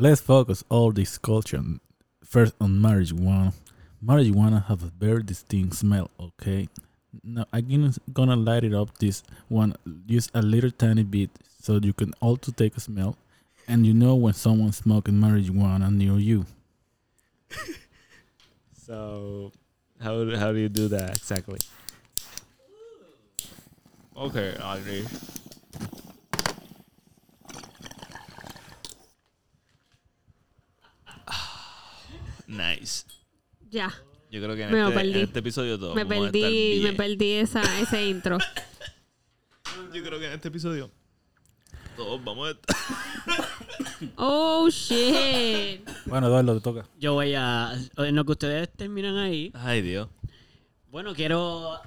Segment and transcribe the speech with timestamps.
[0.00, 1.78] Let's focus all discussion
[2.24, 3.52] first on marijuana.
[4.02, 6.70] Marijuana have a very distinct smell, okay?
[7.22, 9.76] Now I'm gonna light it up this one.
[10.06, 11.28] Use a little tiny bit
[11.60, 13.18] so you can also take a smell,
[13.68, 16.46] and you know when someone's smoking marijuana near you.
[18.86, 19.52] So,
[20.00, 21.60] how how do you do that exactly?
[24.16, 25.06] Okay, Audrey.
[32.50, 33.04] Nice.
[33.70, 33.94] Ya,
[34.30, 35.12] Yo creo que en, Me este, perdí.
[35.12, 35.94] en este episodio todo.
[35.94, 38.38] me perdí, me perdí esa, ese intro.
[39.94, 40.90] Yo creo que en este episodio
[41.96, 42.76] todos vamos a estar.
[44.16, 45.86] Oh, shit.
[46.06, 46.86] Bueno, Eduardo, te toca.
[46.98, 47.72] Yo voy a.
[47.98, 49.52] En lo que ustedes terminan ahí.
[49.54, 50.08] Ay, Dios.
[50.90, 51.78] Bueno, quiero.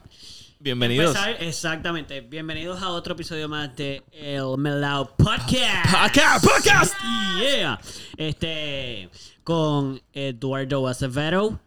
[0.67, 1.13] Bienvenidos.
[1.13, 2.22] empezar- exactamente.
[2.22, 5.91] Bienvenidos a otro episodio más de El Melao Podcast.
[5.91, 6.94] Podcast, podcast.
[7.38, 7.81] Yeah.
[8.16, 9.09] Este.
[9.44, 11.59] Con Eduardo Acevedo.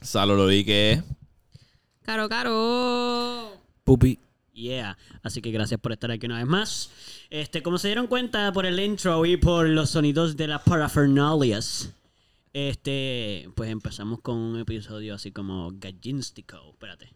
[0.00, 1.02] Salo lo vi que
[2.00, 3.52] Caro, caro.
[3.84, 4.18] Pupi.
[4.54, 4.96] Yeah.
[5.22, 6.90] Así que gracias por estar aquí una vez más.
[7.28, 11.90] Este, como se dieron cuenta por el intro y por los sonidos de las parafernalias,
[12.54, 16.70] este, pues empezamos con un episodio así como gallístico.
[16.70, 17.12] Espérate.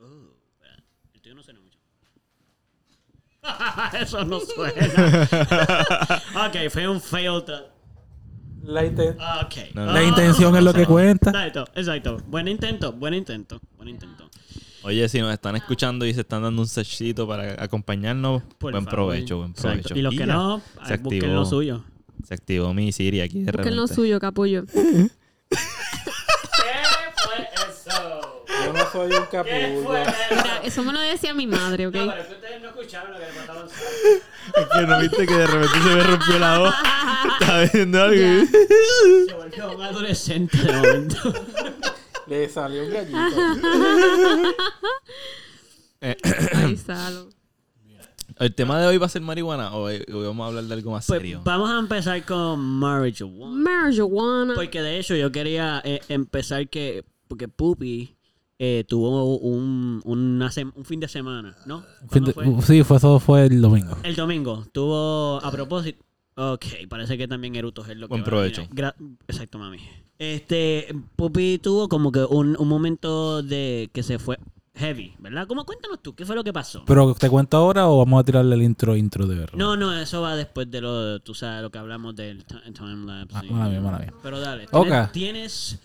[0.00, 0.82] Oh, espérate.
[1.14, 1.78] El tuyo no suena mucho.
[4.00, 5.28] Eso no suena.
[6.46, 7.42] ok, fue un fail.
[7.44, 7.70] to-
[8.62, 9.74] La, Ok.
[9.74, 9.92] No, no.
[9.92, 11.30] la intención es lo que cuenta.
[11.30, 12.16] Exacto, exacto.
[12.28, 14.28] Buen intento, buen intento, buen intento.
[14.82, 18.84] Oye, si nos están escuchando y se están dando un sechito para acompañarnos, Por buen
[18.84, 18.90] favor.
[19.08, 19.68] provecho, buen Exacto.
[19.88, 19.98] provecho.
[19.98, 20.62] Y los que no,
[21.02, 21.84] busquen lo suyo.
[22.26, 24.64] Se activó mi Siri aquí de Busquen lo suyo, capullo.
[28.64, 29.90] Yo no soy un capullo.
[29.90, 31.94] Mira, eso me lo decía mi madre, ¿ok?
[31.94, 33.34] No, pero es que ustedes no escucharon lo que le.
[34.56, 36.74] Es que no viste que de repente se me rompió la voz.
[37.40, 38.16] Estaba diciendo algo.
[39.26, 41.16] Se volvió un adolescente de momento.
[42.26, 43.18] Le salió un gallito.
[46.00, 47.28] Ay, Salo.
[48.40, 50.74] ¿El tema de hoy va a ser marihuana o hoy hoy vamos a hablar de
[50.74, 51.40] algo más Pues serio?
[51.44, 53.54] vamos a empezar con marijuana.
[53.54, 54.54] Marijuana.
[54.54, 57.04] Porque de hecho yo quería eh, empezar que...
[57.28, 58.16] Porque Pupi
[58.66, 61.80] eh, tuvo un, una un fin de semana, ¿no?
[62.10, 62.62] Fin ¿Cuándo de- fue?
[62.62, 63.96] sí, fue, eso fue el domingo.
[64.02, 64.64] El domingo.
[64.72, 66.02] Tuvo, a propósito...
[66.36, 68.62] Ok, parece que también Eruto es lo que Buen provecho.
[68.70, 68.94] Gra-
[69.28, 69.78] Exacto, mami.
[70.18, 74.38] Este, Pupi tuvo como que un, un momento de que se fue
[74.74, 75.46] heavy, ¿verdad?
[75.46, 76.12] ¿Cómo cuéntanos tú?
[76.16, 76.82] ¿Qué fue lo que pasó?
[76.86, 79.56] ¿Pero te cuento ahora o vamos a tirarle el intro intro de verdad?
[79.56, 83.06] No, no, eso va después de lo, tú sabes, lo que hablamos del ti- time
[83.06, 83.36] lapse.
[83.36, 84.12] Ah, y- mala mía, mala mía.
[84.20, 84.66] Pero dale.
[84.72, 84.86] Ok.
[84.88, 85.80] Tienes, tienes-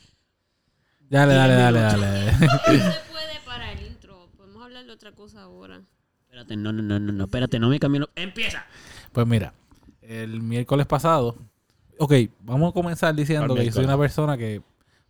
[1.10, 2.32] Dale, dale, dale, dale.
[2.40, 4.30] No se puede para el intro.
[4.38, 5.82] Podemos hablar de otra cosa ahora.
[6.26, 8.02] Espérate, no, no, no, no, no, espérate, no me cambio.
[8.02, 8.64] lo- ¡Empieza!
[9.12, 9.54] Pues mira,
[10.02, 11.36] el miércoles pasado.
[11.98, 14.62] Ok, vamos a comenzar diciendo que yo soy una persona que,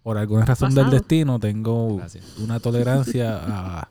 [0.02, 2.38] por alguna razón del destino, tengo Gracias.
[2.38, 3.90] una tolerancia a-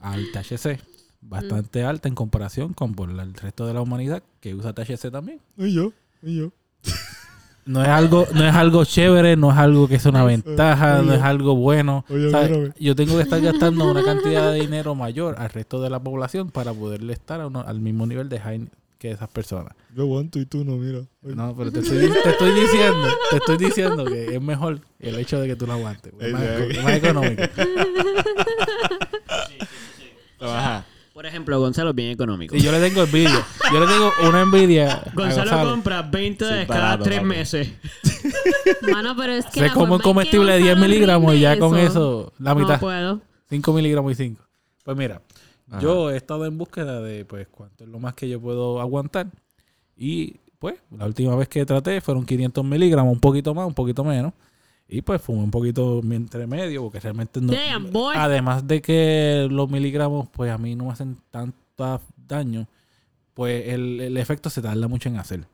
[0.00, 0.80] al THC
[1.22, 5.40] bastante alta en comparación con por el resto de la humanidad que usa THC también.
[5.56, 5.92] Y yo,
[6.22, 6.52] y yo.
[7.66, 11.14] No es algo, no es algo chévere, no es algo que es una ventaja, no
[11.14, 12.04] es algo bueno.
[12.10, 12.72] Oye, O sea, mírame.
[12.78, 16.50] yo tengo que estar gastando una cantidad de dinero mayor al resto de la población
[16.50, 19.72] para poderle estar a uno- al mismo nivel de high que esas personas.
[19.94, 21.00] Yo aguanto y tú no, mira.
[21.22, 25.40] No, pero te estoy, te estoy diciendo, te estoy diciendo que es mejor el hecho
[25.40, 26.12] de que tú lo aguantes.
[26.20, 26.70] Es más, Exacto.
[26.70, 27.42] es más económico.
[30.40, 30.84] Ajá.
[31.14, 32.56] Por ejemplo, Gonzalo es bien económico.
[32.56, 33.46] Y yo le tengo envidia.
[33.72, 34.94] Yo le tengo una envidia.
[34.94, 35.70] a Gonzalo, Gonzalo.
[35.70, 37.28] compra 20 Sí, de cada barato, 3 papi.
[37.28, 37.72] meses.
[38.92, 39.60] Mano, pero es que.
[39.60, 41.68] Se la come un forma en que comestible de 10 Gonzalo miligramos y ya rinde
[41.68, 42.74] con eso, la mitad.
[42.74, 43.20] No puedo.
[43.48, 44.42] 5 miligramos y 5.
[44.84, 45.22] Pues mira,
[45.70, 45.80] Ajá.
[45.80, 49.28] yo he estado en búsqueda de pues cuánto es lo más que yo puedo aguantar.
[49.96, 54.02] Y pues la última vez que traté fueron 500 miligramos, un poquito más, un poquito
[54.02, 54.32] menos.
[54.88, 57.52] Y pues fumé un poquito entre medio porque realmente no...
[57.52, 58.14] Damn, boy.
[58.16, 62.68] Además de que los miligramos pues a mí no me hacen tanto daño,
[63.34, 65.46] pues el, el efecto se tarda mucho en hacer.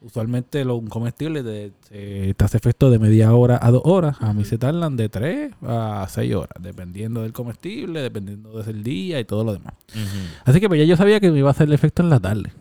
[0.00, 1.44] Usualmente los comestibles
[1.92, 4.16] eh, te hace efecto de media hora a dos horas.
[4.18, 9.20] A mí se tardan de tres a seis horas, dependiendo del comestible, dependiendo del día
[9.20, 9.74] y todo lo demás.
[10.44, 12.18] Así que pues ya yo sabía que me iba a hacer el efecto en la
[12.18, 12.52] tarde.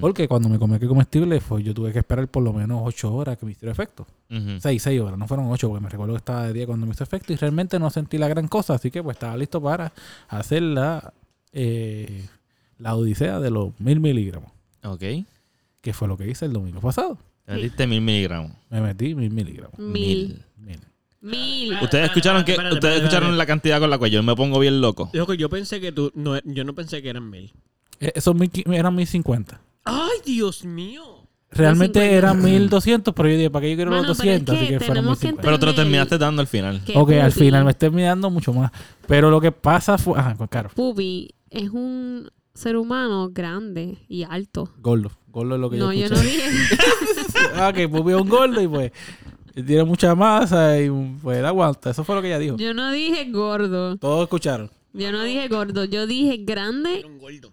[0.00, 3.12] Porque cuando me comí aquel comestible, pues yo tuve que esperar por lo menos ocho
[3.14, 4.06] horas que me hiciera efecto.
[4.30, 4.60] Ujú.
[4.60, 6.92] Seis, seis horas, no fueron ocho, porque me recuerdo que estaba de día cuando me
[6.92, 8.74] hizo efecto y realmente no sentí la gran cosa.
[8.74, 9.92] Así que pues estaba listo para
[10.28, 11.12] hacer la,
[11.52, 12.26] eh,
[12.78, 14.50] la odisea de los mil miligramos,
[14.84, 15.02] Ok.
[15.80, 17.18] que fue lo que hice el domingo pasado.
[17.44, 18.52] Te metiste mil miligramos.
[18.70, 19.78] Me metí mil miligramos.
[19.78, 20.42] Mil.
[20.56, 20.80] Mil.
[21.20, 21.74] Mil.
[21.82, 23.38] Ustedes escucharon que espérate, ustedes espérate, escucharon espérate.
[23.38, 25.10] la cantidad con la cual yo me pongo bien loco.
[25.12, 27.52] Yo, yo pensé que tú, no, yo no pensé que eran mil.
[28.00, 29.60] Eh, Esos mil eran 1050.
[29.84, 31.02] ¡Ay, Dios mío!
[31.50, 32.16] Realmente 50.
[32.18, 34.56] eran 1200, pero yo dije, ¿para qué yo quiero los Mano, pero es 200?
[34.56, 35.42] Así que fueron tenemos que 1050.
[35.42, 36.82] Pero te lo terminaste dando al final.
[36.84, 38.72] que Ok, al Pupi- final me estoy mirando mucho más.
[39.06, 40.18] Pero lo que pasa fue.
[40.18, 40.70] Ajá, claro.
[40.74, 44.70] Pupi es un ser humano grande y alto.
[44.78, 45.12] Gordo.
[45.28, 46.22] Gordo es lo que No, yo yo escuché.
[46.24, 46.44] no dije.
[47.56, 48.92] ah, que Pupi es un gordo y pues.
[49.54, 50.90] Tiene mucha masa y
[51.22, 51.90] pues aguanta.
[51.90, 52.56] Eso fue lo que ella dijo.
[52.56, 53.96] Yo no dije gordo.
[53.98, 54.68] Todos escucharon.
[54.96, 55.84] Yo no dije gordo.
[55.84, 57.04] Yo dije grande.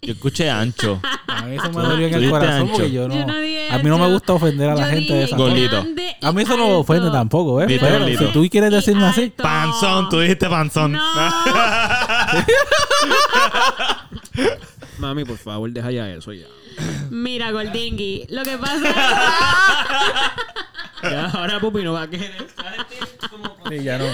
[0.02, 1.02] Yo escuché ancho.
[1.28, 2.72] A mí eso me dolió en el corazón ancho.
[2.74, 3.16] porque yo no.
[3.16, 5.36] Yo no dije a mí no me gusta ofender a la Yo gente de esa
[5.38, 5.86] Gordito.
[6.22, 7.66] A mí eso no me ofende tampoco, ¿eh?
[7.68, 8.28] Pero gordito.
[8.28, 9.34] si tú quieres decirme así.
[9.36, 10.92] Panzón, tú dijiste panzón.
[10.92, 11.02] No.
[15.00, 16.46] Mami, por favor, deja ya eso ya.
[17.10, 18.28] Mira, Goldingui.
[18.30, 18.94] Lo que pasa
[21.04, 22.48] Ya, ahora Pupi no va a querer.
[23.68, 24.06] Sí, ya no.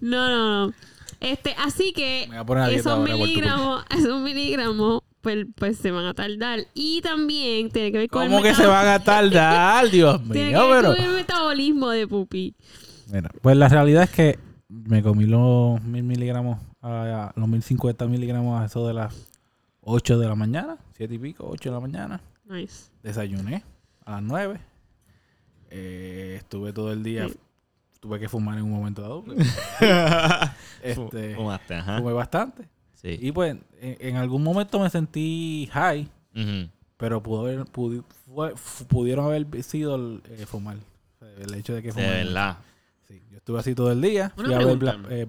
[0.00, 0.72] No, no, no.
[1.20, 2.28] Este, así que
[2.72, 6.60] esos miligramos, esos miligramos, pues, pues se van a tardar.
[6.74, 9.90] Y también tiene que ver con ¿Cómo el que se van a tardar?
[9.90, 10.96] Dios Tiene mío, que ver pero.
[10.96, 12.54] con el metabolismo de Pupi.
[13.12, 14.38] Mira, pues la realidad es que
[14.68, 19.28] me comí los mil miligramos, a, los mil cincuenta miligramos a eso de las
[19.82, 22.20] 8 de la mañana, siete y pico, 8 de la mañana.
[22.48, 22.90] Nice.
[23.02, 23.62] Desayuné
[24.04, 24.60] a las 9.
[25.70, 27.34] Eh, estuve todo el día, Sí.
[28.00, 29.22] Tuve que fumar en un momento dado.
[29.24, 29.42] porque,
[30.82, 31.98] este, Fumaste, ajá.
[31.98, 32.68] fumé bastante.
[32.94, 33.18] Sí.
[33.20, 36.68] Y pues en, en algún momento me sentí high, Ujú.
[36.96, 40.76] pero pudo haber, pudi- fue- fu- pudieron haber sido el eh, fumar.
[40.76, 42.10] O sea, El hecho de que De fumar.
[42.10, 42.58] verdad.
[43.08, 44.32] Sí, yo estuve así todo el día.
[44.36, 44.76] Una fui a ver.
[44.76, 45.26] Bla, eh,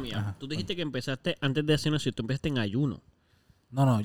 [0.00, 0.36] mía, Ajá.
[0.38, 3.00] tú dijiste que empezaste antes de hacer eso, tú empezaste en ayuno.
[3.70, 3.98] No, no.
[3.98, 4.04] Sí,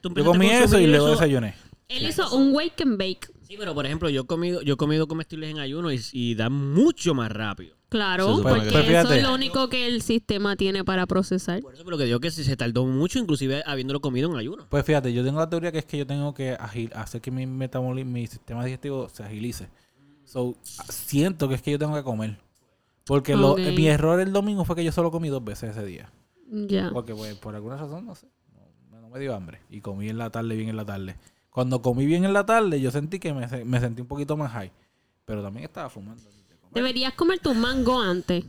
[0.00, 1.54] tú yo comí eso y luego eso- desayuné.
[1.88, 3.28] Él hizo un wake and bake.
[3.52, 6.34] Sí, pero por ejemplo, yo he comido, yo he comido comestibles en ayuno y, y
[6.34, 7.76] da mucho más rápido.
[7.90, 9.16] Claro, supone porque que- eso fíjate.
[9.18, 11.60] es lo único que el sistema tiene para procesar.
[11.60, 14.64] Por eso, pero que digo que si se tardó mucho, inclusive habiéndolo comido en ayuno.
[14.70, 17.30] Pues fíjate, yo tengo la teoría que es que yo tengo que agil- hacer que
[17.30, 19.68] mi metabolismo, mi sistema digestivo se agilice.
[20.24, 22.38] So, siento que es que yo tengo que comer.
[23.04, 26.10] Porque lo- mi error el domingo fue que yo solo comí dos veces ese día.
[26.50, 26.88] Ya.
[26.90, 28.28] Porque pues, por alguna razón, no sé,
[28.90, 29.60] no, no me dio hambre.
[29.68, 31.16] Y comí en la tarde, bien en la tarde.
[31.52, 34.36] Cuando comí bien en la tarde, yo sentí que me, se- me sentí un poquito
[34.36, 34.72] más high.
[35.26, 36.22] Pero también estaba fumando.
[36.72, 38.44] Deberías comer tu mango antes.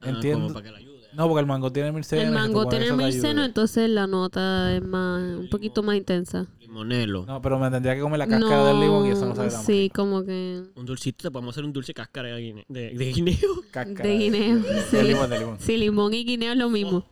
[0.00, 0.42] Ah, Entiendo.
[0.46, 1.08] como para que la ayude.
[1.12, 2.22] No, porque el mango tiene mirceno.
[2.22, 6.46] El mango tiene mirceno, entonces la nota es más, un poquito más intensa.
[6.60, 7.26] Limonelo.
[7.26, 9.90] No, pero me tendría que comer la cáscara del limón y eso no sabe sí,
[9.92, 13.62] como que Un dulcito, te podemos hacer un dulce cáscara de, guine- de- de guineo.
[13.72, 14.58] Cáscara de guineo.
[14.60, 15.02] De Sí.
[15.02, 15.56] limón, de limón.
[15.58, 17.04] Sí, limón y guineo es lo mismo.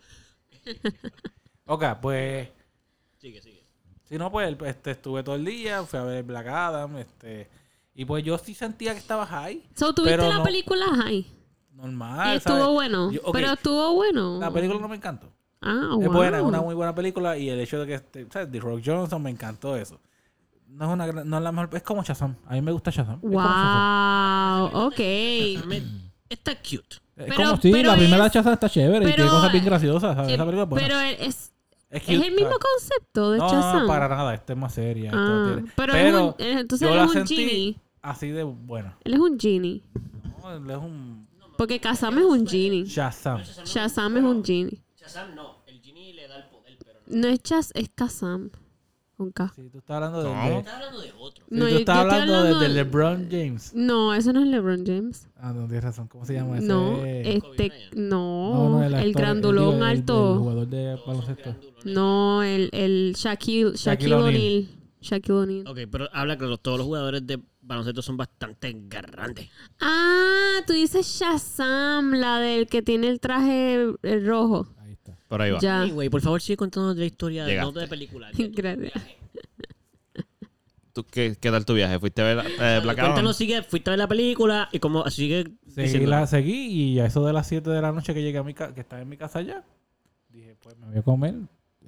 [1.67, 2.49] Ok, pues...
[3.19, 3.56] Sigue, sigue.
[4.08, 7.49] Si no, pues este, estuve todo el día, fui a ver Black Adam, este...
[7.99, 11.26] Y pues yo sí sentía que estaba high, So, ¿tuviste Pero la no- película High?
[11.75, 12.73] normal, y estuvo ¿sabes?
[12.73, 13.11] bueno.
[13.11, 14.38] Yo- Pero estuvo bueno.
[14.38, 15.32] La película no me encantó.
[15.62, 16.12] Ah, Es wow.
[16.12, 18.50] buena, es una muy buena película y el hecho de que, este, ¿sabes?
[18.53, 19.99] The Rock Johnson me encantó eso.
[20.69, 22.37] No es una gran- no es la mejor, es como Shazam.
[22.47, 23.14] A mí me gusta Shazam.
[23.17, 24.70] Es como Shazam.
[24.73, 25.00] Wow, ok.
[26.29, 26.97] Está cute.
[27.17, 29.64] Es Pero- como sí, pero la primera es- Shazam está chévere y tiene cosas bien
[29.64, 30.31] graciosas, ¿sabes?
[30.31, 30.87] Eh, Esa película es buena.
[30.87, 31.53] pero es,
[31.91, 33.83] es, es cute, el mismo concepto de no, Shazam.
[33.83, 35.11] no, para nada, esta es más seria.
[35.15, 37.81] Ah, tiene- pero, es un- eh, entonces él es un genie.
[38.03, 38.97] así de buena.
[39.05, 39.83] Él es un genie.
[40.43, 42.85] No, él es un Porque Kazam es un genie.
[42.85, 43.41] Shazam.
[43.65, 44.83] Shazam es un genie.
[45.00, 48.50] Shazam no, el genie le da el poder, pero No es Chaz, es Kazam.
[49.17, 49.51] Con K.
[49.57, 50.43] Sí, tú estás hablando de, ¿Cómo?
[50.51, 51.45] de- Está hablando de otro.
[51.49, 53.73] sí, No, tú yo- estás hablando de, hablando de de- LeBron James.
[53.75, 55.29] No, ese no es LeBron James.
[55.39, 56.06] Ah, no, tienes razón.
[56.08, 56.67] ¿Cómo se llama ese?
[56.67, 57.94] No, este, Bryant.
[57.94, 60.39] no, el, actor, grandulón digo, el- el alto.
[60.39, 61.55] jugador de baloncesto.
[61.87, 64.69] No, el, el Shaquille, Shaquille Shaquille O'Neal.
[65.01, 65.67] Shaquille O'Neal.
[65.67, 69.49] Ok, pero habla que los- todos los jugadores de baloncesto son bastante grandes.
[69.81, 73.87] Ah, tú dices Shazam, la del que tiene el traje
[74.25, 74.69] rojo.
[75.29, 75.59] Por ahí va.
[75.61, 75.83] Ya.
[75.83, 77.73] Anyway, por favor, sigue contando la historia, Llegaste.
[77.73, 78.31] no de película.
[78.39, 78.93] Gracias.
[80.93, 81.99] ¿Tú, qué, ¿Qué tal tu viaje?
[81.99, 83.11] ¿Fuiste a ver eh, Black Adam?
[83.11, 86.11] Cuéntanos, sigue, fuiste a ver la película y como sigue Seguí, diciendo.
[86.11, 88.55] la, seguí y a eso de las 7 de la noche que llegué a mi
[88.55, 89.63] casa, que estaba en mi casa ya,
[90.31, 91.35] dije, pues me voy a comer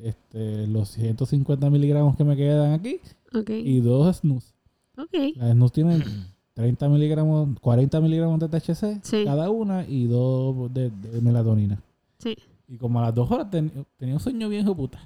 [0.02, 3.00] este, los 150 miligramos que me quedan aquí
[3.34, 4.52] Ok, y dos snus.
[4.98, 5.14] ok.
[5.36, 6.04] Las snus tienen
[6.52, 9.24] 30 miligramos, 40 miligramos de THC Sí.
[9.24, 11.80] cada una y dos de, de melatonina.
[12.18, 12.36] Sí.
[12.68, 15.00] Y como a las dos horas ten- tenía un sueño bien puta.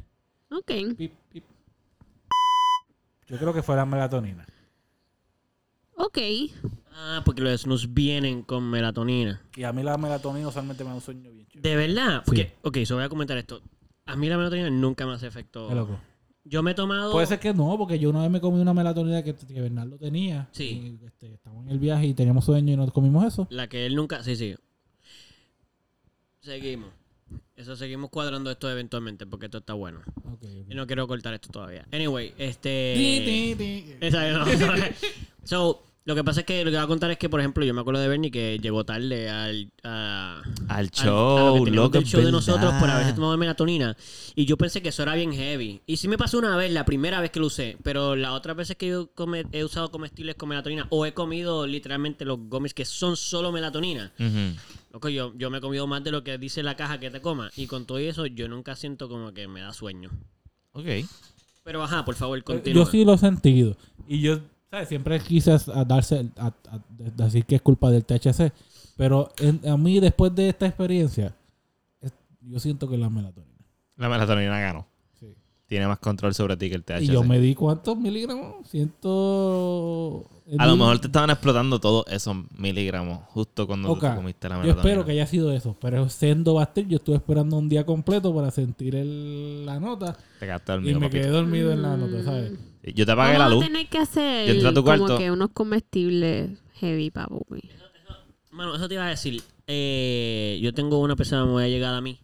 [0.51, 0.73] Ok.
[0.97, 1.45] Pip, pip.
[3.29, 4.47] Yo creo que fue la melatonina.
[5.97, 6.19] Ok.
[6.95, 9.41] Ah, porque los snus vienen con melatonina.
[9.57, 11.63] Y a mí la melatonina usualmente me da un sueño bien chido.
[11.63, 13.63] De verdad, porque, ok, so voy a comentar esto.
[14.05, 15.69] A mí la melatonina nunca me hace efecto.
[15.69, 15.99] Qué loco.
[16.45, 17.13] Yo me he tomado.
[17.13, 19.97] Puede ser que no, porque yo una vez me comí una melatonina que, que Bernardo
[19.97, 20.49] tenía.
[20.51, 20.99] Sí.
[21.01, 23.47] Y, este, estábamos en el viaje y teníamos sueño y nos comimos eso.
[23.51, 24.23] La que él nunca.
[24.25, 24.57] Sí, sí.
[26.41, 26.91] Seguimos.
[27.57, 30.01] Eso seguimos cuadrando esto eventualmente porque esto está bueno.
[30.25, 30.71] Ok, ok.
[30.71, 31.87] Y no quiero cortar esto todavía.
[31.93, 32.95] Anyway, este.
[34.01, 34.51] Exacto.
[35.45, 37.65] so, lo que pasa es que lo que voy a contar es que, por ejemplo,
[37.65, 41.65] yo me acuerdo de Bernie que llegó tarde al, a- Al al- show, a lo
[41.65, 42.97] que loco, del show de nosotros por verdad.
[42.97, 43.97] haberse tomado melatonina.
[44.35, 45.81] Y yo pensé que eso era bien heavy.
[45.87, 47.77] Y sí me pasó una vez, la primera vez que lo usé.
[47.85, 51.69] Pero las otras veces que yo come- he usado comestibles con melatonina o he comido
[51.69, 54.13] literalmente los gummies que son solo melatonina.
[54.19, 54.57] Ujú.
[54.93, 57.21] Loco, yo, yo me he comido más de lo que dice la caja que te
[57.21, 57.51] coma.
[57.57, 60.11] Y con todo eso, yo nunca siento como que me da sueño.
[60.73, 60.85] Ok.
[61.65, 62.87] Pero ajá, por favor, Yo continúa.
[62.87, 63.77] sí lo he sentido.
[64.07, 64.89] Y yo, ¿sabes?
[64.89, 66.53] Siempre quise a darse, a,
[67.17, 68.53] decir que es culpa del THC.
[68.97, 71.35] Pero en- a mí, después de esta experiencia,
[72.01, 73.53] es- yo siento que la melatonina.
[73.97, 74.87] La melatonina ganó.
[75.73, 77.01] Tiene más control sobre ti que el THC.
[77.05, 78.69] Y yo me di cuántos miligramos?
[78.69, 80.29] Ciento...
[80.59, 84.01] A lo mejor te estaban explotando todos esos miligramos justo cuando tú Ok.
[84.01, 84.83] te comiste la Yo melatonina.
[84.91, 85.75] espero que haya sido eso.
[85.81, 90.13] Pero siendo Bastel, yo estuve esperando un día completo para sentir el- la nota.
[90.41, 91.23] Te quedaste Y dormido, me papito.
[91.23, 92.53] quedé dormido en la nota, ¿sabes?
[92.95, 93.65] Yo te apagué la luz.
[93.65, 95.17] tener que hacer Yo entré a tu como cuarto.
[95.19, 97.63] que unos comestibles heavy para Bobby.
[98.51, 99.41] Mano, eso te iba a decir.
[99.67, 102.19] Eh, yo tengo una persona muy allegada a mí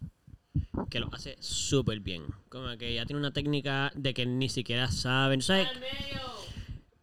[0.90, 2.24] que lo hace súper bien.
[2.48, 5.42] Como que ella tiene una técnica de que ni siquiera saben.
[5.42, 5.68] ¿Sabes?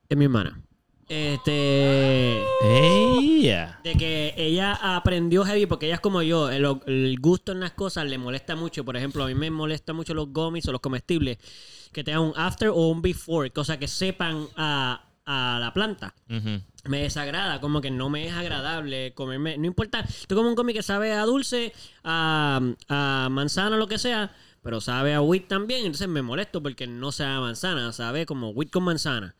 [0.09, 0.61] Es mi hermana.
[1.07, 2.43] Este.
[2.63, 3.79] ¡Ella!
[3.83, 6.49] De que ella aprendió heavy porque ella es como yo.
[6.49, 8.83] El, el gusto en las cosas le molesta mucho.
[8.83, 11.37] Por ejemplo, a mí me molesta mucho los gummies o los comestibles
[11.91, 13.51] que tengan un after o un before.
[13.51, 16.13] Cosa que sepan a, a la planta
[16.87, 19.57] me desagrada, como que no me es agradable comerme.
[19.57, 23.97] No importa, tú como un cómic que sabe a dulce, a, a manzana, lo que
[23.97, 28.25] sea, pero sabe a wheat también, entonces me molesto porque no sabe a manzana, sabe
[28.25, 29.35] como wheat con manzana.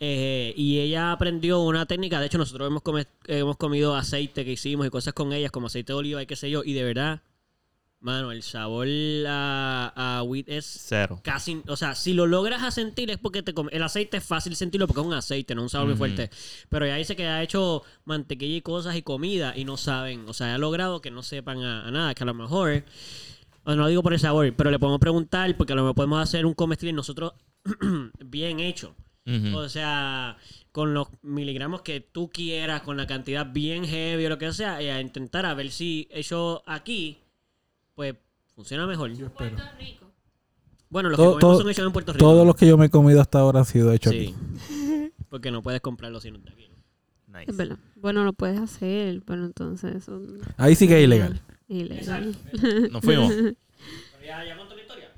[0.00, 4.52] Eh, y ella aprendió una técnica, de hecho nosotros hemos, come- hemos comido aceite que
[4.52, 6.82] hicimos y cosas con ellas, como aceite de oliva y qué sé yo, y de
[6.84, 7.20] verdad,
[8.04, 8.86] mano, el sabor
[9.26, 11.20] a, a wheat es Cero.
[11.24, 14.24] casi, o sea, si lo logras a sentir es porque te come- el aceite es
[14.24, 16.30] fácil sentirlo porque es un aceite, no un sabor muy fuerte.
[16.68, 20.34] Pero ella dice que ha hecho mantequilla y cosas y comida y no saben, o
[20.34, 22.84] sea, ha logrado que no sepan a, a nada, que a lo mejor,
[23.64, 26.22] no lo digo por el sabor, pero le podemos preguntar porque a lo mejor podemos
[26.22, 27.32] hacer un comestible nosotros
[28.24, 28.94] bien hecho.
[29.54, 30.36] O sea,
[30.70, 34.82] con los miligramos que tú quieras, con la cantidad bien heavy o lo que sea,
[34.82, 37.16] y a intentar a ver si hecho aquí,
[37.94, 38.14] pues
[38.54, 39.12] funciona mejor.
[39.12, 39.56] Yo espero.
[40.90, 42.24] Bueno, los Todo- que comemos todo- son hechos en Puerto Rico.
[42.24, 44.34] Todos los que yo me he comido hasta ahora han sido hechos Sí.
[44.34, 45.12] aquí.
[45.28, 46.68] Porque no puedes comprarlos si no está aquí.
[47.28, 47.38] ¿no?
[47.38, 47.50] Nice.
[47.50, 47.78] Es verdad.
[47.96, 50.20] Bueno, lo puedes hacer, pero entonces eso...
[50.56, 51.40] Ahí sí que es ilegal.
[51.66, 52.36] Ilegal.
[52.92, 53.32] Nos fuimos.
[53.34, 53.56] Pero
[54.24, 55.10] ya, ya contó la historia.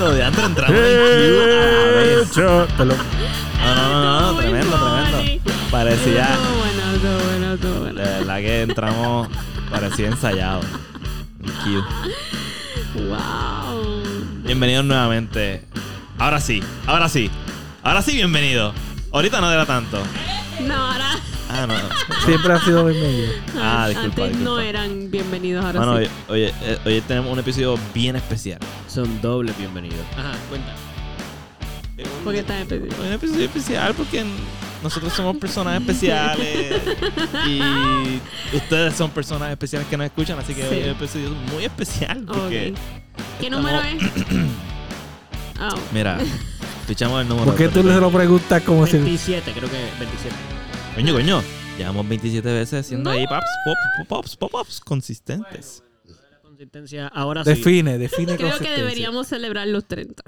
[0.00, 2.30] De antes entramos en Q a la vez.
[2.30, 5.52] Te lo- No, no, no, no, tremendo, tremendo.
[5.70, 9.28] Parecía, Todo bueno, todo bueno, de verdad que entramos,
[9.70, 10.60] parecía ensayado.
[11.42, 11.84] En Q.
[13.08, 14.02] Wow.
[14.44, 15.64] Bienvenidos nuevamente.
[16.18, 17.30] Ahora sí, ahora sí.
[17.82, 18.72] Ahora sí, bienvenido.
[19.12, 20.02] Ahorita no era tanto.
[20.60, 21.16] No, ahora...
[21.52, 21.74] Ah, no.
[22.26, 23.32] Siempre ha sido bienvenido.
[23.56, 26.10] Ah, disculpa, Antes no eran bienvenidos, ahora Bueno, sí.
[26.28, 28.60] oye, oye, eh, hoy tenemos un episodio bien especial.
[28.86, 29.98] Son doble bienvenidos.
[30.16, 30.72] Ajá, cuenta.
[32.24, 33.02] Porque está específico.
[33.02, 34.24] Un episodio especial porque
[34.82, 36.80] nosotros somos personas especiales
[37.48, 37.60] y
[38.56, 40.68] ustedes son personas especiales que nos escuchan, así que Sí.
[40.70, 42.74] hoy es un episodio muy especial porque.
[43.40, 44.02] ¿Qué número es?
[45.62, 45.74] Oh.
[45.92, 46.16] mira,
[46.80, 47.44] escuchamos el número.
[47.44, 48.94] ¿Por qué tú le lo preguntas como si...
[48.96, 50.34] 27, creo que 27.
[50.94, 51.42] Coño, coño,
[51.78, 53.16] llevamos 27 veces haciendo No.
[53.16, 55.82] ahí pops, pops, pops, pop-ups consistentes.
[56.30, 57.50] La consistencia, ahora sí.
[57.50, 60.22] Define, define Creo que deberíamos celebrar los 30.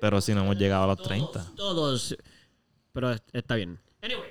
[0.00, 1.44] Pero si no hemos llegado a los 30.
[1.56, 2.16] Todos.
[2.92, 3.78] Pero es- está bien.
[4.02, 4.30] Anyway.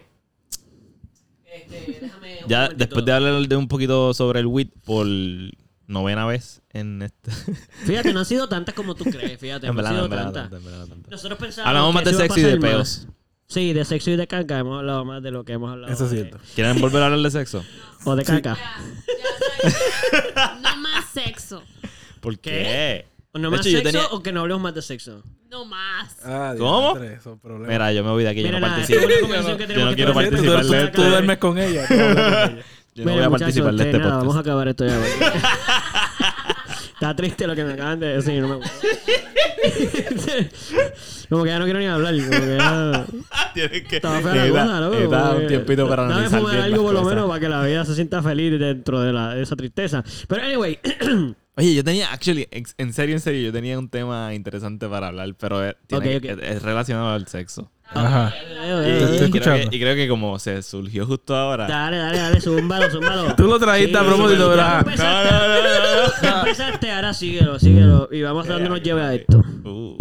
[1.45, 5.05] Este, déjame un Ya después de hablar de un poquito sobre el WIT por
[5.87, 7.31] novena vez en este...
[7.85, 9.39] Fíjate, no han sido tantas como tú crees.
[9.39, 10.51] Fíjate, en no han sido tantas.
[11.09, 13.07] Nosotros pensábamos Hablamos que más de sexo y de peos.
[13.47, 14.59] Sí, de sexo y de caca.
[14.59, 15.93] Hemos hablado más de lo que hemos hablado.
[15.93, 16.39] Eso es de- cierto.
[16.55, 17.63] ¿Quieren volver a hablar de sexo?
[18.03, 18.57] O de caca.
[20.61, 21.63] No más sexo.
[22.21, 22.51] ¿Por ¿Qué?
[22.51, 23.05] qué?
[23.33, 25.23] O no más hecho, sexo tenía- o que no hablemos más de sexo.
[25.49, 26.17] No más.
[26.25, 26.95] Ah, ¿Cómo?
[27.41, 27.67] problemas.
[27.69, 29.01] Mira, yo me voy de aquí, yo no participo.
[29.07, 31.87] Yo no quiero participar tú, duermes con ella.
[31.87, 32.65] tú hablas con ella.
[32.95, 34.47] Yo no Mira, voy a participar de este nada, Vamos a podcast.
[34.47, 34.99] acabar esto ya.
[36.95, 38.41] Está triste lo que me acaban de decir.
[38.41, 38.71] No me gusta.
[41.29, 42.15] Como que ya no quiero ni hablar.
[42.15, 43.05] Como que ya...
[43.53, 43.95] Tienes que.
[43.97, 44.91] Estaba fea la cosa, loco.
[44.95, 47.15] necesita como un tiempito para Dame analizar fumar bien algo las por lo cosas.
[47.15, 50.03] menos para que la vida se sienta feliz dentro de, la, de esa tristeza.
[50.27, 50.79] Pero anyway,
[51.57, 55.07] Oye, yo tenía, actually, ex- en serio, en serio, yo tenía un tema interesante para
[55.07, 56.29] hablar, pero es, tiene- Ok, ok.
[56.43, 57.71] es- es relacionado al sexo.
[57.87, 58.33] Ajá.
[58.35, 59.69] Y, Te y creo escuchando.
[59.69, 61.65] que, y creo que como se surgió justo ahora.
[61.67, 63.35] dale, dale, dale, zúmbalo, zúmbalo.
[63.37, 64.79] Tú lo trajiste a propósito, ¿verdad?
[64.79, 65.31] empezaste.
[65.31, 68.09] No, no, no, no, Ya empezaste, ahora síguelo, síguelo.
[68.11, 69.37] Y vamos a ver dónde nos lleve a esto.
[69.63, 69.95] Uh,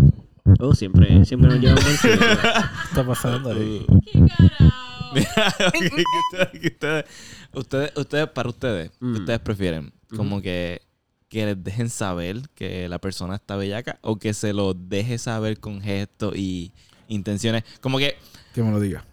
[0.61, 2.19] Oh, siempre, siempre nos lleva a un buen sitio.
[2.19, 2.25] ¿Qué
[2.91, 3.87] está pasando ahí?
[4.13, 4.75] ¿Qué carajo?
[5.15, 7.05] Mira, que ustedes,
[7.53, 9.15] ustedes, ustedes, ustedes, para ustedes, ¿qué Mm.
[9.17, 9.93] ustedes prefieren?
[10.17, 10.83] Como que,
[11.29, 15.59] que les dejen saber que la persona está bellaca o que se lo deje saber
[15.61, 16.73] con gestos y
[17.09, 17.65] intenciones.
[17.81, 18.17] Como que,
[18.55, 19.05] Que me lo diga.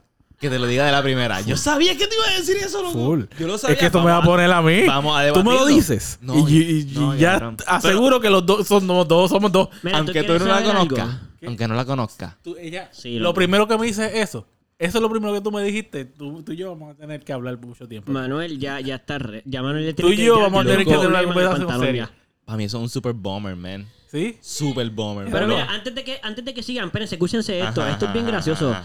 [0.41, 1.39] Que te lo diga de la primera.
[1.41, 2.93] Yo sabía que te iba a decir eso, loco.
[2.93, 3.21] Full.
[3.39, 3.75] Yo lo sabía.
[3.75, 4.83] Es que tú me vas a poner a mí.
[4.87, 6.17] Vamos a Tú me lo dices.
[6.21, 9.69] No, y, y- y no, ya aseguro que los dos somos dos, somos dos.
[9.83, 11.09] Mira, aunque tú, no la conozcas.
[11.45, 12.35] Aunque no la conozcas.
[12.43, 14.45] Tú- ella- Sí, lo primero que me dice es eso.
[14.77, 16.05] Eso es lo primero que tú me dijiste.
[16.05, 18.11] Tú, tú y yo vamos a tener que hablar mucho tiempo.
[18.11, 20.71] Manuel ya, ya está re- Ya Manuel le Tú y yo ya- vamos a ya
[20.71, 22.05] tener que tener una conversación seria.
[22.05, 22.11] ya.
[22.45, 23.87] Para mí eso es un super bomber, man.
[24.11, 24.37] ¿Sí?
[24.41, 25.27] Super bomber.
[25.31, 25.49] Pero man.
[25.57, 27.81] mira, antes de que, antes de que sigan, espérense, escúchense esto.
[27.83, 28.75] Ajá, esto es bien ajá, gracioso.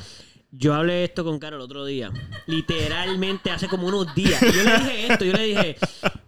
[0.59, 2.11] Yo hablé esto con Caro el otro día.
[2.47, 4.43] Literalmente hace como unos días.
[4.43, 5.77] Y yo le dije esto, yo le dije,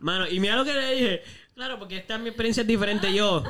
[0.00, 1.22] mano, y mira lo que le dije.
[1.54, 3.12] Claro, porque esta mi experiencia diferente.
[3.12, 3.42] Yo,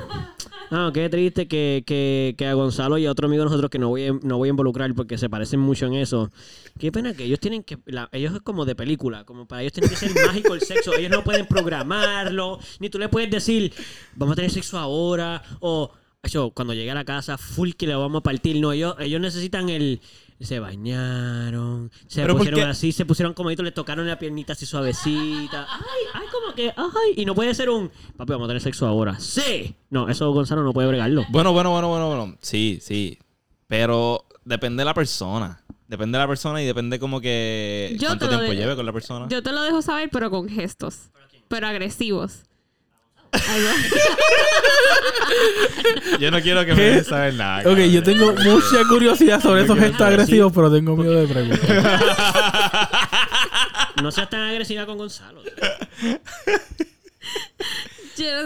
[0.71, 3.79] no, qué triste que, que, que a Gonzalo y a otro amigo de nosotros que
[3.79, 6.29] no voy, no voy a involucrar porque se parecen mucho en eso.
[6.77, 7.77] Qué pena que ellos tienen que.
[8.11, 10.93] ellos es como de película, como para ellos tiene que ser mágico el sexo.
[10.93, 13.73] Ellos no pueden programarlo, ni tú le puedes decir,
[14.15, 15.91] vamos a tener sexo ahora, o.
[16.23, 18.59] Yo, cuando llegue a la casa, full que le vamos a partir.
[18.59, 20.01] No, ellos, ellos necesitan el.
[20.39, 24.65] Se bañaron, se Pero ¿por pusieron así, se pusieron comoditos, le tocaron la piernita así
[24.65, 25.67] suavecita.
[25.69, 27.13] Ay, ay, como que, ay.
[27.17, 27.91] Y no puede ser un.
[28.15, 29.19] Papi, vamos a tener sexo ahora.
[29.19, 29.75] ¡Sí!
[29.89, 31.25] No, eso Gonzalo no puede bregarlo.
[31.29, 32.37] Bueno, bueno, bueno, bueno, bueno.
[32.41, 33.19] Sí, sí.
[33.67, 35.61] Pero depende de la persona.
[35.87, 38.93] Depende de la persona y depende como que Yo cuánto tiempo de- lleve con la
[38.93, 39.27] persona.
[39.29, 41.09] Yo te lo dejo saber, pero con gestos.
[41.49, 42.43] Pero agresivos.
[46.19, 47.69] Yo no quiero que me dejes saber nada.
[47.69, 51.99] Ok, yo tengo mucha curiosidad sobre esos gestos agresivos, pero tengo miedo de preguntar.
[54.01, 55.43] No seas tan agresiva con Gonzalo.
[55.43, 55.51] Yo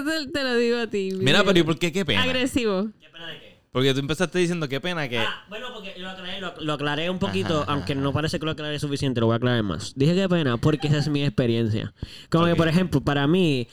[0.03, 1.11] te, te lo digo a ti.
[1.19, 2.23] Mira, pero ¿y por qué qué pena?
[2.23, 2.87] Agresivo.
[2.99, 3.59] ¿Qué pena de qué?
[3.71, 5.19] Porque tú empezaste diciendo qué pena que...
[5.19, 8.01] Ah, bueno, porque lo aclaré, lo, lo aclaré un poquito, Ajá, aunque ajá.
[8.01, 9.93] no parece que lo aclaré suficiente, lo voy a aclarar más.
[9.95, 11.93] Dije que pena porque esa es mi experiencia.
[12.29, 13.67] Como que, por ejemplo, para mí,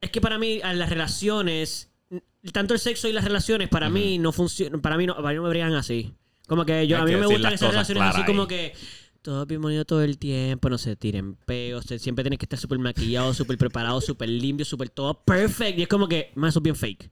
[0.00, 1.90] es que para mí las relaciones,
[2.52, 5.34] tanto el sexo y las relaciones, para mí no funcionan, para mí no, para mí
[5.36, 6.12] no me brillan así.
[6.46, 8.72] Como que yo, Hay a mí que me gustan esas relaciones así como que
[9.20, 12.78] todo bien bonito todo el tiempo, no se tiren peos, siempre tienes que estar súper
[12.78, 15.78] maquillado, súper preparado, súper limpio, súper todo perfect.
[15.78, 17.10] Y es como que, más eso es bien fake.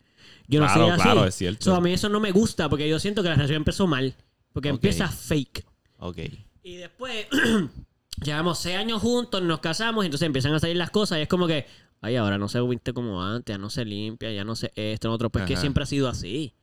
[0.48, 1.02] Yo no Claro, soy así.
[1.02, 1.64] claro, es cierto.
[1.64, 4.14] So, a mí eso no me gusta porque yo siento que la relación empezó mal.
[4.52, 4.74] Porque Ok.
[4.76, 5.66] empieza fake.
[5.98, 6.18] Ok.
[6.62, 7.26] Y después,
[8.24, 11.28] llevamos seis años juntos, nos casamos, y entonces empiezan a salir las cosas y es
[11.28, 11.66] como que,
[12.00, 15.08] ay, ahora no se viste como antes, ya no se limpia, ya no sé esto,
[15.08, 15.30] lo otro.
[15.30, 16.54] Pues que siempre ha sido así.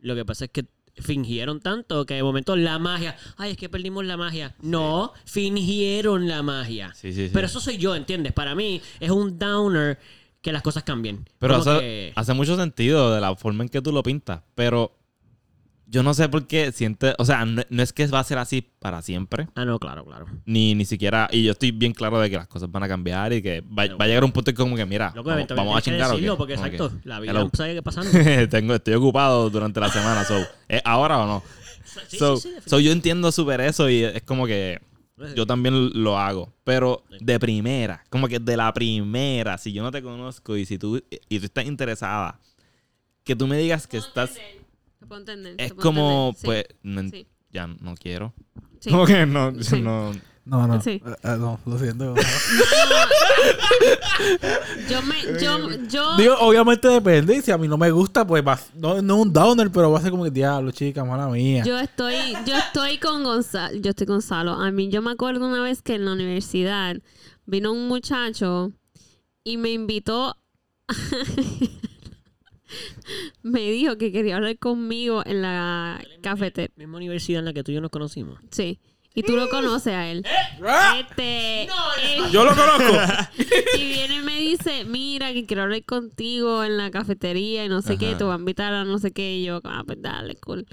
[0.00, 0.66] Lo que pasa es que
[0.96, 4.54] fingieron tanto que de momento la magia, ay, es que perdimos la magia.
[4.60, 6.92] No, fingieron la magia.
[6.94, 7.30] Sí, sí, sí.
[7.32, 8.32] Pero eso soy yo, ¿entiendes?
[8.32, 9.98] Para mí es un downer
[10.40, 11.24] que las cosas cambien.
[11.38, 14.42] Pero hace, que- hace mucho sentido de la forma en que tú lo pintas.
[14.54, 14.92] Pero
[15.92, 17.14] yo no sé por qué siente...
[17.18, 19.48] O sea, no, no es que va a ser así para siempre.
[19.54, 20.24] Ah, no, claro, claro.
[20.46, 21.28] Ni, ni siquiera...
[21.30, 23.86] Y yo estoy bien claro de que las cosas van a cambiar y que va,
[23.94, 26.14] va a llegar un punto en que como que, mira, Loco, vamos, a chingar o
[26.14, 26.38] decirlo qué?
[26.38, 28.10] porque, que, exacto, la vida no sabe qué pasando.
[28.48, 30.24] Tengo, estoy ocupado durante la semana.
[30.24, 31.42] So, ¿Es ahora o no?
[32.08, 34.80] Sí, so, sí, sí, so yo entiendo súper eso y es como que
[35.36, 36.54] yo también lo hago.
[36.64, 40.78] Pero de primera, como que de la primera, si yo no te conozco y si
[40.78, 42.40] tú, y tú estás interesada,
[43.24, 44.38] que tú me digas que estás...
[45.02, 46.34] Te puedo entender, Es como, entender.
[46.40, 48.32] Sí, pues, no en- sí, ya no quiero.
[48.80, 48.90] sí.
[48.90, 49.80] Como que no, Sí.
[49.80, 50.12] no.
[50.44, 50.80] No, no.
[50.82, 50.90] Sí.
[51.04, 52.14] Eh, eh, no, lo siento.
[54.88, 57.36] Yo me, yo, yo, Digo, obviamente depende.
[57.36, 59.90] Y si a mí no me gusta, pues va, no, no es un downer, pero
[59.90, 61.62] va a ser como que diablo, chica, mala mía.
[61.64, 62.14] yo estoy,
[62.46, 64.52] yo estoy con Gonzalo, yo estoy con Gonzalo.
[64.52, 66.96] A mí, yo me acuerdo una vez que en la universidad
[67.46, 68.72] vino un muchacho
[69.44, 70.36] y me invitó,
[73.42, 76.72] me dijo que quería hablar conmigo en la cafetería.
[76.76, 78.38] Misma universidad en la que tú y yo nos conocimos.
[78.50, 78.78] Sí.
[79.14, 80.24] Y tú lo conoces a él.
[80.98, 81.64] Este.
[81.64, 81.68] eh,
[82.30, 82.98] Yo lo conozco.
[83.78, 87.82] y viene y me dice, mira, que quiero hablar contigo en la cafetería y no
[87.82, 89.36] sé qué, te voy a invitar a no sé qué.
[89.36, 90.66] Y yo, ah, pues dale, cool.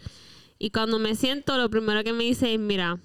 [0.58, 3.00] Y cuando me siento, lo primero que me dice es, mira,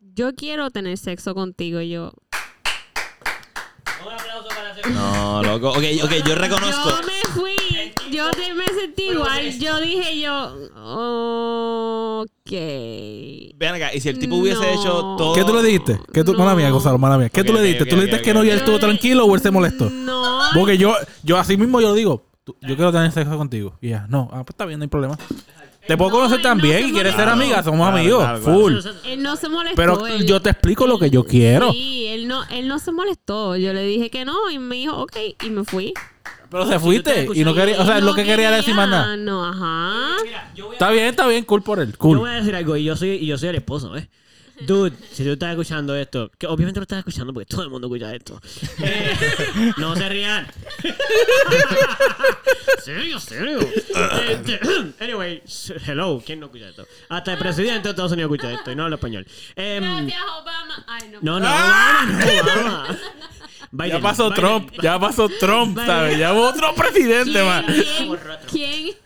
[0.00, 1.80] yo quiero tener sexo contigo.
[1.82, 2.12] Y yo,
[4.06, 5.70] Un aplauso para No, loco.
[5.70, 6.88] Ok, ok, yo reconozco.
[6.88, 7.57] yo me fui.
[8.10, 8.24] Yo
[8.56, 9.58] me sentí igual.
[9.58, 10.54] Yo dije yo,
[12.20, 12.50] ok.
[13.56, 14.66] Vean acá, y si el tipo hubiese No.
[14.80, 15.34] hecho todo.
[15.34, 16.00] ¿Qué tú le dijiste?
[16.12, 16.38] ¿Qué tú, No.
[16.40, 17.28] Mala mía, Gonzalo, mala mía.
[17.28, 17.84] ¿Qué tú le dijiste?
[17.84, 19.88] ok, ¿Tú le dijiste que no y él estuvo tranquilo o él se molestó?
[19.90, 20.38] No.
[20.54, 22.24] Porque yo, yo así mismo yo lo digo.
[22.44, 23.76] tú- Yo quiero tener sexo contigo.
[23.82, 24.28] Y ya, no.
[24.32, 25.18] Ah, pues está bien, no hay problema.
[25.86, 27.62] Te puedo No, conocer no también se y quieres ser amiga.
[27.62, 28.22] Somos Claro, amigos.
[28.22, 28.58] claro, claro.
[28.60, 28.74] Full.
[29.06, 29.76] Él no se molestó.
[29.76, 31.72] Pero él- yo te explico lo que yo quiero.
[31.72, 33.56] Sí, él no, él no se molestó.
[33.56, 35.92] Yo le dije que no y me dijo, ok, y me fui.
[36.50, 38.88] Pero se fuiste y no quería, o sea, Y lo no que quería decir más
[38.88, 39.16] nada.
[39.16, 40.16] No, ajá.
[40.24, 42.18] Mira, yo voy a Está bien, está bien, cool por él, Yo cool.
[42.18, 44.08] voy a decir algo y yo soy, y yo soy el esposo, ¿eh?
[44.60, 47.86] Dude, si tú estás escuchando esto, que obviamente lo estás escuchando porque todo el mundo
[47.86, 48.40] escucha esto.
[48.82, 49.16] Eh,
[49.76, 50.48] no se rían.
[52.82, 53.60] serio, serio.
[53.60, 54.58] Este,
[55.04, 55.42] anyway,
[55.86, 56.86] hello, ¿quién no escucha esto?
[57.08, 59.26] Hasta el presidente de Estados Unidos escucha esto y no habla español.
[59.54, 60.84] Em, Gracias, Obama.
[60.88, 61.18] Ay, no.
[61.22, 62.98] no, no, Obama, no, Obama.
[63.72, 64.36] Ya pasó Biden.
[64.36, 65.86] Trump, ya pasó Trump, Biden.
[65.86, 66.18] ¿sabes?
[66.18, 67.66] Ya hubo otro presidente, man.
[67.66, 68.18] ¿Quién?
[68.50, 68.96] ¿Quién?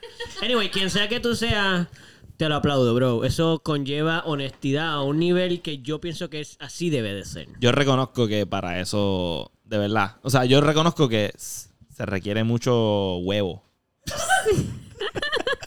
[0.42, 1.88] Anyway, quien sea que tú seas,
[2.37, 3.25] te lo aplaudo, bro.
[3.25, 7.48] Eso conlleva honestidad a un nivel que yo pienso que es así debe de ser.
[7.61, 10.16] Yo reconozco que para eso, de verdad.
[10.22, 13.62] O sea, yo reconozco que se requiere mucho huevo.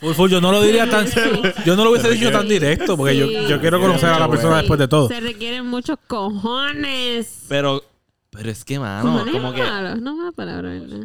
[0.02, 1.08] Full, full, yo no lo diría tan.
[1.66, 4.58] Yo no lo hubiese dicho tan directo porque yo, yo quiero conocer a la persona
[4.58, 5.08] después de todo.
[5.08, 7.46] Se requieren muchos cojones.
[7.48, 7.84] Pero,
[8.36, 9.62] pero es que, mano, cojones como es que.
[9.63, 11.00] malo, no es una palabra, ¿verdad?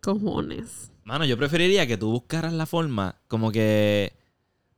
[0.00, 0.90] Cojones.
[1.04, 4.12] Mano, yo preferiría que tú buscaras la forma como que.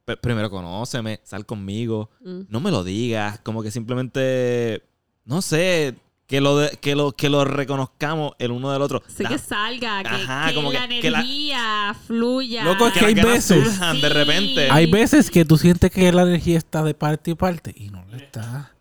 [0.06, 2.10] pr- Primero conóceme, sal conmigo.
[2.24, 2.40] Mm.
[2.48, 3.40] No me lo digas.
[3.40, 4.82] Como que simplemente.
[5.24, 5.96] No sé.
[6.26, 9.02] Que lo, de- que lo, que lo reconozcamos el uno del otro.
[9.04, 12.62] Así La- que salga, que, Ajá, que como la que- que la- energía fluya.
[12.64, 14.70] Loco, es que que hay veces- de repente.
[14.70, 18.04] Hay veces que tú sientes que la energía está de parte y parte y no
[18.04, 18.72] lo está.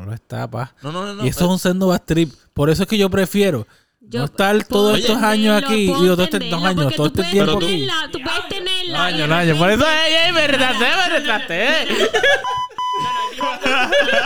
[0.00, 0.74] No lo está, pa.
[0.82, 1.14] No, no, no.
[1.14, 2.32] no, y eso es un sendo bad trip.
[2.54, 3.66] Por eso es que yo prefiero
[4.00, 5.74] Yo no estar todos puedo estos años aquí.
[5.86, 7.66] Digo, todos estos dos años, todo tú este puedes tiempo aquí.
[7.66, 9.04] tenerla, Tú puedes tenerla.
[9.04, 9.56] Año, año.
[9.58, 11.86] Por eso, ey, ey, me retraté, me retraté.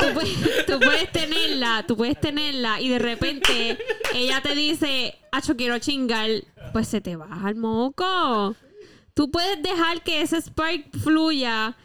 [0.01, 3.79] tú puedes, tú puedes tenerla, tú puedes tenerla y de repente
[4.15, 6.31] ella te dice, Acho, quiero chingar,
[6.73, 8.55] pues se te baja el moco.
[9.15, 11.77] Tú puedes dejar que ese spark fluya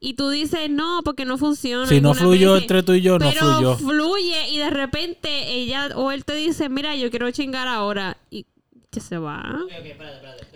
[0.00, 1.86] y tú dices, no, porque no funciona.
[1.86, 2.62] Si no fluyó veces".
[2.64, 3.76] entre tú y yo, no Pero fluyó.
[3.76, 8.46] fluye y de repente ella o él te dice, mira, yo quiero chingar ahora y
[8.90, 9.42] que se va.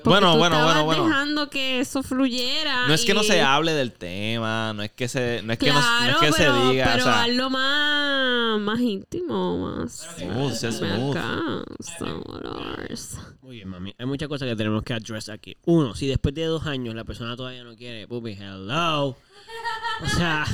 [0.02, 1.04] Bueno, tú bueno, bueno, bueno.
[1.04, 2.86] dejando que eso fluyera.
[2.88, 5.70] No es que no se hable del tema, no es que se, no es que,
[5.70, 10.08] no- no, es que pero, se diga, pero o sea, hazlo más, más íntimo, más.
[10.18, 11.16] smooth, smooth.
[13.42, 13.94] Muy bien, mami.
[13.98, 15.56] Hay muchas cosas que tenemos que address aquí.
[15.66, 19.16] Uno, si después de dos años la persona todavía no quiere, pupi, hello.
[20.02, 20.44] O sea,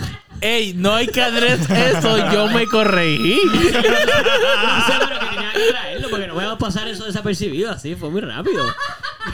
[0.41, 3.41] Ey, no hay que adres eso, yo me corregí.
[3.47, 7.95] no sé, pero que tenía que traerlo porque no voy a pasar eso desapercibido así,
[7.95, 8.65] fue muy rápido.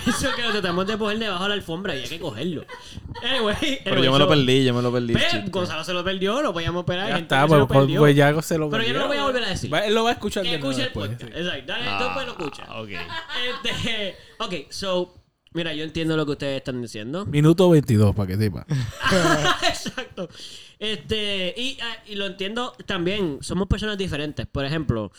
[0.07, 2.65] Eso que lo tratamos de poner debajo de la alfombra y hay que cogerlo.
[3.23, 5.13] Anyway, Pero yo me lo perdí, yo me lo perdí.
[5.13, 5.51] Ve, chiste.
[5.51, 7.05] Gonzalo se lo perdió, lo podíamos esperar.
[7.07, 8.01] hay Ya está, que se lo pues, pues, perdió.
[8.01, 9.73] pues ya se lo Pero yo no lo voy a volver a decir.
[9.73, 11.23] Va- Él lo va a escuchar Que de nuevo escuche el podcast.
[11.37, 11.65] Exacto.
[11.67, 12.63] Dale, Ah, después lo escucha.
[12.81, 12.89] ok.
[13.75, 15.15] Este, ok, so,
[15.55, 17.27] mira, yo entiendo lo que ustedes están diciendo.
[17.27, 18.67] Minuto 22, para que sepa.
[19.69, 20.29] Exacto.
[20.79, 23.39] Este, y, ah, y lo entiendo también.
[23.41, 24.47] Somos personas diferentes.
[24.47, 25.13] Por ejemplo,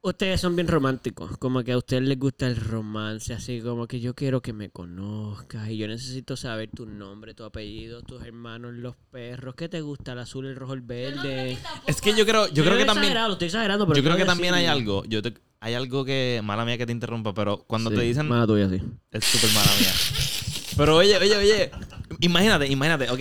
[0.00, 1.36] ustedes son bien románticos.
[1.38, 3.34] Como que a ustedes les gusta el romance.
[3.34, 5.68] Así como que yo quiero que me conozcas.
[5.68, 9.54] Y yo necesito saber tu nombre, tu apellido, tus hermanos, los perros.
[9.56, 10.12] ¿Qué te gusta?
[10.12, 11.58] El azul, el rojo, el verde.
[11.86, 14.24] Es que yo creo, yo creo que también, Exagerado, estoy exagerando, pero yo creo que
[14.24, 15.04] también hay algo.
[15.06, 18.28] Yo te- hay algo que, mala mía que te interrumpa, pero cuando Sí, te dicen,
[18.28, 18.80] Mala tuya, sí.
[19.12, 19.92] es súper mala mía.
[20.76, 21.70] Pero oye, oye, oye,
[22.20, 23.20] imagínate, imagínate, ok.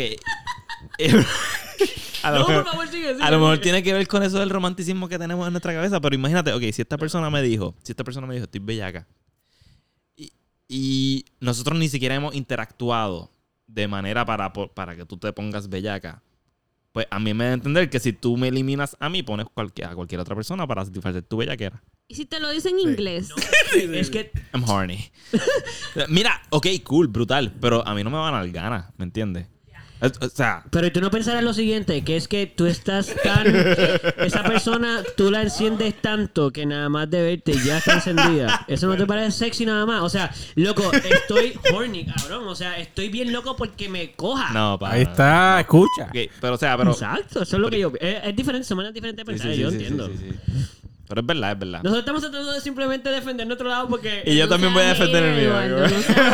[2.23, 4.23] a lo, No, por mejor, favor, sigue, sigue, a lo mejor tiene que ver con
[4.23, 7.41] eso del romanticismo que tenemos en nuestra cabeza, pero imagínate, ok, si esta persona me
[7.41, 9.07] dijo, si esta persona me dijo, estoy bellaca,
[10.15, 10.31] y,
[10.67, 13.31] y nosotros ni siquiera hemos interactuado
[13.67, 16.21] de manera para, por- para que tú te pongas bellaca,
[16.97, 19.45] pues a mí me da a entender que si tú me eliminas a mí, pones
[19.53, 21.83] cualquier, a cualquier otra persona para satisfacer tu bellaquera.
[22.07, 23.29] ¿Y si te lo dice en inglés?
[23.75, 25.11] Es que I'm horny.
[26.09, 29.45] Mira, ok, cool, brutal, pero a mí no me van a dar ganas, ¿me entiendes?
[29.99, 33.47] Es- O sea, Pero tú no pensarás lo siguiente, que es que tú estás tan...
[34.17, 38.63] Esa persona, tú la enciendes tanto que nada más de verte ya está encendida.
[38.67, 40.01] Eso no te parece sexy nada más.
[40.03, 42.47] O sea, loco, estoy horny, cabrón.
[42.47, 44.53] O sea, estoy bien loco porque me coja.
[44.53, 44.93] no, para.
[44.95, 46.09] Ahí está, escucha.
[46.11, 46.91] Pero o sea, pero.
[46.91, 47.91] Exacto, eso es lo que yo...
[47.99, 50.07] Es, es diferente, son maneras diferentes de Sí, pensar, sí, yo sí, entiendo.
[50.07, 50.35] sí, sí.
[51.07, 51.79] Pero es verdad, es verdad.
[51.83, 54.23] Nosotros estamos tratando de simplemente defender nuestro lado porque...
[54.25, 55.85] Y yo también voy a defender el mío.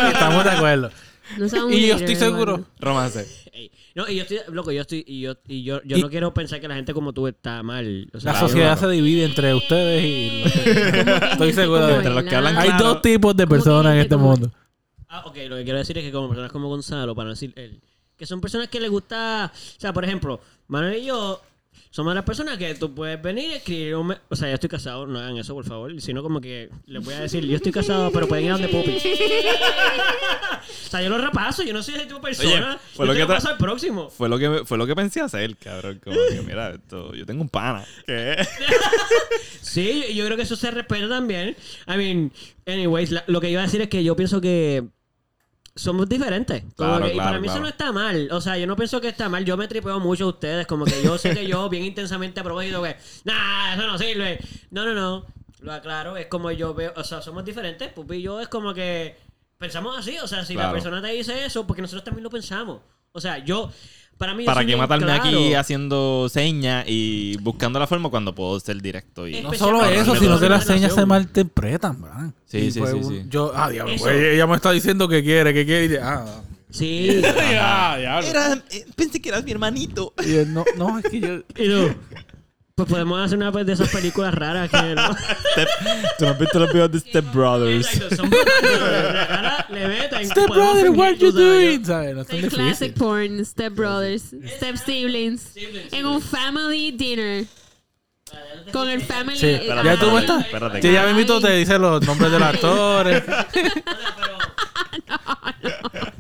[0.08, 0.92] Estamos de acuerdo.
[1.38, 2.66] No Y yo estoy seguro.
[2.80, 3.28] Romance.
[3.54, 6.10] Ey, No, y yo estoy, loco, yo estoy, y yo, y yo, yo Y- no
[6.10, 8.10] quiero pensar que la gente como tú está mal.
[8.14, 12.14] O sea, La sociedad se divide entre ustedes y los que- Estoy seguro de Entre
[12.14, 12.86] los que hablan Hay claro.
[12.86, 14.52] dos tipos de personas en este como- mundo.
[15.08, 17.54] Ah, ok, lo que quiero decir es que como personas como Gonzalo, para no decir
[17.56, 17.80] él,
[18.18, 21.40] que son personas que les gusta, o sea, por ejemplo, Manuel y yo
[21.94, 24.16] somos de las personas que tú puedes venir y escribir un...
[24.28, 27.14] O sea, yo estoy casado, no hagan eso, por favor, sino como que les voy
[27.14, 28.98] a decir, yo estoy casado, pero pueden ir a donde Puppy.
[28.98, 32.70] o sea, yo lo repaso, yo no soy ese tipo de persona.
[32.72, 34.10] Oye, fue yo lo que al próximo.
[34.10, 36.02] Fue lo que fue lo que pensé hacer, cabrón.
[36.04, 37.86] Como que, mira, esto, yo tengo un pana.
[38.08, 38.38] ¿Qué?
[39.62, 41.56] Sí, yo creo que eso se respeta también.
[41.88, 42.32] I mean,
[42.66, 44.84] anyways, la- lo que iba a decir es que yo pienso que
[45.76, 46.64] somos diferentes.
[46.76, 48.30] Claro, que- y para claro, mí eso no está mal.
[48.32, 49.44] O sea, yo no pienso que está mal.
[49.46, 50.68] Yo me tripeo mucho a ustedes.
[50.68, 54.40] Como que yo sé que yo bien intensamente aprovecho que, nah, eso no sirve.
[54.72, 55.26] No, no, no.
[55.62, 56.18] Lo aclaro.
[56.18, 57.92] Es como yo veo, o sea, somos diferentes.
[57.92, 59.18] Pupi y yo es como que
[59.58, 60.18] pensamos así.
[60.20, 62.82] O sea, si la persona te dice eso, porque nosotros también lo pensamos.
[63.12, 63.72] O sea, yo,
[64.24, 64.46] para mí...
[64.46, 65.22] ¿Para qué matarme claro.
[65.22, 69.28] aquí haciendo señas y buscando la forma cuando puedo ser directo?
[69.28, 69.42] Y...
[69.42, 72.34] No solo eso, sino que las señas se malinterpretan, man.
[72.46, 73.26] Sí, Y sí, pues sí.
[73.28, 75.96] Yo, ah, diablo, pues, ella me está diciendo que quiere, que quiere.
[75.96, 76.26] Y, ah,
[76.70, 77.22] Sí.
[77.60, 78.22] ah.
[78.24, 80.14] Era, eh, pensé que eras mi hermanito.
[80.26, 81.40] Y él, no, no, es que yo.
[82.76, 85.14] pues podemos hacer una de esas películas raras que no.
[85.52, 85.70] Step-
[86.18, 87.86] Tú no has visto los videos de Step Brothers.
[87.94, 88.80] Exacto, son brutales,
[89.30, 90.26] ahora le meten.
[90.26, 91.86] Step podemos brother, fingir, what you doing?
[91.86, 92.16] ¿Sabes?
[92.16, 92.66] No es tan El difícil.
[92.66, 94.24] classic porn, Step Brothers,
[94.56, 97.46] Step Siblings, Siblings, en un family dinner.
[98.72, 99.38] Con el family.
[99.38, 100.44] Sí, ya tú ay, estás.
[100.46, 100.82] Espérate.
[100.82, 103.24] Sí, ya me invito, te dice los nombres de los actores.
[105.62, 106.12] yo- pero-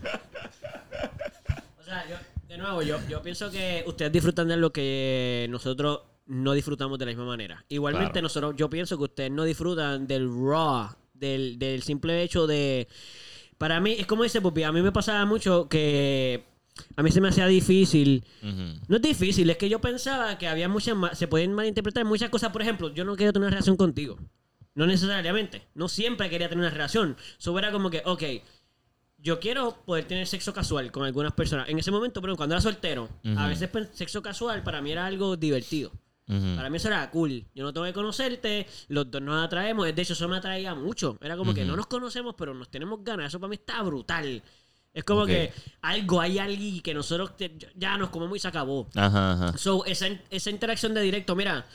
[1.79, 2.15] O sea, yo,
[2.47, 7.05] de nuevo, yo, yo pienso que ustedes disfrutan de lo que nosotros no disfrutamos de
[7.05, 7.65] la misma manera.
[7.69, 8.23] Igualmente, Claro.
[8.23, 12.87] nosotros, yo pienso que ustedes no disfrutan del raw, del, del simple hecho de.
[13.57, 16.43] Para mí, es como dice Pupi, a mí me pasaba mucho que
[16.95, 18.25] a mí se me hacía difícil.
[18.87, 22.51] No es difícil, es que yo pensaba que había muchas se pueden malinterpretar muchas cosas.
[22.51, 24.17] Por ejemplo, yo no quería tener una relación contigo.
[24.75, 25.67] No necesariamente.
[25.75, 27.15] No siempre quería tener una relación.
[27.39, 28.23] Eso era como que, ok,
[29.19, 31.69] yo quiero poder tener sexo casual con algunas personas.
[31.69, 33.07] En ese momento, pero cuando era soltero,
[33.37, 35.91] a veces pues, sexo casual para mí era algo divertido.
[36.55, 37.45] Para mí eso era cool.
[37.53, 39.93] Yo no tengo que conocerte, los dos nos atraemos.
[39.93, 41.17] De hecho, eso me atraía mucho.
[41.21, 43.27] Era como que no nos conocemos, pero nos tenemos ganas.
[43.27, 44.41] Eso para mí está brutal.
[44.93, 48.87] Es como que algo, hay alguien que nosotros te- ya nos comemos y se acabó.
[48.95, 49.57] Ajá, ajá.
[49.57, 51.65] So, esa, esa interacción de directo, mira,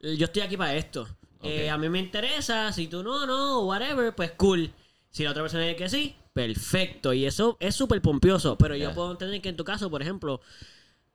[0.00, 1.06] yo estoy aquí para esto.
[1.42, 4.70] Eh, a mí me interesa, si tú no, no, whatever, pues cool.
[5.10, 7.12] Si la otra persona dice que sí, perfecto.
[7.12, 8.56] Y eso es súper pompioso.
[8.56, 10.40] Pero yo puedo entender que en tu caso, por ejemplo,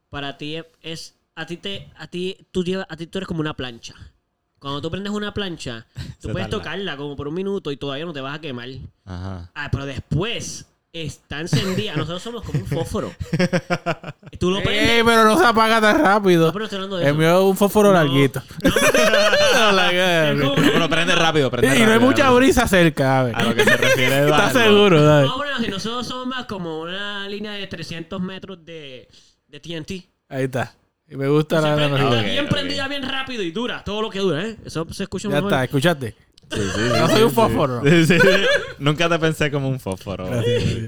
[0.10, 3.42] para ti es, a ti te, a ti, tú llevas, a ti tú eres como
[3.42, 3.94] una plancha.
[4.60, 5.86] Cuando tú prendes una plancha,
[6.22, 6.64] tú Se puedes tarda.
[6.64, 8.70] tocarla como por un minuto y todavía no te vas a quemar.
[9.06, 9.52] Ajá.
[9.54, 11.96] Ah, pero después está encendida.
[11.96, 13.12] Nosotros somos como un fósforo.
[14.40, 14.90] Tú lo prendes.
[14.90, 16.48] Ey, pero no se apaga tan rápido.
[16.48, 17.18] No, pero estoy hablando de El eso.
[17.18, 17.94] mío es un fósforo No.
[17.96, 18.42] larguito.
[19.54, 19.92] No, la
[20.32, 21.88] Es como- Bueno, prende rápido, prende Y rápido.
[21.88, 23.36] no hay mucha brisa cerca, a ver.
[23.36, 24.60] A lo que se refiere ¿Estás Eduardo.
[24.60, 25.00] seguro?
[25.06, 25.28] ¿sabes?
[25.30, 29.08] No, bueno, si nosotros somos más como una línea de 300 metros de,
[29.48, 29.92] de TNT.
[30.30, 30.74] Ahí está.
[31.14, 31.76] Y me gusta la.
[32.08, 33.84] Ok, bien prendida, bien rápido y dura.
[33.84, 34.58] Todo lo que dura, ¿eh?
[34.66, 35.52] Eso se escucha Ya mejor.
[35.52, 36.16] está, escuchaste.
[36.52, 37.82] Sí, sí, sí, No sí, soy un fósforo.
[37.84, 38.18] Sí, sí.
[38.80, 40.30] Nunca te pensé como un fósforo.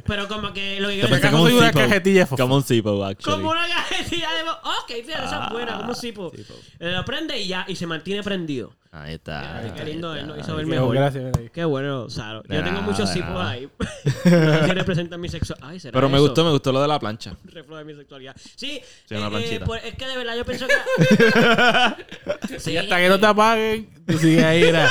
[0.06, 2.44] Pero como que lo que Te quiero pensé como soy un una cajetilla de fósforo.
[2.46, 3.38] Como un Zippo, actually.
[3.38, 4.50] como una cajetilla de...
[4.50, 6.32] Ok, fíjate, esa es buena, como un cipo.
[6.80, 8.74] Eh, Lo prende y ya, y se mantiene prendido.
[8.96, 9.42] Ahí está.
[9.42, 10.96] Qué ahí está, lindo, él hizo ver Qué mejor.
[10.96, 11.34] Gracias.
[11.52, 12.44] Qué bueno, Saro.
[12.48, 13.68] Yo tengo muchos cipos ahí.
[14.26, 15.70] no representan mi sexualidad.
[15.70, 16.24] Ay, será Pero me eso?
[16.28, 17.36] gustó, me gustó lo de la plancha.
[17.44, 18.34] reflejo de mi sexualidad.
[18.56, 22.58] Sí, Sí, una eh, pues, es que de verdad yo pienso que.
[22.60, 24.90] sí, Y hasta que no te apaguen, tú sigues ahí, mira,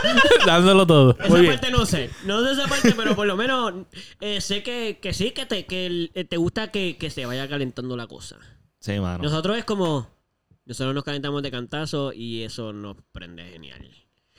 [0.54, 1.16] dándolo todo.
[1.18, 1.52] Esa Muy bien.
[1.54, 2.10] parte no sé.
[2.24, 3.72] No sé esa parte, pero por lo menos
[4.20, 7.26] eh, sé que, que sí, que te, que el- eh, te gusta que, que se
[7.26, 8.36] vaya calentando la cosa.
[8.80, 9.22] Sí, mano.
[9.22, 10.08] Nosotros es como.
[10.66, 13.86] Nosotros nos calentamos de cantazo y eso nos prende genial.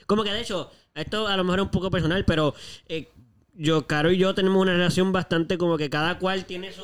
[0.06, 2.54] Como que de hecho, esto a lo mejor es un poco personal, pero
[2.88, 3.08] eh,
[3.54, 6.82] yo, Caro y yo tenemos una relación bastante como que cada cual tiene su.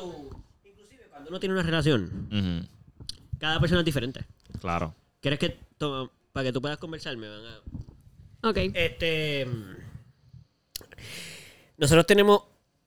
[0.63, 2.67] Inclusive cuando uno tiene una relación, Ujú.
[3.37, 4.25] cada persona es diferente.
[4.61, 4.93] Claro.
[5.19, 7.59] ¿Quieres que to- para que tú puedas conversar me van a
[8.43, 8.57] Ok.
[8.73, 9.47] este
[11.77, 12.41] nosotros tenemos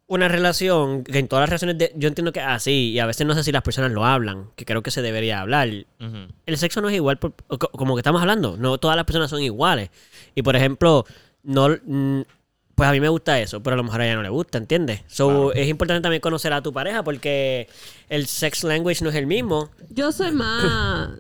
[0.08, 3.06] una relación que en todas las relaciones de, yo entiendo que es así y a
[3.06, 5.68] veces no sé si las personas lo hablan, que creo que se debería hablar.
[6.46, 7.34] El sexo no es igual por-
[7.72, 9.90] como que estamos hablando, no todas las personas son iguales.
[10.36, 11.04] Y por ejemplo,
[11.42, 12.20] no mm,
[12.76, 14.58] pues a mí me gusta eso, pero a lo mejor a ella no le gusta,
[14.58, 15.00] ¿entiendes?
[15.08, 17.68] So, es importante también conocer a tu pareja porque
[18.08, 19.70] el sex language no es el mismo.
[19.90, 21.18] Yo soy más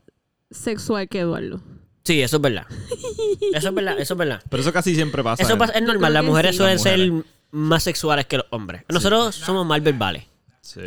[0.50, 1.60] sexual que Eduardo.
[2.06, 2.66] Sí, eso es verdad.
[3.52, 4.42] Eso es verdad, eso es verdad.
[4.48, 5.42] Pero eso casi siempre pasa.
[5.42, 6.58] Eso pasa- es normal, las mujeres sí.
[6.58, 7.32] suelen Las ser mujeres.
[7.50, 8.82] más sexuales que los hombres.
[8.88, 10.24] Nosotros somos más verbales.
[10.60, 10.80] Sí.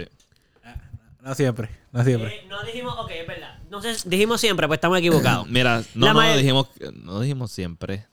[1.21, 2.33] No siempre, no siempre.
[2.35, 3.59] Eh, no dijimos, ok, es verdad.
[3.69, 5.47] No sé, dijimos siempre, pues estamos equivocados.
[5.49, 8.07] Mira, no, La no may- dijimos, no dijimos siempre.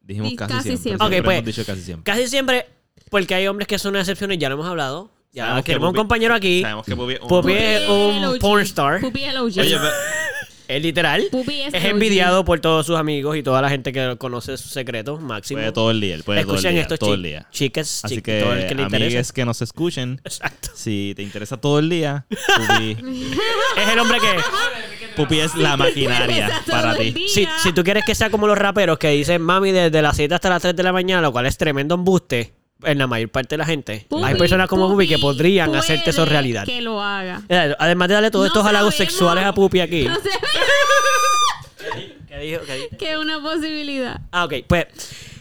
[0.00, 0.82] Dijimos Di casi, casi siempre.
[0.82, 1.06] siempre.
[1.06, 2.12] Ok, Siempre pues, hemos dicho casi siempre.
[2.12, 2.66] Casi siempre,
[3.10, 5.10] porque hay hombres que son una excepción y ya lo hemos hablado.
[5.32, 6.62] Ya Sabemos que tenemos un Pupi- compañero aquí.
[6.62, 9.00] Sabemos que Pupi es un Pupi es un porn star.
[9.00, 9.44] Pupi es el OG.
[9.60, 9.82] Oye, pero-
[10.68, 11.28] Es literal.
[11.30, 14.72] Pupi es Es envidiado por todos sus amigos y toda la gente que conoce sus
[14.72, 15.20] secretos.
[15.20, 15.58] Máximo.
[15.60, 17.46] puede todo el día, puede todo el Escuchen día, esto, todo el día.
[17.50, 19.32] chicas, Así que, todo el que le interesa.
[19.32, 20.70] que nos escuchen, Exacto.
[20.74, 22.96] si te interesa todo el día, Pupi,
[23.76, 25.12] Es el hombre que...
[25.16, 27.14] Pupi es la maquinaria para ti.
[27.28, 30.34] Si, si tú quieres que sea como los raperos que dicen mami desde las 7
[30.34, 32.52] hasta las 3 de la mañana, lo cual es tremendo embuste
[32.82, 34.06] en la mayor parte de la gente.
[34.22, 36.64] Hay personas como Pupi que podrían puede hacerte eso realidad.
[36.64, 37.42] Que lo haga.
[37.78, 40.04] Además de darle todos No estos halagos sexuales a Pupi aquí.
[40.04, 40.30] No sé
[42.28, 42.60] ¿Qué dijo?
[42.66, 42.96] ¿Qué dijo?
[42.98, 44.20] que es una posibilidad.
[44.30, 44.54] Ah, ok.
[44.66, 44.86] Pues,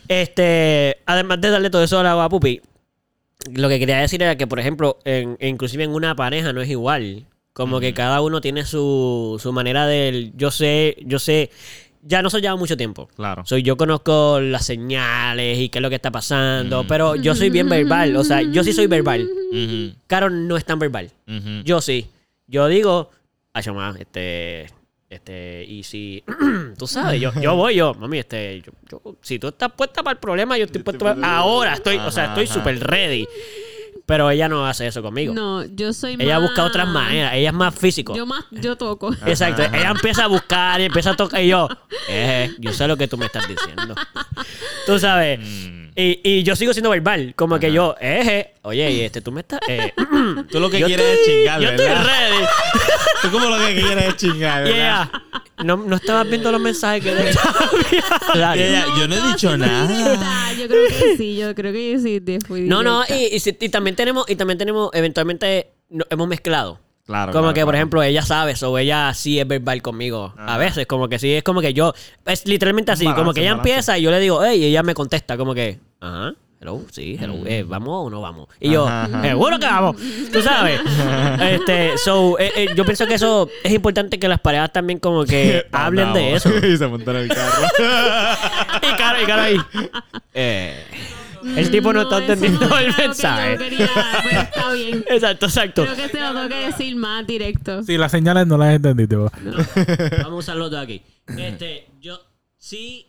[0.07, 2.61] este, además de darle todo eso halagos a Pupi,
[3.53, 6.69] lo que quería decir era que, por ejemplo, en, inclusive en una pareja no es
[6.69, 7.25] igual.
[7.53, 10.33] Como que cada uno tiene su, su manera del...
[10.35, 11.51] Yo sé, yo sé...
[12.07, 13.07] Ya no se lleva mucho tiempo.
[13.15, 13.43] Claro.
[13.47, 16.87] Soy yo conozco las señales y qué es lo que está pasando, Mm.
[16.87, 19.27] pero yo soy bien verbal, o sea, yo sí soy verbal.
[19.51, 21.09] Ujú, Caro no es tan verbal.
[21.63, 22.05] Yo sí.
[22.47, 23.09] Yo digo,
[23.53, 24.67] ay, más, este,
[25.09, 26.23] este, y si,
[26.77, 28.71] tú sabes, yo, yo voy, yo, mami, este, yo,
[29.03, 32.11] yo- si tú estás puesta para el problema, yo estoy puesta para, ahora estoy, o
[32.11, 33.27] sea, estoy súper ready.
[34.05, 35.33] Pero ella no hace eso conmigo.
[35.33, 36.49] No, yo soy ella más...
[36.49, 38.15] busca otras maneras, ella es más físico.
[38.15, 39.11] Yo más, yo toco.
[39.25, 41.67] Exacto, ella empieza a buscar y empieza a tocar y yo,
[42.07, 43.95] eh, yo sé lo que tú me estás diciendo.
[44.85, 45.39] Tú sabes.
[45.39, 45.85] Mm.
[45.97, 49.39] Y, y yo sigo siendo verbal, como que yo, eh, oye, y este, tú me
[49.41, 49.61] estás...
[49.69, 49.93] eh,
[50.51, 52.05] Tú lo que yo quieres estoy- es chingar, Yo estoy ¿verdad?
[52.05, 52.45] ready.
[53.21, 55.09] Tú como lo que quieres es chingar, ¿verdad?
[55.63, 60.51] no, no estabas viendo los mensajes que de Y ella, yo no he dicho nada.
[60.53, 62.19] Yo creo que sí, yo creo que sí.
[62.19, 66.05] de- fui No, no, y, y, si- y también tenemos, y también tenemos, eventualmente no-
[66.09, 66.79] hemos mezclado.
[67.05, 67.31] Claro.
[67.31, 67.77] Como claro, que, por claro.
[67.77, 70.33] ejemplo, ella sabe, o ella sí es verbal conmigo.
[70.37, 70.57] A Ajá.
[70.57, 71.93] veces, como que sí, es como que yo,
[72.25, 73.69] es literalmente así, balance, como que ella un balance.
[73.73, 77.15] empieza y yo le digo, hey, y ella me contesta, como que, ajá, hello, sí,
[77.21, 78.47] hello, eh, ¿vamos o no vamos?
[78.59, 79.21] Y yo, Ajá, ajá.
[79.21, 79.97] seguro que vamos,
[80.33, 80.81] tú sabes.
[81.41, 85.25] este, so, eh, eh, yo pienso que eso es importante que las parejas también como
[85.25, 86.49] que hablen de eso.
[86.65, 87.67] y se montan en el carro.
[88.81, 89.57] y cara, y cara ahí.
[90.33, 90.83] Eh,
[91.55, 93.57] el tipo no, está entendiendo no el que mensaje.
[93.57, 93.89] quería,
[94.23, 95.05] pero está bien.
[95.09, 95.83] Exacto, exacto.
[95.83, 97.83] Creo que se lo tengo que decir más directo.
[97.83, 99.31] Sí, las señales no las entendí, tipo.
[100.23, 101.01] Vamos a usar los dos aquí.
[101.37, 102.19] Este, yo
[102.57, 103.07] sí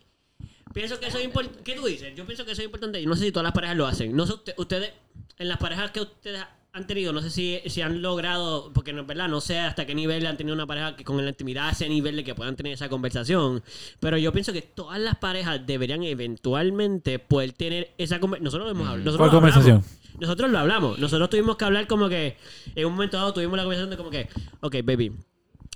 [0.73, 1.63] pienso que eso es importante.
[1.63, 2.13] ¿Qué tú dices?
[2.15, 3.01] Yo pienso que eso es importante.
[3.01, 4.15] Yo no sé si todas las parejas lo hacen.
[4.15, 4.91] No sé, usted- ustedes,
[5.39, 6.43] en las parejas que ustedes
[6.77, 9.85] han tenido, no sé si, si han logrado, porque no es verdad, no sé hasta
[9.85, 12.33] qué nivel han tenido una pareja que con la intimidad, a ese nivel de que
[12.35, 13.63] puedan tener esa conversación.
[13.99, 18.45] Pero yo pienso que todas las parejas deberían eventualmente poder tener esa conversación.
[18.45, 19.05] Nosotros lo hemos hablado.
[19.05, 19.63] nosotros ¿Cuál hablamos.
[19.65, 19.97] conversación?
[20.19, 20.99] Nosotros lo hablamos.
[20.99, 22.37] Nosotros tuvimos que hablar como que
[22.75, 24.27] en un momento dado tuvimos la conversación de como que,
[24.61, 25.11] ok, baby,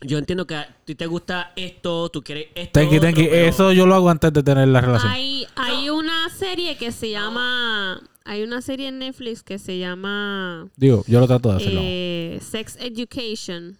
[0.04, 2.80] yo entiendo que a ti te gusta esto, tú quieres esto.
[2.80, 3.24] Thank you, thank you.
[3.26, 5.12] otro, pero- Eso yo lo hago antes de tener la relación.
[5.12, 8.02] Hay, hay una serie que se llama...
[8.26, 11.82] Hay una serie en Netflix que se llama Digo, yo lo trato de hacerlo.
[11.84, 13.78] eh, Sex Education.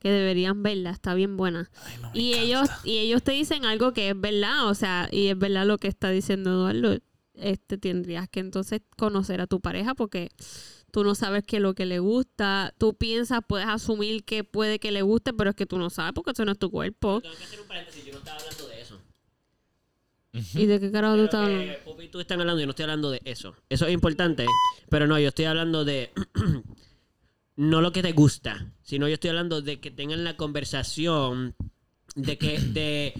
[0.00, 1.70] Que deberían verla, está bien buena.
[2.14, 5.66] y ellos y ellos te dicen algo que es verdad, o sea, y es verdad
[5.66, 6.98] lo que está diciendo Eduardo.
[7.34, 10.28] Este tendrías que entonces conocer a tu pareja porque
[10.92, 12.72] tú no sabes qué es lo que le gusta.
[12.78, 16.12] Tú piensas, puedes asumir que puede que le guste, pero es que tú no sabes
[16.14, 17.20] porque eso no es tu cuerpo.
[17.20, 18.77] Tengo que hacer un paréntesis, yo no estaba hablando de
[20.54, 21.72] ¿Y de qué carajo tú estás hablando?
[21.84, 23.54] Pupi y tú están hablando, yo no estoy hablando de eso.
[23.68, 24.46] Eso es importante,
[24.88, 26.10] pero no, yo estoy hablando de
[27.56, 31.54] no lo que te gusta, sino yo estoy hablando de que tengan la conversación
[32.14, 33.14] de que de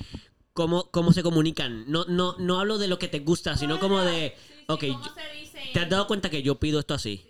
[0.52, 1.84] cómo, cómo se comunican.
[1.90, 4.34] No, no, no hablo de lo que te gusta, sino como de
[4.68, 4.84] ok,
[5.72, 7.24] ¿te has dado cuenta que yo pido esto así?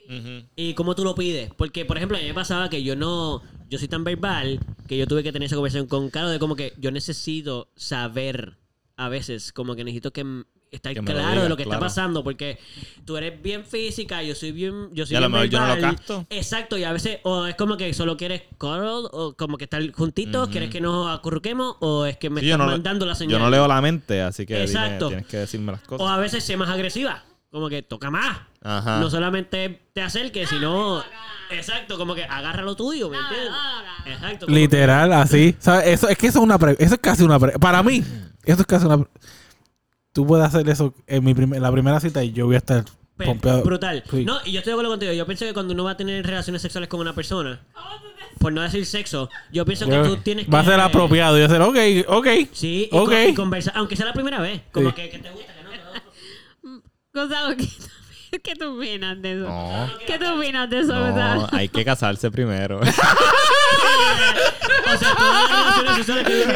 [0.57, 1.51] ¿Y cómo tú lo pides?
[1.57, 3.43] Porque, por ejemplo, a mí me pasaba que yo no...
[3.71, 6.57] Yo soy tan verbal que yo tuve que tener esa conversación con Caro de como
[6.57, 8.57] que yo necesito saber
[8.99, 10.27] a veces, como que necesito que
[10.71, 12.59] estar Que me lo claro de lo que está pasando porque
[13.07, 14.91] tú eres bien física, yo soy bien...
[14.93, 16.27] Yo soy Y a lo bien mejor yo no lo capto.
[16.29, 19.81] Exacto, y a veces o es como que solo quieres cuddle o como que estar
[19.93, 23.39] juntitos, quieres que nos acurruquemos o es que me Sí, estás no, mandando la señal.
[23.39, 25.09] yo no leo la mente, así que dime, Exacto.
[25.09, 26.09] tienes que decirme las O cosas.
[26.11, 28.37] a veces sé más agresiva, como que toca más.
[28.61, 28.99] Ajá.
[29.01, 31.03] No solamente te acerques, sino.
[31.51, 33.51] Exacto, como que agarra lo tuyo, ¿me entiendes?
[34.07, 34.47] Exacto.
[34.47, 35.57] como Literal, así.
[35.59, 35.87] ¿Sabes?
[35.89, 38.03] Eso, es que eso es una pre- Eso es casi una pre- Para mí,
[38.45, 39.09] eso es casi una pre-
[40.13, 42.85] Tú puedes hacer eso en, mi prim- la primera cita y yo voy a estar
[42.85, 43.63] que- pe- pompeado.
[43.63, 44.03] brutal.
[44.11, 44.25] Sí.
[44.25, 45.13] No, y yo estoy de acuerdo contigo.
[45.13, 47.61] Yo pienso que cuando uno va a tener relaciones sexuales con una persona,
[48.39, 50.51] por no decir sexo, yo pienso que tú tienes que.
[50.51, 51.77] Va a ser apropiado y va a ser, ok,
[52.09, 52.27] ok.
[52.53, 53.09] Sí, y, Ok.
[53.11, 54.63] con- y conversar, aunque sea la primera vez.
[54.73, 54.95] Como Sí.
[54.95, 55.71] que, que te gusta, que no.
[55.71, 55.79] que
[56.69, 56.83] no.
[57.13, 57.57] Gonzalo,
[58.43, 59.49] ¿Qué tú opinas de eso?
[59.49, 60.95] No, ¿Qué tú opinas de eso?
[60.95, 61.49] no, verdad?
[61.53, 62.81] hay que casarse primero.
[64.91, 65.15] O sea,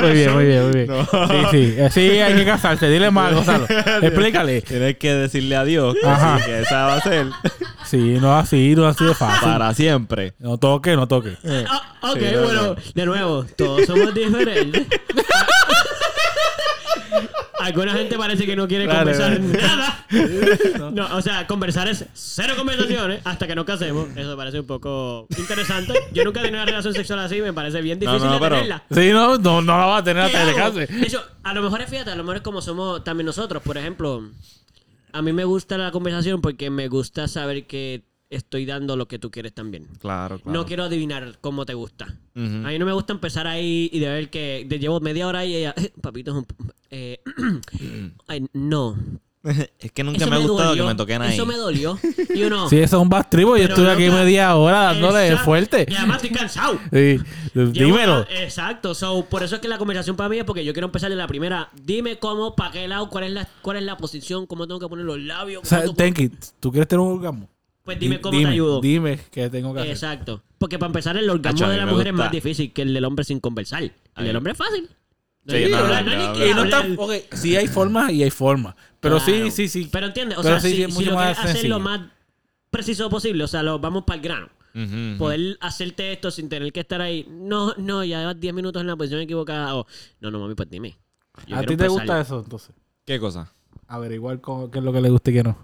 [0.00, 0.88] Muy bien, muy bien, muy bien.
[0.90, 1.74] Sí, sí.
[1.76, 2.88] Eh, Sí, hay que casarse.
[2.88, 3.66] Dile más, Gonzalo.
[4.00, 4.62] Explícale.
[4.62, 5.94] Tienes que decirle adiós.
[6.02, 6.36] Ajá.
[6.36, 7.26] así que esa va a ser
[7.84, 9.48] Sí, no así, no así de fácil.
[9.50, 10.32] para siempre.
[10.38, 11.36] No toque, no toque.
[11.68, 14.86] Ah, ok, Sí, bueno, de nuevo, todos somos diferentes.
[17.64, 19.76] Alguna gente parece que no quiere Claro, conversar claro.
[19.76, 20.90] nada.
[20.92, 24.08] No, o sea, conversar es cero conversaciones hasta que nos casemos.
[24.16, 25.94] Eso me parece un poco interesante.
[26.12, 28.40] Yo nunca he tenido una relación sexual así, me parece bien No, difícil no, de
[28.40, 28.82] pero- tenerla.
[28.90, 30.74] Sí, no, no, no la va a tener ¿Qué hasta que te hago?
[30.78, 30.92] case.
[30.92, 33.62] De hecho, a lo mejor es fíjate, a lo mejor es como somos también nosotros.
[33.62, 34.22] Por ejemplo,
[35.12, 38.02] a mí me gusta la conversación porque me gusta saber que
[38.32, 39.86] estoy dando lo que tú quieres también.
[39.98, 40.58] Claro, claro.
[40.58, 42.06] No quiero adivinar cómo te gusta.
[42.34, 45.44] A mí no me gusta empezar ahí y de ver que de- llevo media hora
[45.44, 46.46] y ella, "Eh, papito, es un...
[46.90, 47.20] eh,
[48.26, 48.96] ay, no.
[49.44, 50.84] es que nunca Eso me ha gustado dolió.
[50.84, 51.34] que me toquen ahí.
[51.34, 51.98] Eso me dolió.
[52.34, 52.68] Y uno...
[52.70, 53.56] Sí, eso es un bastribo.
[53.56, 55.44] Yo estuve aquí media hora dándole exacto.
[55.44, 55.86] fuerte.
[55.90, 56.78] Y además estoy cansado.
[56.92, 57.18] Sí.
[57.54, 58.20] Llevo- Dímelo.
[58.30, 58.94] Exacto.
[58.94, 61.16] So, por eso es que la conversación para mí es porque yo quiero empezar de
[61.16, 61.68] la primera.
[61.84, 64.88] Dime cómo, para qué lado, cuál es la, cuál es la posición, cómo tengo que
[64.88, 65.62] poner los labios.
[65.64, 66.30] O sea, Tenki,
[66.60, 67.48] ¿tú quieres tener un orgasmo?
[67.84, 68.80] Pues dime Di- cómo te ayudo.
[68.80, 69.92] Dime qué tengo que hacer.
[69.92, 70.42] Exacto.
[70.58, 73.04] Porque para empezar, el orgasmo Acho, de la mujer es más difícil que el del
[73.04, 73.82] hombre sin conversar.
[73.82, 73.92] El
[74.24, 74.88] del hombre es fácil.
[75.44, 76.86] Sí, no, hablar, no, hay no, que Y no hablar.
[76.86, 78.76] está, ok, sí hay formas y hay formas.
[79.00, 79.50] Pero sí, Claro.
[79.50, 79.88] sí, sí.
[79.90, 82.00] Pero entiendes, o Pero sea, sí, si, es si lo más quieres hacer lo más
[82.70, 84.48] preciso posible, o sea, lo, vamos para el grano.
[85.18, 87.26] Poder hacerte esto sin tener que estar ahí.
[87.28, 89.74] No, no, ya llevas 10 minutos en la posición equivocada.
[89.74, 89.86] O,
[90.20, 90.96] no, no, mami, pues dime.
[91.46, 92.70] Yo ¿A ti te gusta eso entonces?
[93.04, 93.52] ¿Qué cosa?
[93.88, 95.58] Averiguar cómo- qué es lo que le gusta y qué no.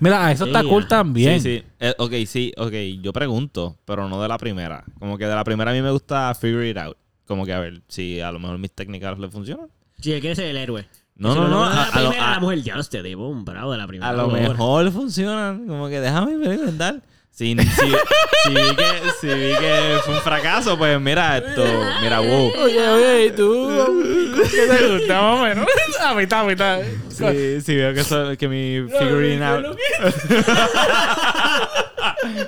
[0.00, 0.88] Mira, eso está Sí, cool ah.
[0.88, 1.40] también.
[1.40, 1.64] Sí, sí.
[1.80, 2.72] Eh, ok, sí, ok.
[3.02, 4.84] Yo pregunto, pero no de la primera.
[4.98, 6.96] Como que de la primera a mí me gusta figure it out.
[7.26, 9.66] Como que a ver si a lo mejor mis técnicas le funcionan.
[10.00, 10.86] Si él quiere ser el héroe.
[11.16, 11.64] No, no, no.
[11.64, 14.10] A, la primera, a- la mujer, ya usted debo un bravo de la primera.
[14.10, 15.66] a lo mejor funcionan.
[15.66, 17.02] Como que déjame experimentar.
[17.36, 21.64] Si, si, si, vi que, si vi que fue un fracaso, pues mira esto.
[22.00, 22.52] Mira, wow.
[22.62, 24.36] Oye, oye, ¿y tú?
[24.52, 25.66] ¿Qué te gusta más o menos?
[26.00, 26.78] A mitad, a mitad.
[27.08, 29.40] Sí, sí veo que, eso- que mi figuring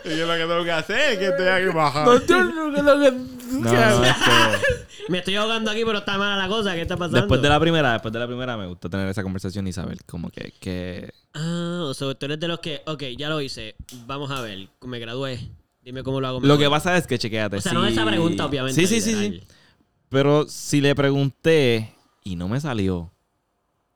[0.04, 2.14] yo lo que tengo que hacer es que estoy aquí bajando.
[2.18, 3.11] No, yo no, que lo que-
[3.52, 6.74] No, no, es que Me estoy ahogando aquí, pero está mala la cosa.
[6.74, 7.20] ¿Qué está pasando?
[7.20, 9.98] después de la primera, después de la primera me gusta tener esa conversación y saber
[10.04, 13.76] como que, que Ah, o sea, tú eres de los que, ok, ya lo hice.
[14.07, 15.38] Vamos a ver, me gradué.
[15.82, 16.40] Dime cómo lo hago.
[16.40, 17.59] lo que pasa es que chequéate.
[17.59, 18.80] O sea, si- no esa pregunta, obviamente.
[18.80, 19.42] Sí, sí, sí, sí.
[20.09, 21.94] Pero si le pregunté
[22.24, 23.12] y no me salió,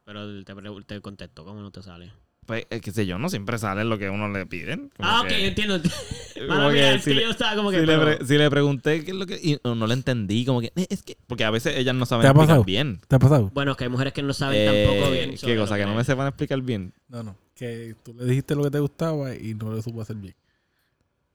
[0.05, 0.55] Pero te,
[0.87, 2.13] te contesto, ¿cómo no te sale?
[2.51, 4.91] Pues eh, qué sé yo, no siempre sale lo que uno le piden.
[4.99, 5.81] Ah, ok, que- entiendo.
[6.35, 7.81] que es si que le- yo estaba como que.
[7.81, 10.45] si, le pero- si le pregunté qué es lo que y no, no le entendí,
[10.45, 12.65] como que eh, es que porque a veces ellas no saben ¿Te ha explicar pasado?
[12.65, 13.01] bien.
[13.07, 13.51] ¿Te ha pasado?
[13.55, 15.35] Bueno, es que hay mujeres que no saben Eh, tampoco bien.
[15.41, 15.77] ¿Qué cosa?
[15.77, 16.93] Que no me sepan explicar bien.
[17.09, 17.37] No, no.
[17.55, 20.35] Que tú le dijiste lo que te gustaba y no lo supo hacer bien.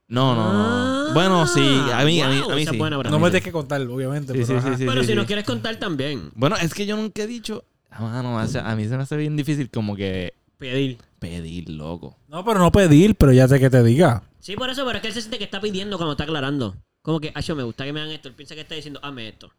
[0.07, 0.53] No, no,
[1.07, 1.13] no.
[1.13, 1.61] Bueno, sí,
[1.93, 2.77] a mí, a mí, a mí sí.
[2.77, 2.97] buena.
[2.97, 4.33] No me tienes que contar, obviamente.
[4.33, 5.15] Sí, pero sí, sí, sí, Pero sí, si sí.
[5.15, 7.63] nos quieres contar también, Bueno, es que yo nunca he dicho.
[7.89, 10.97] Ah, mano, o sea, a mí se me hace bien difícil como que pedir.
[11.19, 12.17] pedir, loco.
[12.27, 14.23] No, pero no pedir, pero ya sé que te diga.
[14.39, 16.75] Sí, por eso, pero es que él se siente que está pidiendo cuando está aclarando.
[17.01, 18.27] Como que, yo me gusta que me hagan esto.
[18.29, 19.49] Él piensa que está diciendo, hazme esto.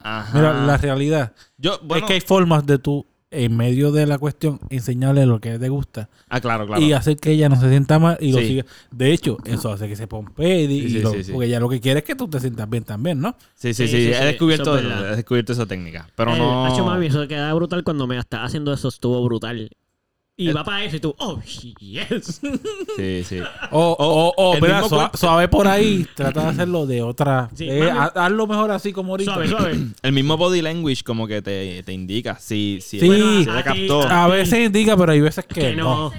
[0.00, 0.36] Ajá.
[0.36, 2.04] Mira, la realidad Yo, bueno.
[2.04, 5.68] es que hay formas de tú, en medio de la cuestión, enseñarle lo que te
[5.68, 6.80] gusta Ah, claro, claro.
[6.82, 8.64] y hacer que ella no se sienta mal y lo siga.
[8.90, 11.32] De hecho, eso hace que se pompee y, Sí, sí, y lo- sí, sí.
[11.32, 13.36] porque ella lo que quiere es que tú te sientas bien también, ¿no?
[13.54, 14.06] Sí, sí, Sí, sí.
[14.06, 16.08] sí, he descubierto eso he descubierto esa técnica.
[16.16, 16.66] Pero El- no.
[16.66, 19.70] Hacho, mami, eso queda brutal cuando me está haciendo eso, estuvo brutal.
[20.38, 21.40] Y va para eso y tú, oh,
[21.80, 22.42] yes.
[22.96, 23.40] Sí, sí.
[23.70, 25.16] O, o, o, mira, sua- cuerpo.
[25.16, 27.48] suave por ahí, trata de hacerlo de otra.
[27.54, 28.10] Sí, eh, mami.
[28.14, 29.32] hazlo mejor así como ahorita.
[29.32, 29.78] suave, suave.
[30.02, 33.06] El mismo body language como que te, te indica si, si Sí.
[33.06, 34.02] Bueno, a ti- captó.
[34.02, 36.12] A veces indica, pero hay veces que, Que no.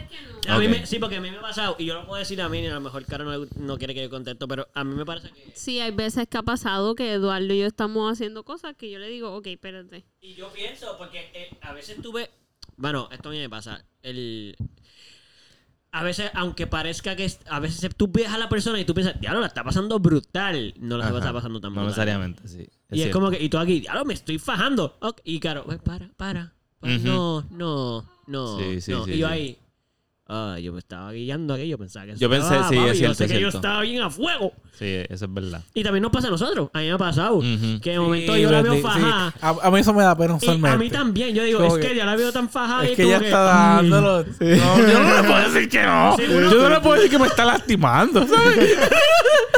[0.48, 0.72] A mí Ok.
[0.72, 2.60] me- sí, porque a mí me ha pasado, y yo lo puedo decir a mí,
[2.60, 5.06] y a lo mejor Caro no, no quiere que yo contesto, pero a mí me
[5.06, 5.52] parece que...
[5.54, 8.98] Sí, hay veces que ha pasado que Eduardo y yo estamos haciendo cosas que yo
[8.98, 10.06] le digo, ok, espérate.
[10.22, 12.32] Y yo pienso, porque eh, a veces tuve...
[12.78, 13.84] Bueno, esto a mí me pasa.
[14.02, 14.56] El...
[15.92, 17.26] A veces, aunque parezca que...
[17.26, 20.00] es- A veces tú ves a la persona y tú piensas, diablo, la está pasando
[20.00, 20.74] brutal.
[20.80, 21.18] No la Ajá.
[21.18, 21.88] está pasando tan No brutal.
[21.88, 22.60] necesariamente, sí.
[22.60, 22.70] y es
[23.02, 23.20] cierto.
[23.20, 23.42] como que...
[23.44, 24.98] Y tú aquí, diablo, me estoy fajando.
[25.02, 26.54] Ok, Y claro, para, para, para.
[26.82, 27.00] Ujú.
[27.04, 28.60] No, no, no.
[28.60, 29.06] Sí, sí, no.
[29.06, 29.34] sí, y yo sí.
[29.34, 29.60] ahí...
[30.30, 32.18] Ah, yo me estaba guiando aquí, yo pensaba que...
[32.18, 34.10] Yo pensé, Ah, sí, papi, es yo cierto, sé es que yo estaba bien a
[34.10, 34.52] fuego.
[34.78, 35.62] Sí, eso es verdad.
[35.74, 36.70] Y también nos pasa a nosotros.
[36.74, 37.36] A mí me ha pasado.
[37.38, 37.80] Ujú.
[37.82, 39.32] Que de momento Sí, yo la veo sí, fajada.
[39.32, 39.38] sí.
[39.42, 40.70] A, a mí eso me da pena Y usualmente.
[40.76, 41.34] a mí también.
[41.34, 42.86] Yo digo, Como es que, que- ya la veo tan fajada.
[42.86, 43.90] y Es que como ella está ay.
[43.90, 44.24] dándolo.
[44.24, 46.16] No, yo no le puedo decir que no.
[46.18, 48.78] Sí, uno- yo no le puedo decir que me está lastimando, ¿sabes?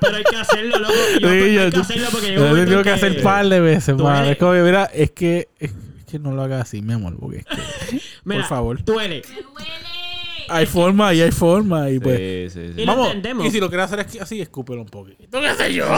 [0.00, 0.92] Pero hay que hacerlo, loco.
[1.20, 3.60] Yo, Sí, hay yo- que hacerlo porque Yo yo lo tengo que hacer par de
[3.60, 4.18] veces, Duele.
[4.18, 4.24] man.
[4.26, 5.72] Es como, que, mira, es que, es
[6.08, 8.84] que no lo hagas así, mi amor, porque es que, Mira, por favor.
[8.84, 9.22] Duele.
[10.50, 11.90] Hay forma y hay forma.
[11.90, 12.52] Y pues.
[12.52, 12.80] Sí, sí, sí.
[12.82, 13.08] Y lo Vamos.
[13.08, 13.46] entendemos.
[13.46, 15.40] Y si lo quieres hacer así, así, escúpelo un poquito.
[15.40, 15.84] ¿Qué sé yo?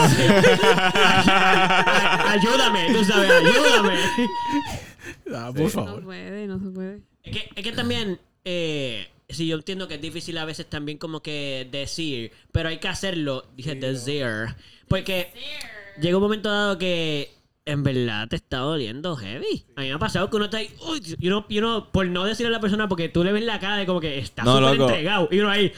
[2.26, 3.94] ayúdame, tú sabes, ayúdame.
[5.34, 6.02] Ah, por No favor.
[6.04, 7.00] puede, no se puede.
[7.22, 10.98] Es que, es que también, eh, sí, yo entiendo que es difícil a veces también
[10.98, 14.26] como que decir, pero hay que hacerlo, dije decir,
[14.88, 15.32] porque
[16.00, 17.32] llega un momento dado que
[17.70, 19.64] en verdad te está doliendo heavy.
[19.76, 22.06] A mí me ha pasado que uno está ahí, uy, y uno, y uno, por
[22.06, 24.42] no decirle a la persona, porque tú le ves la cara de como que está
[24.42, 24.88] No, súper loco.
[24.90, 25.72] entregado, y uno ahí,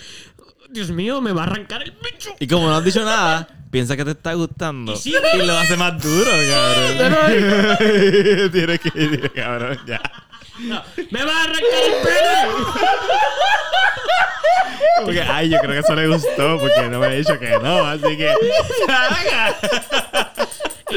[0.71, 2.31] Dios mío, me va a arrancar el bicho.
[2.41, 4.93] Y como no has dicho nada, piensa que te está gustando.
[4.95, 7.79] Y sí, lo hace más duro, cabrón.
[8.53, 10.01] Tienes que ir, cabrón, ya.
[10.61, 12.55] No, me va a arrancar el pene.
[15.05, 17.85] Porque, ay, yo creo que eso le gustó porque no me ha dicho que no,
[17.87, 18.33] así que.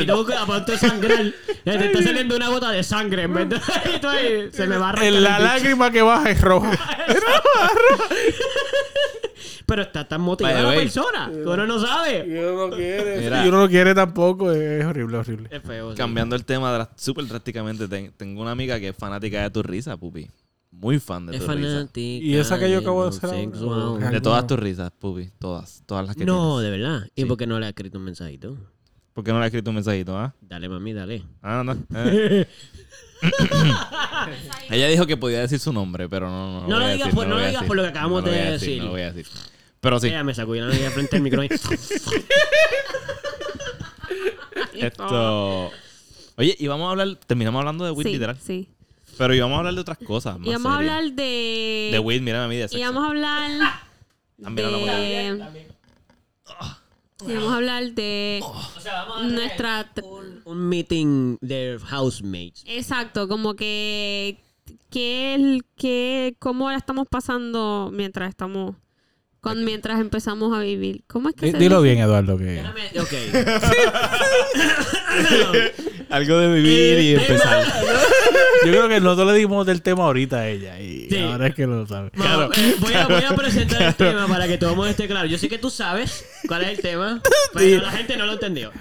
[0.01, 1.33] Y tú a punto de sangrar.
[1.63, 3.55] Te está saliendo una gota de sangre en vez de.
[3.95, 5.13] y tú ahí, se me va a arrancar.
[5.13, 6.71] En la lágrima que baja es roja.
[9.65, 12.23] Pero está tan motivada la persona que uno no sabe.
[12.27, 13.23] Y uno no quiere.
[13.25, 14.51] Y uno no quiere tampoco.
[14.51, 15.49] Es horrible, horrible.
[15.51, 15.91] Es feo.
[15.91, 15.97] sí.
[15.97, 19.97] Cambiando el tema súper drásticamente, ten- tengo una amiga que es fanática de tu risa,
[19.97, 20.29] pupi.
[20.71, 21.67] Muy fan de Es tu risa.
[21.69, 21.99] fanática.
[21.99, 24.11] ¿Y esa que yo acabo de hacer ahora?
[24.11, 25.31] De todas tus risas, pupi.
[25.39, 25.81] Todas.
[25.87, 26.71] Todas las que No, tienes.
[26.71, 27.07] de verdad.
[27.15, 27.27] ¿Y Sí.
[27.27, 28.57] por qué no le ha escrito un mensajito?
[29.16, 30.34] ¿Por qué no le has escrito un mensajito, ah?
[30.41, 31.24] Dale, mami, dale.
[31.41, 31.72] Ah, no.
[31.95, 32.45] eh.
[34.70, 36.61] Ella dijo que podía decir su nombre, pero no.
[36.61, 38.22] No, No voy lo a digas decir, por- no lo digas por lo que acabamos
[38.24, 38.78] No lo de decir, decir.
[38.80, 39.26] No lo voy a decir.
[39.80, 40.07] Pero sí.
[40.07, 41.47] Ella me sacó y la nariz frente al micrófono.
[44.74, 45.72] Esto.
[46.38, 47.16] Oye, y vamos a hablar.
[47.26, 48.38] Terminamos hablando de Will, Sí, literal.
[48.41, 48.70] sí.
[49.18, 50.38] Pero íbamos a hablar de otras cosas.
[50.38, 51.89] Más Y vamos a hablar de...
[51.93, 52.78] De Will, mira a mí de sexo.
[52.78, 53.51] Y vamos a hablar
[54.43, 55.68] También hablamos de- de...
[57.28, 59.89] Y vamos a hablar de o sea, vamos nuestra...
[60.03, 62.63] un, un meeting de housemates.
[62.68, 64.38] Exacto, como que...
[64.89, 68.76] ¿Qué, el- qué, ¿Cómo la estamos pasando mientras estamos...
[69.45, 71.03] Con, mientras empezamos a vivir?
[71.05, 71.93] ¿Cómo es que se Dilo dice?
[71.93, 72.35] bien, Eduardo.
[72.35, 72.63] Que...
[72.63, 73.13] Déjame- Ok.
[76.09, 77.63] Algo de vivir y empezar.
[78.65, 80.79] Yo creo que nosotros le dimos del tema ahorita a ella.
[80.79, 81.19] Y Sí.
[81.19, 82.07] ahora es que lo sabe.
[82.15, 85.27] Eh, voy, a, voy a presentar el tema para que todo el mundo esté claro.
[85.27, 87.21] Yo sé que tú sabes cuál es el tema,
[87.53, 88.71] pero la gente no lo entendió.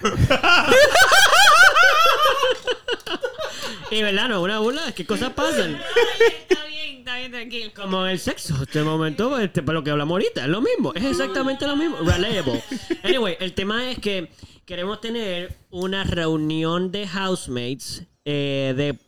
[3.91, 5.75] Y verdad, no una burla, es que cosas pasan.
[5.75, 7.73] Está bien, está bien, tranquilo.
[7.75, 11.05] Como el sexo, este momento, este, para lo que hablamos ahorita, es lo mismo, es
[11.05, 11.99] exactamente lo mismo.
[11.99, 12.63] Relatable.
[13.03, 14.31] Anyway, el tema es que
[14.65, 18.99] queremos tener una reunión de housemates, eh, de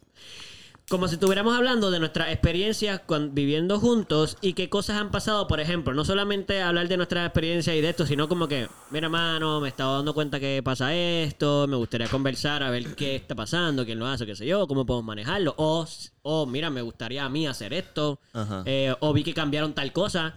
[0.88, 5.48] como si estuviéramos hablando de nuestras experiencias con- viviendo juntos y qué cosas han pasado,
[5.48, 9.08] por ejemplo, no solamente hablar de nuestras experiencias y de esto, sino como que, mira,
[9.08, 13.16] mano, me he estado dando cuenta que pasa esto, me gustaría conversar a ver qué
[13.16, 15.86] está pasando, quién lo hace, qué sé yo, cómo podemos manejarlo, o,
[16.22, 18.20] o mira, me gustaría a mí hacer esto,
[18.66, 20.36] eh, o vi que cambiaron tal cosa,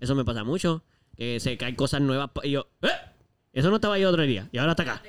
[0.00, 0.82] eso me pasa mucho,
[1.14, 2.88] que se caen cosas nuevas y yo, ¿eh?
[3.52, 5.02] Eso no estaba ahí otro día y ahora está acá.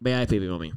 [0.00, 0.72] Vea el pipi, mami.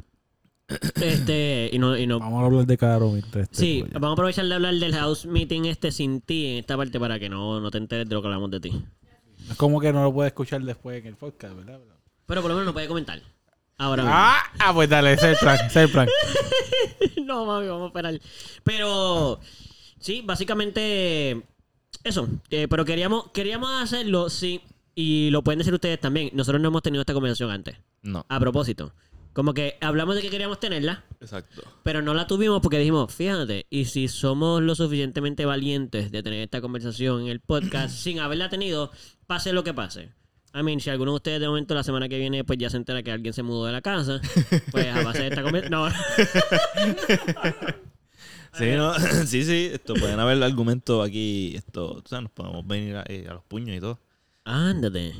[1.01, 4.13] Este, y no, y no, Vamos a hablar de Caro mientras este Sí, vamos a
[4.13, 7.59] aprovechar de hablar del house meeting este sin ti en esta parte para que no,
[7.59, 8.83] no te enteres de lo que hablamos de ti.
[9.49, 11.79] Es como que no lo puedes escuchar después en el podcast, ¿verdad?
[12.27, 13.19] Pero por lo menos no puede comentar.
[13.77, 14.15] Ahora mismo.
[14.15, 16.07] Ah, ah, pues dale, ese es el plan, ese es el plan.
[17.25, 18.19] no, mami, vamos a esperar.
[18.63, 19.39] Pero,
[19.99, 21.41] sí, básicamente
[22.03, 22.27] eso.
[22.49, 24.61] Eh, pero queríamos, queríamos hacerlo, sí.
[24.95, 26.29] Y lo pueden decir ustedes también.
[26.33, 27.77] Nosotros no hemos tenido esta conversación antes.
[28.01, 28.25] No.
[28.27, 28.93] A propósito.
[29.39, 31.05] Como que hablamos de que queríamos tenerla.
[31.21, 31.61] Exacto.
[31.83, 36.41] Pero no la tuvimos porque dijimos, fíjate, y si somos lo suficientemente valientes de tener
[36.41, 38.91] esta conversación en el podcast sin haberla tenido,
[39.27, 40.09] pase lo que pase.
[40.53, 42.75] I mean, si alguno de ustedes de momento la semana que viene pues ya se
[42.75, 44.19] entera que alguien se mudó de la casa,
[44.71, 45.71] pues a base de esta conversación...
[45.71, 45.87] No,
[48.57, 48.93] Sí, no,
[49.25, 49.69] sí, sí.
[49.71, 51.53] Esto pueden haber argumentos aquí.
[51.55, 54.01] Esto, tú sabes, nos podemos venir a, eh, a los puños y todo.
[54.43, 55.13] ándate.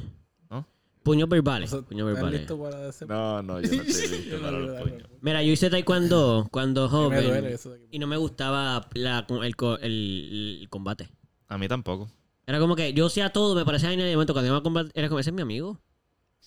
[1.03, 1.71] Puños verbales.
[1.73, 2.39] O sea, Puños ¿estás verbales.
[2.41, 2.59] listo
[3.07, 5.09] para No, no, yo no estoy listo Yo no para los puños.
[5.21, 7.57] Mira, yo hice taekwondo cuando joven
[7.91, 11.09] y no me gustaba la- el, co- el- el combate.
[11.47, 12.09] A mí tampoco.
[12.45, 14.91] Era como que yo hacía todo, me parecía y de momento cuando iba a combatir,
[14.95, 15.79] era como ese es mi amigo.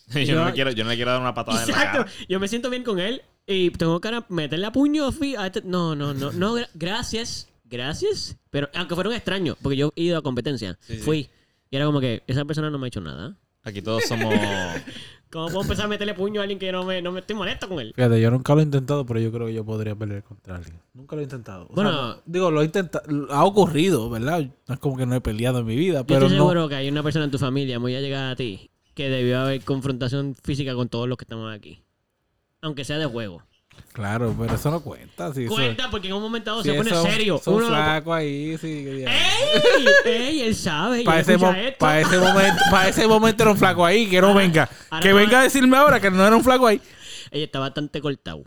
[0.27, 1.99] yo, no le quiero, yo no le quiero dar una patada en la Exacto.
[2.05, 2.11] cara.
[2.29, 5.95] Yo me siento bien con él y tengo que meterle a puño a este- No,
[5.95, 6.57] no, no, no.
[6.57, 7.49] gra- gracias.
[7.65, 8.37] Gracias.
[8.51, 10.79] Pero aunque fueron extraños, porque yo he ido a competencia.
[10.83, 11.03] Sí, sí.
[11.03, 11.31] Fui.
[11.71, 13.39] Y era como que esa persona no me ha hecho nada.
[13.65, 14.35] Aquí todos somos.
[15.31, 17.67] ¿Cómo puedo empezar a meterle puño a alguien que no me, no me estoy molesto
[17.67, 17.93] con él?
[17.97, 20.79] Fíjate, yo nunca lo he intentado, pero yo creo que yo podría pelear contra alguien.
[20.93, 21.65] Nunca lo he intentado.
[21.71, 21.91] O Bueno.
[21.91, 23.05] no- digo, lo he intentado.
[23.31, 24.45] Ha ocurrido, ¿verdad?
[24.69, 26.45] No es como que no he peleado en mi vida, Yo pero estoy no.
[26.45, 29.63] seguro que hay una persona en tu familia muy allegada a ti que debió haber
[29.65, 31.83] confrontación física con todos los que estamos aquí.
[32.61, 33.43] Aunque sea de juego.
[33.93, 35.35] Claro, pero eso no cuenta.
[35.35, 37.39] Si eso- Cuenta porque en un momento dado si se pone eso- serio.
[37.45, 38.87] Son Uno lo- flacos ahí, sí.
[39.07, 39.87] ¡Ey!
[40.07, 40.41] ¡Ey!
[40.43, 41.05] Él sabe.
[41.05, 41.79] Para ese, mo- esto.
[41.79, 44.71] pa' ese momento, para ese momento era un flaco ahí, que no Ahora- venga.
[44.91, 46.81] ahora que no- venga a decirme ahora que no era un flaco ahí.
[47.31, 48.45] Ella está bastante cortado.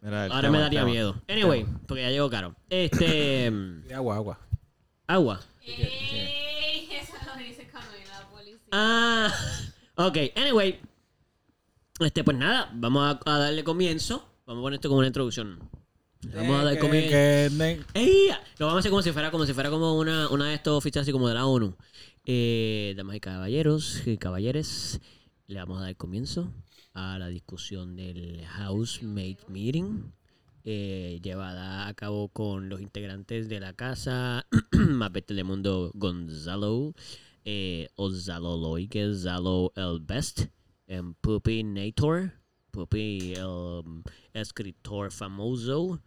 [0.00, 0.90] Mira, Ahora tema, me daría tema.
[0.92, 1.16] miedo.
[1.28, 2.54] Anyway, porque ya llegó caro.
[2.70, 3.50] Este.
[3.94, 4.38] Agua, agua.
[5.08, 5.40] agua.
[5.66, 8.58] Ey, eso lo dice la policía.
[8.70, 9.32] Ah.
[9.96, 10.78] Ok, anyway.
[12.00, 14.28] Este, pues nada, vamos a, a darle comienzo.
[14.46, 15.58] Vamos a poner esto como una introducción.
[16.34, 17.08] Vamos a dar que ne-
[17.94, 18.28] ¡Ey!
[18.58, 20.76] Lo vamos a hacer como si fuera, como si fuera como una, una de estos
[20.78, 21.76] oficiales así como de la ONU.
[22.26, 25.00] Eh, damas y caballeros y caballeres,
[25.46, 26.52] le vamos a dar comienzo
[26.94, 30.12] a la discusión del Housemate Meeting.
[30.64, 36.94] eh, llevada a cabo con los integrantes de la casa más bestia del mundo Gonzalo
[37.44, 38.78] eh, Ozalo
[39.14, 40.46] Zalo el Best,
[41.20, 42.32] Puppy Nator,
[42.74, 44.02] Puppy el um,
[44.32, 46.02] escritor famoso,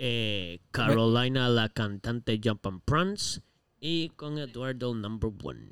[0.00, 3.40] eh, Carolina la cantante Jump and Prance
[3.80, 5.70] y con Eduardo Number One.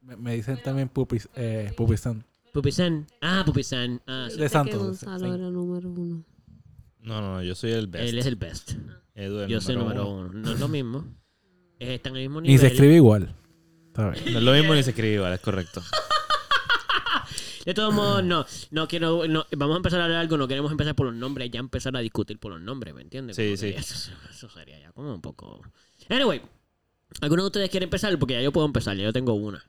[0.00, 2.24] me, me dicen también pupis, eh, pupisan.
[2.54, 4.36] Puppy San, ah, Puppy San, ah, sí.
[4.36, 4.78] De que Santos.
[4.78, 5.34] Gonzalo sí.
[5.34, 6.24] era número uno.
[7.00, 8.08] No, no, no, yo soy el best.
[8.08, 8.72] él es el best.
[9.14, 10.30] Edu el Yo soy el número uno.
[10.30, 10.40] uno.
[10.40, 11.04] No es lo mismo.
[11.78, 12.54] Están en el mismo nivel.
[12.54, 13.34] Ni se escribe igual.
[13.96, 15.82] No es lo mismo ni se escribe igual, es correcto.
[17.64, 20.72] De todos modos, no, no quiero, no, vamos a empezar a hablar algo, no queremos
[20.72, 23.36] empezar por los nombres, ya empezar a discutir por los nombres, ¿me entiendes?
[23.36, 23.68] Sí, sí.
[23.68, 25.62] eso sería ya como un poco...
[26.08, 26.42] Anyway,
[27.20, 28.18] ¿alguno de ustedes quiere empezar?
[28.18, 29.64] Porque ya yo puedo empezar, ya yo tengo una.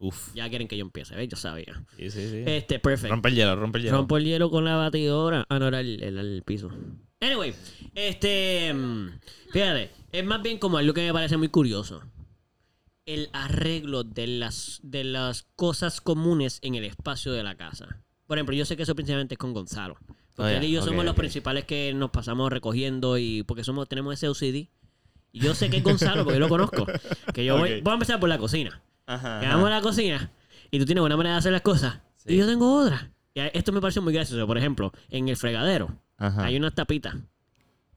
[0.00, 0.32] Uf.
[0.34, 1.28] Ya quieren que yo empiece, ¿ves?
[1.28, 1.82] Yo sabía.
[1.96, 2.42] Sí, sí, sí.
[2.46, 3.12] Este, perfecto.
[3.14, 3.96] Rompe el hielo, rompe el hielo.
[3.96, 5.44] Rompo el hielo con la batidora.
[5.48, 6.70] Ah, no, era el, el- el piso.
[7.20, 7.52] Anyway,
[7.96, 8.72] este.
[8.72, 9.08] mm,
[9.50, 12.02] Fíjate, es más bien como algo que me parece muy curioso.
[13.08, 18.02] El arreglo de las, de las cosas comunes en el espacio de la casa.
[18.26, 19.96] Por ejemplo, yo sé que eso principalmente es con Gonzalo.
[20.34, 23.88] Porque Oh, él y yo somos los principales que nos pasamos recogiendo y porque somos
[23.88, 24.68] tenemos ese OCD.
[25.32, 26.86] Y yo sé que es Gonzalo porque yo lo conozco.
[27.32, 28.82] Que yo voy, voy a empezar por la cocina.
[29.06, 29.40] Ajá.
[29.40, 30.30] La cocina
[30.70, 32.00] y tú tienes buena manera de hacer las cosas.
[32.16, 32.34] Sí.
[32.34, 33.10] Y yo tengo otra.
[33.34, 34.46] Y esto me pareció muy gracioso.
[34.46, 36.44] Por ejemplo, en el fregadero Ajá.
[36.44, 37.16] hay unas tapitas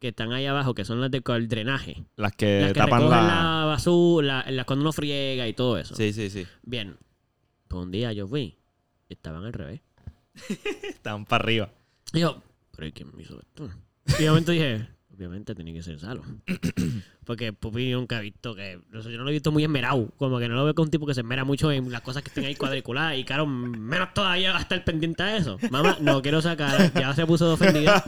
[0.02, 2.04] que están ahí abajo que son las de el drenaje.
[2.16, 3.22] Las que, las que tapan la...
[3.22, 5.94] la basura, la- las cuando uno friega y todo eso.
[5.96, 6.48] Sí, sí, sí.
[6.64, 6.98] Bien.
[7.68, 8.58] Pues un día yo fui
[9.08, 9.82] y estaban al revés.
[10.84, 11.70] Están para arriba.
[12.14, 12.42] Y yo,
[12.76, 13.70] ¿pero ¿y quién me hizo esto?
[14.20, 16.24] Y de momento dije, obviamente tiene que ser Salo.
[17.26, 18.80] Porque Pupi nunca he visto que.
[18.90, 20.10] no sé, yo no lo he visto muy esmerado.
[20.18, 22.24] Como que no lo veo con un tipo que se esmera mucho en las cosas
[22.24, 23.18] que estén ahí cuadriculadas.
[23.18, 25.58] Y claro, menos todavía va a estar pendiente a eso.
[25.70, 26.92] Mamá, no quiero sacar.
[26.94, 28.04] Ya se puso ofendida.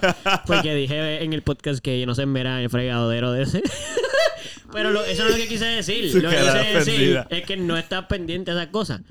[0.48, 3.62] Porque dije en el podcast que no se esmera en el fregadero de ese.
[4.72, 6.10] Pero lo- eso no es lo que quise decir.
[6.12, 6.58] Su Lo que quise
[6.92, 9.02] decir es que no está pendiente a esas cosas.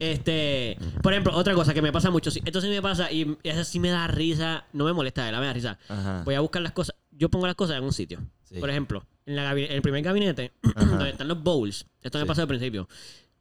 [0.00, 3.62] Este, por ejemplo, otra cosa que me pasa mucho, esto sí me pasa y eso
[3.62, 5.78] sí me da risa, no me molesta, de verdad me da risa.
[5.88, 6.22] Ajá.
[6.24, 8.20] Voy a buscar las cosas, yo pongo las cosas en un sitio.
[8.44, 8.56] Sí.
[8.60, 12.28] Por ejemplo, en, la en el primer gabinete, donde están los bowls, esto me Sí.
[12.28, 12.88] pasó al principio.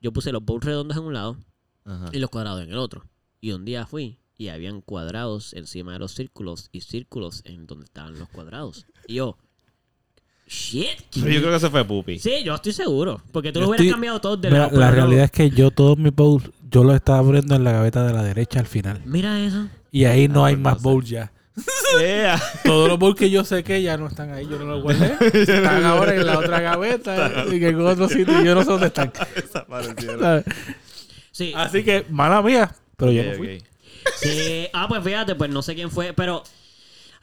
[0.02, 1.38] Yo puse los bowls redondos en un lado
[1.86, 2.10] Ajá.
[2.12, 3.06] y los cuadrados en el otro.
[3.42, 7.86] Y un día fui y habían cuadrados encima de los círculos y círculos en donde
[7.86, 8.86] estaban los cuadrados.
[9.08, 9.38] Y yo,
[10.48, 10.88] shit.
[11.14, 12.20] Pero yo creo que se fue Pupi.
[12.20, 13.22] Sí, yo estoy seguro.
[13.32, 14.80] Porque tú Yo lo hubieras estoy- cambiado todos de Mira, lado.
[14.80, 14.96] la no.
[14.96, 18.14] realidad es que yo todos mis bowls, yo los estaba poniendo en la gaveta de
[18.14, 19.02] la derecha al final.
[19.06, 19.68] Mira eso.
[19.92, 20.84] Y ahí no Ah, hay pues más sé.
[20.84, 21.32] bowls ya.
[22.02, 22.42] Ea.
[22.64, 25.16] Todos los bowls que yo sé que ya no están ahí, yo no los guardé.
[25.34, 28.70] Están ahora en la otra gaveta y que en otro sitio y yo no sé
[28.72, 29.12] dónde están.
[29.36, 30.44] Desaparecieron.
[31.32, 31.54] Sí.
[31.56, 33.62] Así que, mala mía, pero yo no fui.
[34.18, 36.44] Sí, ah, pues fíjate, pues no sé quién fue, pero.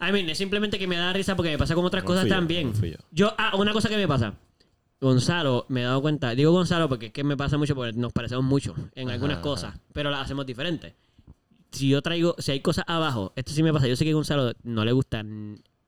[0.01, 2.25] I mean, es simplemente que me da risa porque me pasa con otras No cosas
[2.25, 2.73] yo, también.
[2.73, 2.97] no yo.
[3.11, 4.35] Yo, ah, una cosa que me pasa.
[5.01, 8.13] Gonzalo, me he dado cuenta, digo Gonzalo porque es que me pasa mucho porque nos
[8.13, 9.43] parecemos mucho en Ajá, algunas ajá.
[9.43, 10.93] cosas, pero las hacemos diferentes.
[11.73, 14.15] Si yo traigo, si hay cosas abajo, esto sí me pasa, yo sé que a
[14.15, 15.23] Gonzalo no le gusta,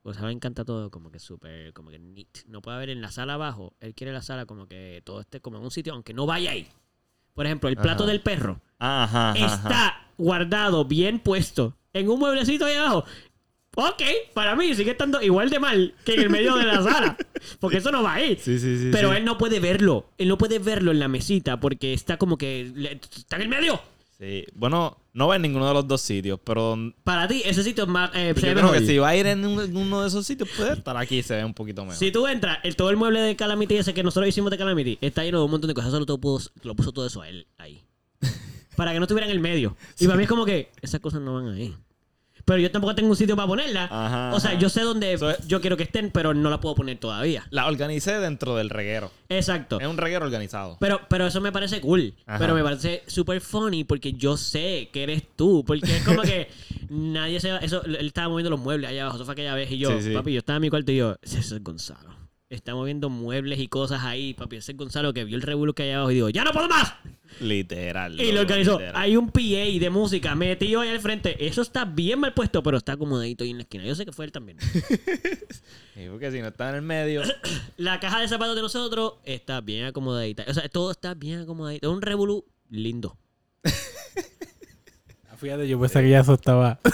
[0.03, 2.45] Gonzalo le encanta todo como que súper, como que neat.
[2.47, 5.39] No puede haber en la sala abajo, él quiere la sala como que todo esté
[5.41, 6.67] como en un sitio, aunque no vaya ahí.
[7.33, 8.11] Por ejemplo, el plato Ajá.
[8.11, 9.55] del perro Ajá, ajá, ajá.
[9.55, 13.05] está guardado, bien puesto, en un mueblecito ahí abajo.
[13.75, 14.03] Ok,
[14.35, 17.17] para mí sigue estando igual de mal que en el medio de la sala.
[17.59, 18.37] Porque eso no va ahí.
[18.39, 18.89] Sí, sí, sí.
[18.91, 20.05] Pero él no puede verlo.
[20.19, 22.71] Él no puede verlo en la mesita porque está como que.
[22.75, 23.81] le- está en el medio.
[24.23, 24.45] Sí.
[24.53, 27.89] Bueno, no va en ninguno de los dos sitios, pero Para ti, ese sitio es
[27.89, 28.09] más.
[28.13, 30.47] eh, yo creo que si va a ir en un- en uno de esos sitios,
[30.55, 31.97] puede estar aquí y se ve un poquito mejor.
[31.97, 34.97] Si tú entras, el, todo el mueble de Calamity ese que nosotros hicimos de Calamity
[35.01, 35.91] está lleno de un montón de cosas.
[35.91, 37.83] Solo todo pudo- lo puso todo eso a él ahí.
[38.77, 39.75] para que no estuviera en el medio.
[39.99, 41.75] Y para mí es como que esas cosas no van ahí.
[42.45, 43.85] Pero yo tampoco tengo un sitio para ponerla.
[43.85, 44.59] Ajá, o sea, ajá.
[44.59, 45.17] yo sé dónde
[45.47, 47.45] yo quiero que estén, pero no la puedo poner todavía.
[47.49, 49.11] La organicé dentro del reguero.
[49.29, 49.79] Exacto.
[49.79, 50.77] Es un reguero organizado.
[50.79, 52.13] Pero, pero eso me parece cool.
[52.25, 52.39] Ajá.
[52.39, 55.63] Pero me parece súper funny porque yo sé que eres tú.
[55.65, 56.49] Porque es como que
[56.89, 57.57] nadie se va.
[57.59, 59.17] Eso, él estaba moviendo los muebles allá abajo.
[59.17, 59.71] Eso fue aquella vez.
[59.71, 60.13] Y yo, Sí, sí.
[60.13, 62.12] papi, yo estaba en mi cuarto y yo, ese es Gonzalo.
[62.53, 64.57] Está moviendo muebles y cosas ahí, papi.
[64.57, 66.69] Ese es Gonzalo que vio el revuelo que hay abajo y digo, ¡ya no puedo
[66.69, 66.93] más!
[67.39, 68.21] Literal.
[68.21, 68.73] Y lo organizó.
[68.73, 68.93] literal.
[68.95, 71.47] Hay un PA de música metido ahí al frente.
[71.47, 73.83] Eso está bien mal puesto, pero está acomodadito ahí en la esquina.
[73.85, 74.57] Yo sé que fue él también.
[75.95, 77.21] Sí, porque si no está en el medio.
[77.77, 80.43] la caja de zapatos de nosotros está bien acomodadita.
[80.47, 81.87] O sea, todo está bien acomodadito.
[81.87, 83.15] Es un revolú lindo.
[85.37, 86.79] Fíjate, yo pensé que ya eso estaba.
[86.83, 86.89] Tú-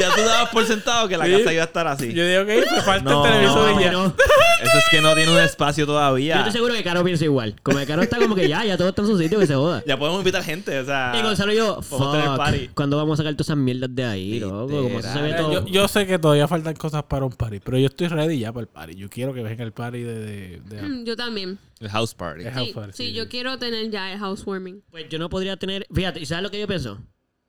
[0.00, 1.32] ya tú dabas por sentado que la Sí.
[1.32, 2.12] casa iba a estar así.
[2.12, 3.92] Yo digo que me falta No, el televisor No, y ya.
[3.92, 4.06] no.
[4.06, 6.36] Eso es que no tiene un espacio Yo todavía.
[6.38, 7.56] estoy seguro que Caro piensa igual.
[7.62, 9.54] Como que Caro está como que ya, ya todo está en su sitio, que se
[9.54, 9.82] joda.
[9.86, 11.12] Ya podemos invitar gente, o sea.
[11.18, 12.58] Y Gonzalo y yo, podemos tener party.
[12.66, 14.66] fuck, ¿cuándo vamos a sacar todas esas mierdas de ahí, loco?
[14.68, 15.36] Como se ve Literal.
[15.36, 15.52] todo.
[15.52, 18.52] Yo, yo sé que todavía faltan cosas para un party, pero yo estoy ready ya
[18.52, 18.94] para el party.
[18.96, 21.58] Yo quiero que venga el party de, de, de- Mm, Yo también.
[21.80, 22.42] El house party.
[22.42, 24.82] Es Sí, house party, sí, sí, yo quiero tener ya el housewarming.
[24.90, 25.86] Pues yo no podría tener.
[25.94, 26.98] Fíjate, ¿y sabes lo que yo pienso?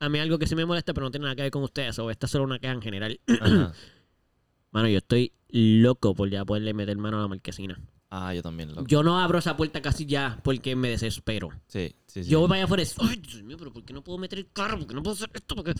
[0.02, 1.96] A mí algo que sí me molesta, pero no tiene nada que ver con ustedes,
[2.00, 3.20] o esta es solo una queja en general.
[3.40, 3.72] Ajá.
[4.72, 7.78] Mano, yo estoy loco por ya poderle meter mano a la marquesina.
[8.10, 8.84] Ah, yo también, loco.
[8.88, 11.50] Yo no abro esa puerta casi ya porque me desespero.
[11.68, 12.30] Sí, sí, sí.
[12.30, 14.78] Yo vaya afuera y ay, Dios mío, pero ¿por qué no puedo meter el carro?
[14.78, 15.54] ¿Por qué no puedo hacer esto?
[15.54, 15.72] ¿Por qué?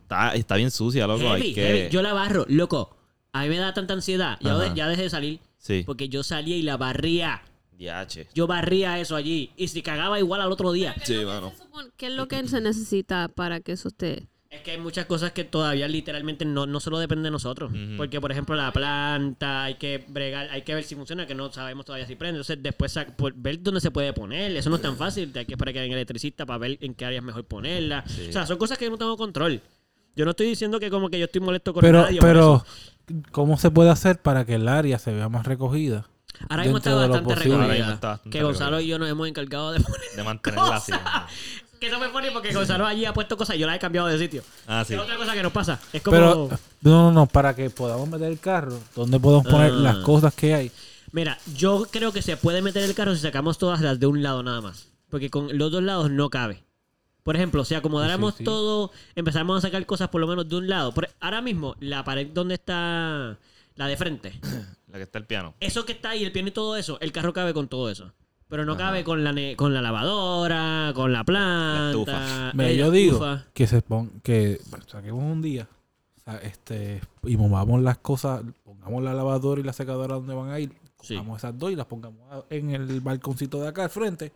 [0.00, 1.20] Está, está bien sucia, loco.
[1.20, 1.62] Heavy, Hay que...
[1.62, 1.90] heavy.
[1.92, 2.96] Yo la barro, loco.
[3.32, 4.38] A mí me da tanta ansiedad.
[4.40, 4.74] Ya, Ajá.
[4.74, 5.82] ya dejé de salir Sí.
[5.86, 7.42] porque yo salía y la barría.
[7.78, 8.28] DH.
[8.34, 10.94] Yo barría eso allí y se cagaba igual al otro día.
[11.04, 11.52] Sí, mano.
[11.96, 14.28] ¿Qué es lo que se necesita para que eso esté?
[14.50, 17.72] Es que hay muchas cosas que todavía literalmente no, no solo dependen de nosotros.
[17.96, 21.50] Porque, por ejemplo, la planta, hay que bregar, hay que ver si funciona, que no
[21.50, 22.36] sabemos todavía si prende.
[22.40, 24.54] Entonces, después por ver dónde se puede poner.
[24.54, 25.32] Eso no es tan fácil.
[25.34, 28.04] Hay que esperar que venga el electricista para ver en qué área es mejor ponerla.
[28.06, 28.26] Sí.
[28.28, 29.62] O sea, son cosas que no tengo control.
[30.14, 32.20] Yo no estoy diciendo que como que yo estoy molesto con Pero, nadie.
[32.20, 32.62] pero.
[33.30, 36.06] ¿cómo se puede hacer para que el área se vea más recogida?
[36.48, 38.20] Ahora mismo está bastante recogida.
[38.30, 40.00] Que Gonzalo y yo nos hemos encargado de poner.
[40.16, 40.92] De mantenerla así.
[41.80, 44.06] Que eso me pone porque Gonzalo allí ha puesto cosas y yo las he cambiado
[44.06, 44.44] de sitio.
[44.68, 44.94] Ah, sí.
[44.94, 45.80] Es otra cosa que nos pasa.
[45.92, 46.16] Es como.
[46.16, 46.48] Pero,
[46.82, 49.74] no, no, no, para que podamos meter el carro, ¿dónde podemos poner Ah.
[49.74, 50.70] las cosas que hay?
[51.10, 54.22] Mira, yo creo que se puede meter el carro si sacamos todas las de un
[54.22, 54.90] lado nada más.
[55.10, 56.62] Porque con los dos lados no cabe.
[57.24, 58.44] Por ejemplo, si acomodáramos Sí, sí.
[58.44, 60.94] todo, empezamos a sacar cosas por lo menos de un lado.
[60.94, 63.36] Por- ahora mismo, la pared donde está
[63.74, 64.40] la de frente,
[64.92, 65.54] La que está el piano.
[65.58, 68.12] eso que está ahí, el piano y todo eso, el carro cabe con todo eso.
[68.48, 71.90] Pero no cabe con la, ne- con la lavadora, con la planta.
[71.90, 72.52] estufa.
[72.54, 73.46] Mira, eh, yo la digo estufa.
[73.54, 75.66] que se pon, que bueno, saquemos un día
[76.18, 80.50] o sea, este y movamos las cosas, pongamos la lavadora y la secadora donde van
[80.50, 80.70] a ir,
[81.00, 81.14] Sí.
[81.16, 84.32] pongamos esas dos y las pongamos en el balconcito de acá al frente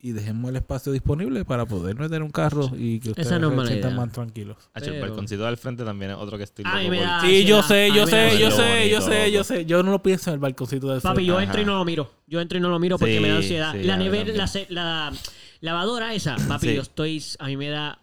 [0.00, 3.66] y dejemos el espacio disponible para poder meter un carro y que ustedes no se
[3.72, 4.56] sientan más tranquilos.
[4.74, 7.84] El Pero- balconcito del frente también es otro que estoy loco da- Sí, yo sé,
[7.86, 9.44] A yo sé, yo sé, yo sé, yo loco.
[9.44, 9.64] sé.
[9.66, 11.26] Yo no lo pienso en el balconcito del Papi, frente.
[11.28, 11.44] yo Ajá.
[11.44, 12.12] entro y no lo miro.
[12.28, 13.72] Yo entro y no lo miro porque Sí, me da ansiedad.
[13.72, 15.12] sí, la nevera, la, se- la
[15.60, 16.74] lavadora esa, papi, Sí.
[16.76, 17.22] yo estoy.
[17.40, 17.98] A mí me da.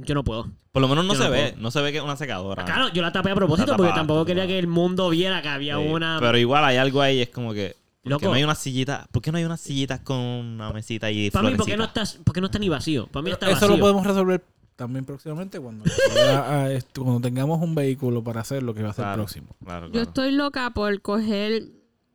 [0.00, 0.50] Yo no puedo.
[0.70, 1.48] Por lo menos no Yo se no ve.
[1.50, 1.62] puedo.
[1.62, 2.64] No se ve que es una secadora.
[2.64, 5.76] Claro, yo la tapé a propósito porque tampoco quería que el mundo viera que había
[5.76, 6.18] Sí, una.
[6.20, 7.76] Pero igual hay algo ahí, es como que.
[8.02, 8.26] ¿Por qué Loco.
[8.26, 9.06] no hay una sillita?
[9.12, 11.84] ¿Por qué no hay unas sillitas con una mesita y Para mí, ¿por qué, no
[11.84, 13.06] está, ¿por qué no está ni vacío?
[13.06, 13.68] Para mí está Eso vacío.
[13.76, 14.44] lo podemos resolver
[14.74, 15.84] también próximamente cuando,
[16.16, 19.22] ya, a esto- cuando tengamos un vehículo para hacer lo que va a ser Claro,
[19.22, 19.54] próximo.
[19.64, 20.08] Claro, Yo claro.
[20.08, 21.62] estoy loca por coger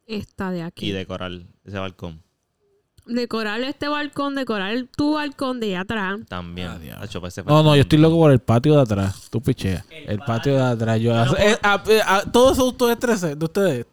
[0.07, 0.91] esta de Y aquí.
[0.91, 1.31] decorar
[1.63, 2.21] ese balcón.
[3.05, 6.19] Decorar este balcón, decorar tu balcón de allá atrás.
[6.27, 6.67] También.
[6.67, 7.03] Ah, diablo.
[7.05, 9.29] Hacho, para ese No, no, yo estoy loco por el patio de atrás.
[9.29, 9.85] Tú picheas.
[9.89, 10.99] El, patio de atrás.
[10.99, 13.85] Yo, eh, a- eh, a- todo eso de ustedes, de ustedes.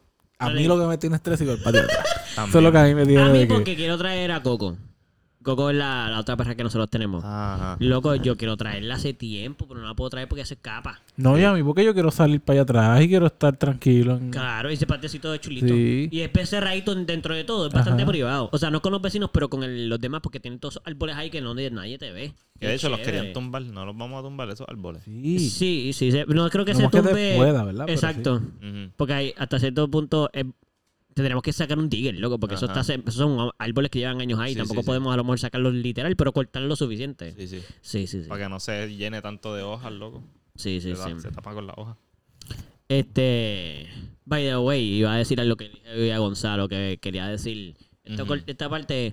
[0.46, 2.06] A mí lo que me tiene estrés es el patio de atrás.
[2.34, 2.48] También.
[2.50, 4.32] Eso es lo que a mí me tiene A mí de que- porque quiero traer
[4.32, 4.76] a Coco.
[5.44, 7.22] Coco es la, la otra perra que nosotros tenemos.
[7.24, 7.76] Ajá.
[7.78, 11.00] Loco, yo quiero traerla hace tiempo, pero no la puedo traer porque se escapa.
[11.16, 14.16] No, y a mí porque yo quiero salir para allá atrás y quiero estar tranquilo.
[14.16, 15.68] en- Claro, ese patecito de chulito.
[15.68, 16.08] Sí.
[16.10, 18.10] Y es cerradito en- dentro de todo, es bastante Ajá.
[18.10, 18.48] privado.
[18.52, 20.82] O sea, no con los vecinos, pero con el- los demás, porque tienen todos esos
[20.86, 22.34] árboles ahí que no nadie te ve.
[22.58, 23.62] Que de hecho los querían tumbar.
[23.62, 25.02] No los vamos a tumbar esos árboles.
[25.04, 25.38] Sí.
[25.38, 26.22] Sí, sí, sí.
[26.28, 27.34] No creo que No se más que te tumbe.
[27.36, 27.88] pueda, ¿verdad?
[27.90, 28.40] Exacto.
[28.96, 30.44] Porque hay, hasta cierto punto eh,
[31.14, 34.38] tendremos que sacar un digger, loco, porque eso está, esos son árboles que llevan años
[34.40, 34.52] ahí.
[34.52, 34.86] Sí, Tampoco sí, sí.
[34.86, 37.32] podemos a lo mejor sacarlos literal, pero cortar lo suficiente.
[37.36, 37.62] Sí, sí.
[37.80, 38.28] Sí, sí, sí.
[38.28, 40.22] Para que no se llene tanto de hojas, loco.
[40.56, 41.20] Sí, sí, se, sí.
[41.20, 41.96] se tapa con la hoja.
[42.88, 43.88] Este,
[44.24, 47.76] by the way, iba a decir algo que dije a Gonzalo que quería decir.
[48.26, 49.12] Cor- Esta parte,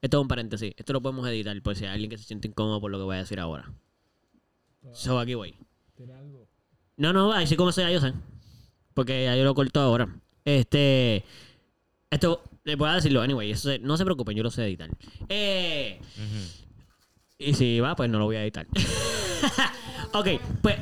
[0.00, 0.74] esto es un paréntesis.
[0.76, 3.04] Esto lo podemos editar por si hay alguien que se siente incómodo por lo que
[3.04, 3.70] voy a decir ahora.
[4.92, 5.54] So, aquí voy.
[6.96, 8.12] No, no, ahí sí como sea yo sé.
[8.94, 10.14] Porque ya yo lo corto ahora.
[10.44, 11.24] Este,
[12.10, 13.50] esto, les voy a decirlo anyway.
[13.50, 14.90] eso se- no se preocupen, yo lo sé editar.
[15.28, 16.00] Eh.
[17.38, 18.66] Y si va, pues no lo voy a editar.
[20.12, 20.26] ok,
[20.62, 20.76] pues.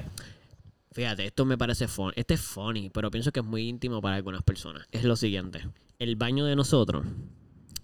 [0.93, 2.13] Fíjate, esto me parece funny.
[2.17, 4.87] Este es funny, pero pienso que es muy íntimo para algunas personas.
[4.91, 5.67] Es lo siguiente.
[5.99, 7.07] El baño de nosotros.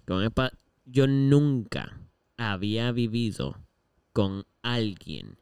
[0.05, 0.29] con
[0.85, 1.99] yo nunca
[2.37, 3.57] había vivido
[4.13, 5.37] con alguien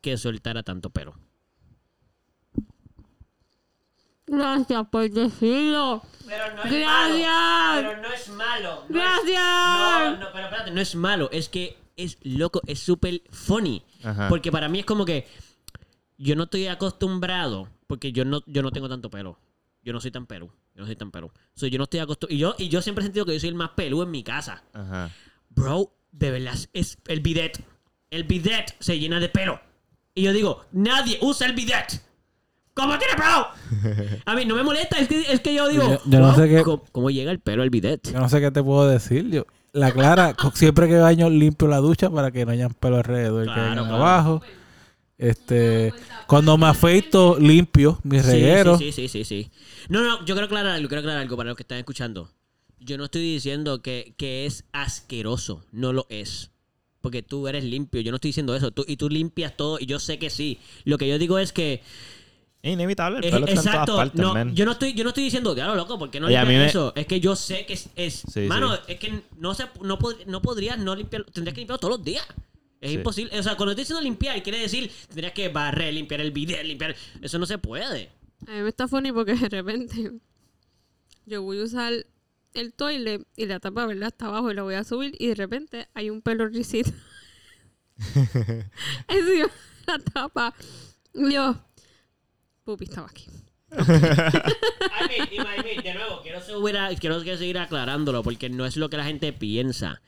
[0.00, 1.14] que soltara tanto pelo.
[4.26, 6.02] Gracias por decirlo.
[6.26, 7.76] Pero no es malo, Gracias.
[7.76, 8.84] pero no es malo.
[8.88, 10.18] Gracias.
[10.20, 11.28] no, pero espérate, no es malo.
[11.30, 13.82] Es que es loco, es súper funny.
[14.02, 14.28] Ajá.
[14.28, 15.28] Porque para mí es como que
[16.16, 19.38] yo no estoy acostumbrado, porque yo no, yo no tengo tanto pelo.
[19.82, 20.50] Yo no soy tan pelú.
[20.74, 21.30] Yo no soy tan pelú.
[21.54, 22.34] So, yo no estoy acostumbrado.
[22.34, 24.22] Y yo, y yo siempre he sentido que yo soy el más pelú en mi
[24.24, 24.64] casa.
[24.72, 25.10] Ajá.
[25.50, 27.62] Bro, de verdad, es el bidet.
[28.10, 29.60] El bidet se llena de pelo.
[30.14, 32.02] Y yo digo, nadie usa el bidet.
[32.74, 34.18] ¿Cómo tiene pelo?
[34.26, 36.36] A mí no me molesta, es que, es que yo digo, Yo- yo no wow,
[36.36, 38.10] sé qué- ¿cómo, cómo llega el pelo al bidet?
[38.12, 39.30] Yo no sé qué te puedo decir.
[39.30, 43.44] Yo, la Clara, siempre que baño limpio la ducha para que no hayan pelo alrededor
[43.44, 43.94] que Claro, vengan claro.
[43.96, 44.42] abajo.
[45.16, 45.92] Este,
[46.26, 48.76] cuando me afeito, limpio mi Sí, reguero.
[48.78, 49.50] Sí, sí, sí, sí, sí.
[49.88, 52.30] No, no, yo quiero aclarar algo, quiero aclarar algo para los que están escuchando.
[52.80, 56.50] Yo no estoy diciendo que, que es asqueroso, no lo es.
[57.00, 58.70] Porque tú eres limpio, yo no estoy diciendo eso.
[58.72, 60.58] Tú, y tú limpias todo, y yo sé que sí.
[60.84, 61.82] Lo que yo digo es que
[62.64, 63.96] Es inevitable, el Es- está en todas exacto.
[63.96, 64.54] partes, no, man.
[64.54, 66.92] yo no estoy, yo no estoy diciendo, claro, loco, porque no limpias me- eso.
[66.96, 68.80] Es que yo sé que es, es- Sí, mano, sí.
[68.88, 72.04] es que no se, no, pod- no podrías no limpiar, tendrías que limpiarlo todos los
[72.04, 72.24] días.
[72.80, 72.96] Es Sí.
[72.96, 73.38] imposible.
[73.38, 76.96] O sea, cuando estoy diciendo limpiar, quiere decir, tendrías que barrer, limpiar el video, limpiar.
[77.20, 78.10] Eso no se puede.
[78.46, 80.12] A mí me está funny porque de repente
[81.26, 81.92] yo voy a usar
[82.54, 84.08] el toilet y la tapa, ¿verdad?
[84.08, 86.92] Está abajo y la voy a subir y de repente hay un pelo risito.
[89.08, 89.50] Encima
[89.86, 90.54] la tapa.
[91.14, 91.56] Yo,
[92.64, 93.26] pupi, estaba aquí.
[93.70, 96.40] Mean, I mean, de nuevo, quiero,
[97.36, 100.00] seguir aclarándolo porque no es lo que la gente piensa.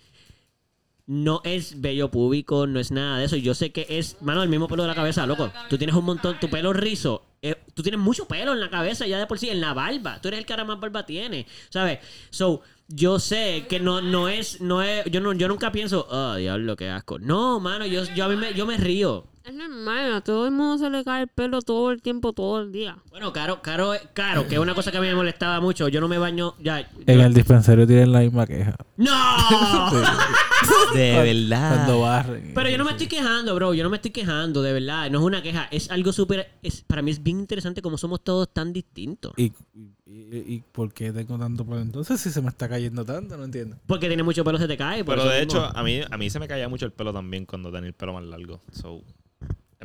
[1.07, 3.37] No es vello púbico, no es nada de eso.
[3.37, 5.53] Yo sé que es, mano, el mismo pelo de la cabeza, loco.
[5.69, 7.25] Tú tienes un montón, tu pelo rizo.
[7.43, 10.21] eh, tú tienes mucho pelo en la cabeza ya de por sí, en la barba.
[10.21, 12.01] Tú eres el que ahora más barba tiene, ¿sabes?
[12.31, 16.35] So, yo sé que no, no es, no es, yo no, yo nunca pienso, oh,
[16.35, 17.21] diablo, qué asco.
[17.21, 19.29] No, mano, yo, yo a mí me, yo me río.
[19.47, 22.61] Es normal, a todo el mundo se le cae el pelo todo el tiempo, todo
[22.63, 22.99] el día.
[23.11, 25.87] Bueno, caro, caro, caro, que es una cosa que a mí me molestaba mucho.
[25.87, 26.81] Yo no me baño, ya.
[27.07, 28.75] En el dispensario tienen la misma queja.
[28.97, 29.13] ¡No!
[30.95, 31.75] De verdad.
[31.77, 32.53] Cuando barren.
[32.57, 33.73] Pero yo no me estoy quejando, bro.
[33.73, 35.11] Yo no me estoy quejando, de verdad.
[35.11, 35.69] No es una queja.
[35.71, 36.51] Es algo súper...
[36.63, 39.33] Es, para mí es bien interesante cómo somos todos tan distintos.
[39.37, 43.05] ¿Y, y, y- y por qué tengo tanto pelo entonces si se me está cayendo
[43.05, 43.37] tanto?
[43.37, 43.77] No entiendo.
[43.87, 45.05] Porque tiene mucho pelo, se te cae.
[45.05, 45.61] por Pero eso de mismo.
[45.67, 47.95] hecho, a mí, a mí se me caía mucho el pelo también cuando tenía el
[47.95, 48.61] pelo más largo.
[48.73, 49.03] So,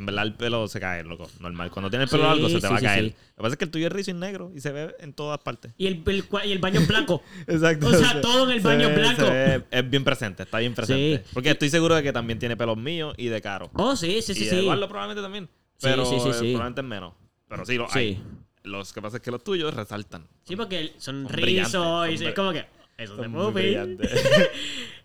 [0.01, 1.29] en verdad el pelo se cae, loco.
[1.39, 1.71] Normal.
[1.71, 3.03] Cuando tienes el pelo Sí, largo se te sí, va a sí, caer.
[3.05, 5.13] Lo que pasa es que el tuyo es rizo y negro y se ve en
[5.13, 5.71] todas partes.
[5.77, 7.23] Y el, el y el baño blanco.
[7.47, 7.87] Exacto.
[7.87, 9.23] O sea, todo en el baño ve- blanco.
[9.23, 11.23] ve- es bien presente, está bien presente.
[11.33, 13.69] Porque estoy seguro de que también tiene pelos míos y de caro.
[13.73, 14.59] Oh, sí, sí, sí, y de.
[14.59, 15.47] Eduardo probablemente también.
[15.81, 16.53] Pero sí, sí, sí.
[16.53, 17.13] probablemente menos.
[17.47, 17.99] Pero sí, los Sí.
[17.99, 18.23] hay.
[18.63, 20.27] Los que pasa es que los tuyos resaltan.
[20.43, 22.65] Sí, porque son Son rizos y es como que...
[22.97, 23.77] Eso es muy.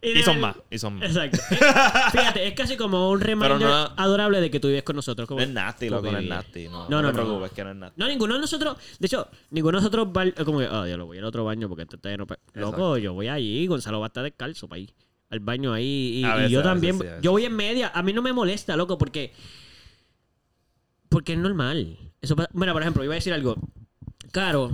[0.02, 1.08] Y y de son más, y son más.
[1.08, 1.38] Exacto.
[2.12, 5.26] Fíjate, es casi como un reminder no- adorable de que tú vives con nosotros.
[5.26, 6.68] Como, No es nasty, loco, no es nasty.
[6.68, 8.00] No, No, no, no, te preocupes, que no es nasty.
[8.00, 11.06] No, ninguno de nosotros, de hecho, ninguno de nosotros va, como que, ah, yo lo
[11.06, 12.26] voy al otro baño porque este está lleno.
[12.26, 12.36] pe-".
[12.54, 14.92] Loco, yo voy allí, Gonzalo va a estar descalzo para ir
[15.30, 16.18] al baño ahí.
[16.18, 17.90] Y, yo veces también, sí, yo voy en media.
[17.94, 19.32] A mí no me molesta, loco, porque.
[21.08, 21.98] Porque es normal.
[22.20, 23.56] Eso, bueno, por ejemplo, iba a decir algo.
[24.32, 24.70] Caro.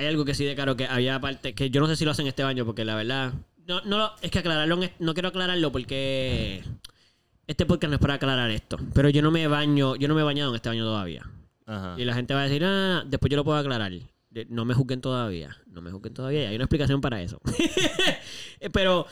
[0.00, 2.10] Hay algo que sí de caro que había aparte, que yo no sé si lo
[2.12, 3.34] hacen este baño, porque la verdad.
[3.66, 6.64] No, no es que aclararlo, no quiero aclararlo porque.
[7.46, 8.78] Este podcast no es para aclarar esto.
[8.94, 11.28] Pero yo no me baño, yo no me he bañado en este baño todavía.
[11.66, 11.96] Ajá.
[11.98, 13.92] Y la gente va a decir, ah, después yo lo puedo aclarar.
[14.48, 15.56] No me juzguen todavía.
[15.66, 16.44] No me juzguen todavía.
[16.44, 17.40] y Hay una explicación para eso.
[18.72, 19.06] Pero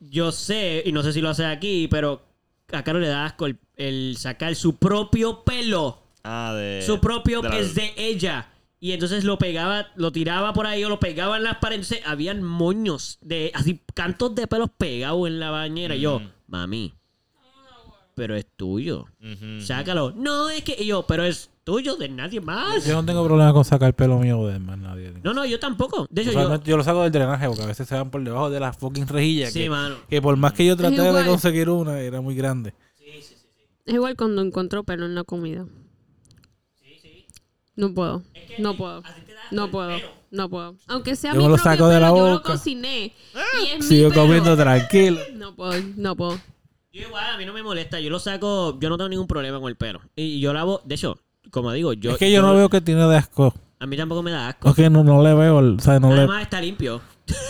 [0.00, 2.22] yo sé, y no sé si lo hace aquí, pero
[2.72, 6.02] a Caro le da asco el, el sacar su propio pelo.
[6.24, 6.82] Ah, de.
[6.84, 8.48] su propio de la- es de ella.
[8.82, 11.92] Y entonces lo pegaba, lo tiraba por ahí o lo pegaba en las paredes.
[11.92, 15.94] Entonces habían moños de, así, cantos de pelos pegados en la bañera.
[15.94, 16.94] Y yo, mami,
[18.20, 19.06] pero es tuyo.
[19.60, 20.12] Sácalo.
[20.14, 22.84] No, es que y yo, pero es tuyo, de nadie más.
[22.84, 25.14] Yo no tengo problema con sacar pelo mío de más nadie.
[25.22, 26.06] No, no, yo tampoco.
[26.10, 26.32] De hecho,
[26.64, 26.76] yo.
[26.76, 29.52] Lo saco del drenaje porque a veces se van por debajo de las fucking rejillas.
[29.52, 29.96] Sí, que, mano.
[30.08, 32.74] que por más que yo traté de conseguir una, era muy grande.
[33.86, 35.64] Es igual cuando encontró pelo en la comida.
[37.76, 38.22] No puedo.
[38.58, 39.02] No puedo.
[39.50, 39.98] No puedo.
[40.30, 40.76] No puedo.
[40.86, 42.52] Aunque sea Yo mi me lo propio saco de pelo, la yo lo boca.
[42.52, 43.12] cociné.
[43.62, 44.22] Y es mi Sigo pelo.
[44.22, 45.20] comiendo tranquilo.
[45.34, 46.38] No puedo, no puedo.
[46.92, 48.00] Yo igual, a mí no me molesta.
[48.00, 50.00] Yo lo saco, yo no tengo ningún problema con el pelo.
[50.16, 51.18] Y yo lavo, de hecho,
[51.50, 52.12] como digo, yo.
[52.12, 53.54] es que yo, no veo que tiene de asco.
[53.78, 54.68] A mí tampoco me da asco.
[54.70, 56.18] Es que no, no le veo, el- o sea, no le...
[56.18, 57.00] Además está limpio.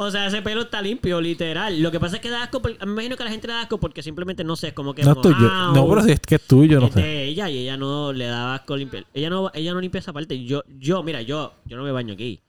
[0.00, 1.82] O sea, ese pelo está limpio, literal.
[1.82, 3.54] Lo que pasa es que da asco, por- me imagino que a la gente le
[3.54, 5.34] da asco porque simplemente no sé, es como que No es tuyo.
[5.36, 5.72] mojado.
[5.74, 8.26] No, pero si es que es tuyo, no Es de ella y ella no le
[8.26, 9.06] daba asco limpiar.
[9.12, 10.44] Ella no, ella no limpia esa parte.
[10.44, 12.40] Yo, yo, mira, yo, yo no me baño aquí.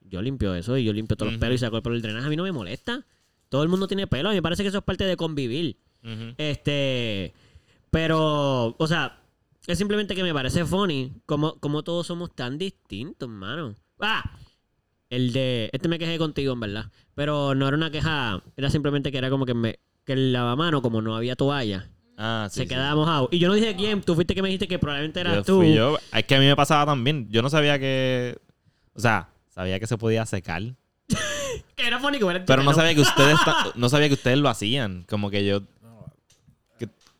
[0.00, 2.26] Yo limpio eso y yo limpio todos los pelos y saco el pelo del drenaje.
[2.26, 3.04] A mí no me molesta.
[3.48, 4.28] Todo el mundo tiene pelo.
[4.28, 5.76] A mí me parece que eso es parte de convivir.
[6.38, 7.34] Este.
[7.90, 9.20] Pero, o sea,
[9.68, 13.74] es simplemente que me parece funny como, como todos somos tan distintos, mano.
[14.00, 14.22] ¡Ah!
[15.10, 15.70] El de.
[15.72, 16.86] Este me quejé contigo, en verdad.
[17.14, 18.42] Pero no era una queja.
[18.56, 19.78] Era simplemente que era como que me.
[20.04, 21.88] Que el lavamano, como no había toalla,
[22.18, 22.56] Ah, sí.
[22.58, 22.68] se sí.
[22.68, 23.28] quedaba mojado.
[23.30, 24.00] Y yo no dije quién.
[24.02, 25.56] Tú fuiste que me dijiste que probablemente eras Yo tú.
[25.58, 25.98] fui yo.
[26.12, 27.28] Es que a mí me pasaba también.
[27.30, 28.38] Yo no sabía que.
[28.94, 30.62] O sea, sabía que se podía secar.
[31.76, 33.36] Que era funny que fuera Pero no sabía que ustedes
[33.74, 35.04] no sabía que ustedes lo hacían.
[35.08, 35.62] Como que yo.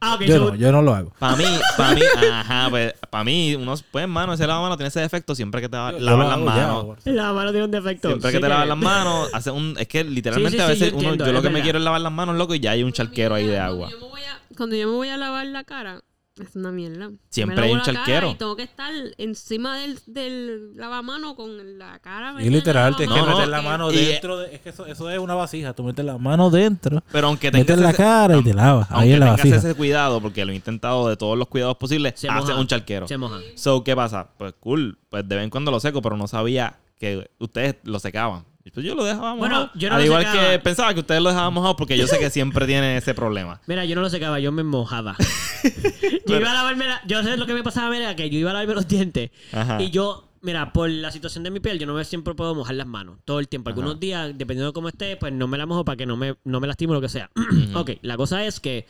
[0.01, 0.19] Ah.
[0.21, 1.13] Yo so- no, yo no lo hago.
[1.19, 1.45] Para mí,
[1.77, 5.61] para mí, ajá, pues, para mí, unos, pues, mano, ese lavamano tiene ese defecto siempre
[5.61, 6.97] que te lavas las ya, manos.
[7.05, 8.09] La mano tiene un defecto.
[8.09, 10.67] Siempre Sí que te lavas las manos, hace un, es que literalmente Sí, sí, a
[10.67, 12.55] sí, veces yo uno, entiendo, yo lo que me quiero es lavar las manos, loco,
[12.55, 13.89] y ya hay un charquero ahí de agua.
[13.89, 16.01] Cuando yo, me voy a, cuando yo me voy a lavar la cara,
[16.41, 17.11] es una mierda.
[17.31, 18.31] Siempre hay un charquero.
[18.31, 22.35] Y tengo que estar encima del, del lavamano con la cara.
[22.43, 24.39] Y literal, tienes que No, no, meter la mano y- dentro.
[24.39, 25.73] de- es que eso, eso es una vasija.
[25.75, 28.87] Tú metes la mano dentro, Pero aunque tengas metes la ese- cara y te lavas.
[28.91, 29.57] Ahí en la vasija.
[29.57, 32.61] ese cuidado, porque lo he intentado de todos los cuidados posibles, Se hace moja.
[32.61, 33.09] un charquero.
[33.09, 33.39] Se moja.
[33.55, 34.29] So, ¿qué pasa?
[34.37, 37.99] Pues cool, pues de vez en cuando lo seco, pero no sabía que ustedes lo
[37.99, 38.45] secaban.
[38.67, 39.71] Y pues yo lo dejaba Bueno, mojado.
[39.77, 40.51] yo no Al lo igual secaba.
[40.51, 43.61] que pensaba que ustedes lo dejaban mojado porque yo sé que siempre tiene ese problema.
[43.69, 45.17] Mira, yo no lo secaba, yo me mojaba.
[46.27, 48.51] yo iba a lavarme la- Yo sé lo que me pasaba, mira, que yo iba
[48.51, 49.31] a lavarme los dientes.
[49.53, 49.81] Ajá.
[49.81, 52.75] Y yo, mira, por la situación de mi piel, yo no me siempre puedo mojar
[52.75, 53.69] las manos todo el tiempo.
[53.71, 54.01] Algunos Ajá.
[54.01, 56.59] días, dependiendo de cómo esté, pues no me la mojo para que no me, no
[56.59, 57.31] me lastime lo que sea.
[57.75, 58.87] ok, la cosa es que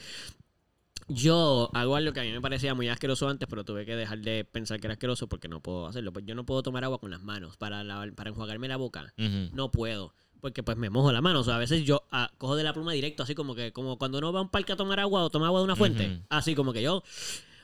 [1.09, 4.19] yo hago algo que a mí me parecía muy asqueroso antes, pero tuve que dejar
[4.21, 6.13] de pensar que era asqueroso porque no puedo hacerlo.
[6.13, 9.13] Pues yo no puedo tomar agua con las manos para, lavar- para enjuagarme la boca.
[9.55, 10.13] No puedo.
[10.41, 11.41] Porque pues me mojo la mano.
[11.41, 13.99] O sea, a veces yo ah, cojo de la pluma directo, así como que, como
[13.99, 16.05] cuando uno va a un parque a tomar agua o toma agua de una fuente.
[16.29, 17.03] Así como que yo.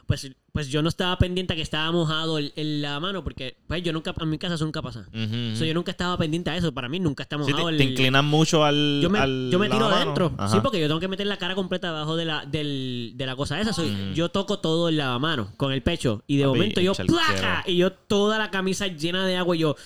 [0.06, 3.56] Pues, pues yo no estaba pendiente a que estaba mojado el- el- la mano, porque
[3.66, 5.06] pues yo nunca, en mi casa eso nunca pasa.
[5.08, 5.52] Ujú, ujú.
[5.52, 6.72] O sea, yo nunca estaba pendiente a eso.
[6.74, 7.78] Para mí nunca está Sí, mojado te, el.
[7.78, 9.00] te inclinas mucho al.
[9.02, 10.02] yo me, al yo me tiro lavamano.
[10.02, 10.34] adentro.
[10.36, 10.48] Ajá.
[10.54, 13.36] Sí, porque yo tengo que meter la cara completa debajo de la, del, de la
[13.36, 13.70] cosa esa.
[13.70, 13.90] Ujú.
[14.14, 16.22] Yo toco todo el lavamano con el pecho.
[16.26, 17.18] Y de Papi, momento yo el charquero.
[17.18, 17.64] ¡placa!
[17.66, 19.76] Y yo toda la camisa llena de agua y yo.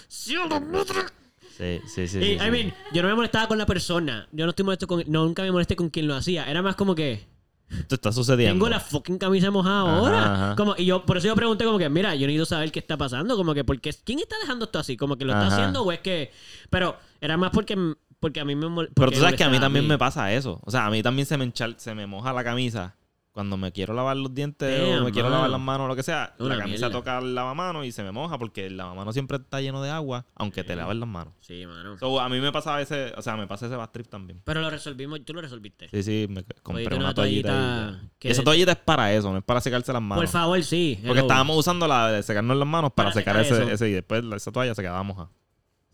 [1.56, 2.18] Sí, sí, sí.
[2.18, 2.50] Y, sí, I sí.
[2.50, 4.28] mean, yo no me molestaba con la persona.
[4.32, 5.02] Yo no estoy molesto con.
[5.06, 6.44] no, nunca me molesté con quien lo hacía.
[6.50, 7.26] Era más como que.
[7.70, 8.54] Esto está sucediendo.
[8.54, 10.34] Tengo la fucking camisa mojada ahora.
[10.34, 10.56] ajá.
[10.56, 12.96] Como, y yo, por eso yo pregunté como que, mira, yo necesito saber qué está
[12.96, 13.36] pasando.
[13.36, 14.96] Como que, porque, ¿quién está dejando esto así?
[14.96, 15.56] Como que lo está Ajá.
[15.56, 16.30] haciendo o es que.
[16.70, 17.76] Pero era más porque,
[18.20, 20.60] porque a mí me Pero tú sabes que a mí también me pasa eso.
[20.64, 22.94] O sea, a mí también se me, enchal- se me moja la camisa
[23.36, 26.02] cuando me quiero lavar los dientes o me quiero lavar las manos o lo que
[26.02, 26.34] sea.
[26.38, 26.98] Una la camisa mierda.
[26.98, 30.24] toca el lavamanos y se me moja porque el lavamanos siempre está lleno de agua,
[30.34, 31.34] aunque te laves las manos.
[31.40, 31.98] Sí, mano.
[31.98, 34.40] So, a mí me pasa ese, o sea, me pasa ese bad trip también.
[34.42, 35.86] Pero lo resolvimos, tú lo resolviste.
[35.90, 38.00] Sí, sí, me compré una, una toallita.
[38.18, 40.24] que- esa toallita es para eso, no es para secarse las manos.
[40.24, 40.98] Por favor, sí.
[41.06, 43.92] Porque estábamos usando la de secarnos las manos para, Para secar, secar ese, ese y
[43.92, 45.28] después esa toalla se quedaba moja.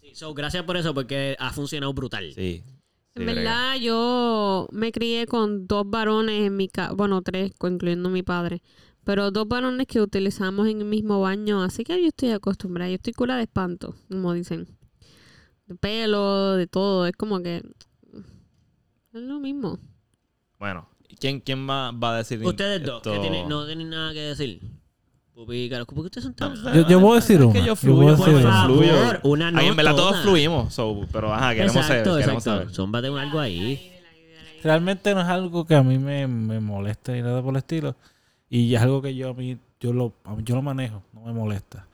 [0.01, 2.33] Sí, so, gracias por eso, porque ha funcionado brutal.
[2.37, 2.63] Sí.
[3.15, 8.09] En Sí, verdad, yo me crié con dos varones en mi casa, bueno, tres, incluyendo
[8.09, 8.63] mi padre,
[9.05, 12.95] pero dos varones que utilizamos en el mismo baño, así que yo estoy acostumbrada, yo
[12.97, 14.67] estoy cura de espanto, como dicen.
[15.67, 17.63] De pelo, de todo, es como que
[19.13, 19.79] es lo mismo.
[20.59, 20.89] Bueno,
[21.21, 23.13] ¿quién, quién va, va a decir Ustedes dos, esto?
[23.13, 24.61] que tienen- no tienen nada que decir.
[25.45, 26.55] Pupi, carajo, ¿por qué ustedes son tan...
[26.75, 27.53] Yo, yo voy a decir Es una.
[27.53, 28.53] que yo yo voy a decir Por una.
[28.53, 32.43] favor, una no Ahí en verdad todos fluimos, so, pero ajá, queremos exacto, saber, queremos
[32.47, 32.61] exacto.
[32.63, 32.75] saber.
[32.75, 33.93] Zómbate un algo ahí.
[34.63, 37.97] Realmente no es algo que a mí me, me moleste ni nada por el estilo.
[38.49, 41.23] Y es algo que yo a mí, yo lo, a mí- yo lo manejo, no
[41.23, 41.87] me molesta.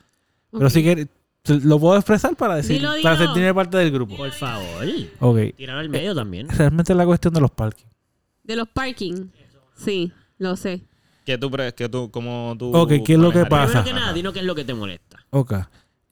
[0.51, 0.73] Pero Ok.
[0.73, 1.07] si quieres,
[1.43, 3.25] te- lo puedo expresar para decir, Dilo, para dilo.
[3.27, 4.17] sentirme parte del grupo.
[4.17, 4.85] Por favor.
[5.21, 5.39] Ok.
[5.57, 6.49] Tíralo al medio también.
[6.51, 7.87] Realmente es la cuestión de los parking.
[8.45, 9.29] De los parking,
[9.75, 10.83] sí, lo sé.
[11.29, 11.51] ¿Qué tú?
[11.77, 13.83] ¿Qué tú, cómo tú Ok, ¿qué es lo que pasa?
[13.83, 15.19] Primero que nada, dinos qué es lo que te molesta.
[15.29, 15.53] Ok.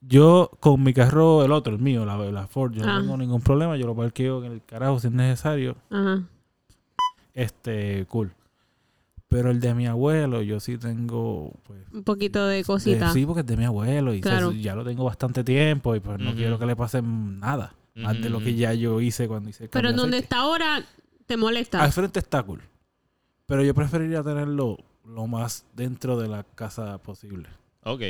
[0.01, 2.93] Yo con mi carro, el otro, el mío, la, la Ford, yo Ah.
[2.93, 3.75] no tengo ningún problema.
[3.77, 5.75] Yo lo parqueo en el carajo si es necesario.
[5.89, 6.21] Ajá.
[7.33, 8.31] Este, cool.
[9.27, 11.79] Pero el de mi abuelo, yo sí tengo, pues...
[11.91, 13.11] Un poquito de cosita.
[13.11, 14.51] sí, porque es de mi abuelo y Claro.
[14.51, 17.73] se- ya lo tengo bastante tiempo y pues no quiero que le pase nada.
[17.95, 20.41] Más de lo que ya yo hice cuando hice el Pero en de donde está
[20.41, 20.83] ahora,
[21.25, 21.83] te molesta.
[21.83, 22.61] Al frente está cool.
[23.47, 24.77] Pero yo preferiría tenerlo
[25.07, 27.49] lo más dentro de la casa posible.
[27.83, 28.01] Ok,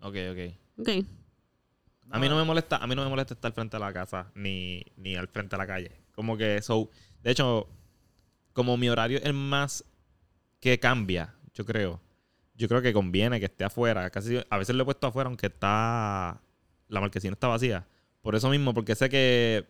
[0.00, 0.38] ok, ok.
[0.78, 0.88] Ok.
[2.10, 4.30] A mí no me molesta, a mí no me molesta estar frente a la casa
[4.34, 5.92] ni, ni al frente a la calle.
[6.14, 6.90] Como que so,
[7.22, 7.68] de hecho,
[8.52, 9.84] como mi horario es el más
[10.60, 12.00] que cambia, yo creo.
[12.54, 14.08] Yo creo que conviene que esté afuera.
[14.10, 16.40] Casi a veces lo he puesto afuera aunque está
[16.88, 17.86] la marquesina está vacía.
[18.22, 19.66] Por eso mismo, porque sé que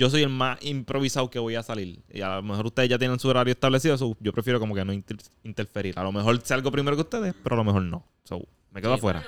[0.00, 2.00] yo soy el más improvisado que voy a salir.
[2.10, 4.82] Y a lo mejor ustedes ya tienen su horario establecido, so yo prefiero como que
[4.82, 5.98] no inter- interferir.
[5.98, 8.02] A lo mejor salgo primero que ustedes, pero a lo mejor no.
[8.24, 8.40] So,
[8.70, 9.22] me quedo afuera.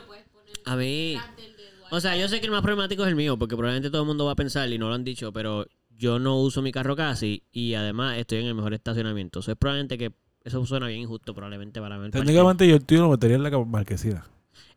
[0.65, 1.19] A mí.
[1.91, 4.09] O sea, yo sé que el más problemático es el mío, porque probablemente todo el
[4.09, 6.97] mundo va a pensar, y no lo han dicho, pero yo no uso mi carro
[6.97, 9.41] casi, y además estoy en el mejor estacionamiento.
[9.41, 10.13] Eso es probablemente que.
[10.43, 12.11] Eso suena bien injusto, probablemente para mí.
[12.11, 14.27] Técnicamente yo el tío lo metería en la marquesina.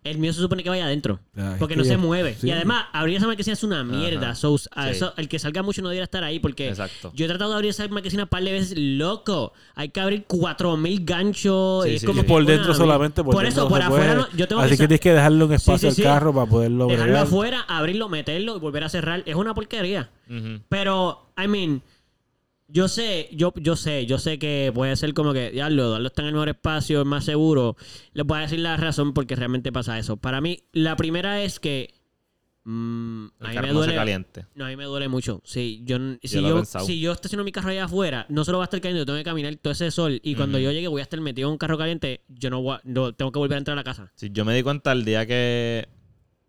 [0.06, 1.20] El mío se supone que vaya adentro.
[1.36, 2.38] Es Porque que no se mueve.
[2.40, 2.48] sí.
[2.48, 4.36] Y además, abrir esa marquesina es una mierda.
[4.36, 4.92] So, a Sí.
[4.92, 7.12] eso- el que salga mucho no debería estar ahí porque Exacto.
[7.16, 9.52] yo he tratado de abrir esa marquesina un par de veces, loco.
[9.74, 11.84] Hay que abrir 4000 ganchos.
[11.86, 12.26] Sí, y es sí, como sí.
[12.28, 13.24] que por dentro solamente.
[13.24, 15.90] Por, eso, no por afuera no- yo tengo Así que tienes que dejarle un espacio
[15.90, 16.02] sí, sí.
[16.04, 17.24] al carro para poderlo Dejarlo bregar.
[17.28, 19.24] afuera, abrirlo, meterlo y volver a cerrar.
[19.26, 20.10] Es una porquería.
[20.70, 21.82] Pero, I mean,
[22.68, 26.08] yo sé, yo, yo sé, yo sé que puede ser como que, ya lo Eduardo
[26.08, 27.76] está en el mejor espacio, es más seguro.
[28.14, 30.18] Les voy a decir la razón porque realmente pasa eso.
[30.18, 31.94] Para mí, la primera es que
[32.64, 33.96] mm, a mí me no duele.
[33.96, 34.46] caliente.
[34.56, 35.42] No, a mí me duele mucho.
[35.46, 38.64] Sí, yo, si, Yo yo, si yo estaciono mi carro allá afuera, no solo va
[38.64, 40.20] a estar caliente, yo tengo que caminar todo ese sol.
[40.24, 42.76] Y cuando yo llegue voy a estar metido en un carro caliente, yo no, voy
[42.78, 44.12] a- no tengo que volver a entrar a la casa.
[44.16, 45.88] Sí, yo me di cuenta el día que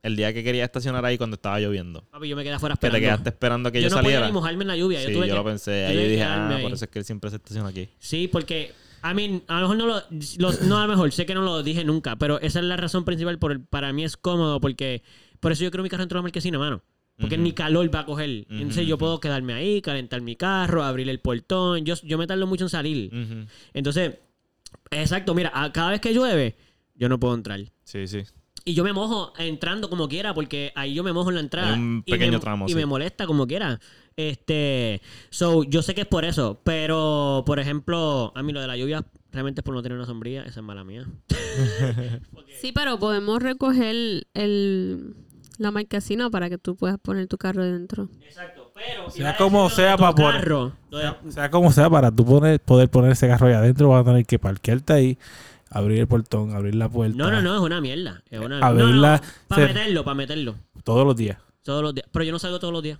[0.06, 2.02] el día que quería estacionar ahí cuando estaba lloviendo.
[2.10, 3.06] Papi, yo me quedé afuera Que te esperando.
[3.06, 4.18] quedaste esperando que yo, yo no saliera.
[4.20, 5.00] podía ni mojarme en la lluvia.
[5.00, 5.86] sí, yo que, lo pensé.
[5.86, 6.62] Ahí yo que dije, ah, ahí.
[6.62, 7.88] por eso es que él siempre se estaciona aquí.
[7.98, 8.72] Sí, porque,
[9.04, 10.02] I mean, a lo mejor no lo,
[10.38, 12.76] lo- no a lo mejor, sé que no lo dije nunca, pero esa es la
[12.76, 15.02] razón principal por el, para mí es cómodo porque
[15.40, 16.82] por eso yo creo mi carro dentro de la marquesina, mano.
[17.18, 18.46] Porque ni calor va a coger.
[18.50, 21.82] Entonces yo puedo quedarme ahí, calentar mi carro, abrir el portón.
[21.86, 23.10] Yo, yo me tardo mucho en salir.
[23.72, 24.12] Entonces,
[24.90, 26.56] exacto, mira, a- cada vez que llueve,
[26.94, 27.58] yo no puedo entrar.
[27.84, 28.22] Sí, sí.
[28.68, 31.74] Y yo me mojo entrando como quiera, porque ahí yo me mojo en la entrada.
[31.74, 32.74] Hay un y pequeño me, tramo, Y sí.
[32.74, 33.78] me molesta como quiera.
[34.16, 35.00] Este.
[35.30, 36.60] So, yo sé que es por eso.
[36.64, 40.04] Pero, por ejemplo, a mí lo de la lluvia realmente es por no tener una
[40.04, 40.42] sombrilla.
[40.42, 41.06] Esa es mala mía.
[42.60, 45.14] Sí, pero podemos recoger el,
[45.58, 48.08] la marquesina para que tú puedas poner tu carro dentro.
[48.22, 48.72] Exacto.
[48.74, 49.10] Pero.
[49.10, 50.72] Sea iba a como sea para poner- carro,
[51.28, 54.26] sea, como sea, para tú poner, poder poner ese carro ahí adentro, vas a tener
[54.26, 55.18] que parquearte ahí,
[55.76, 57.16] abrir el portón, abrir la puerta.
[57.16, 58.22] No, no, no, es una mierda.
[58.30, 60.54] Es una Abrirla, Para se- meterlo, para meterlo.
[60.84, 61.38] Todos los días.
[61.62, 62.06] Todos los días.
[62.12, 62.98] Pero yo no salgo todos los días.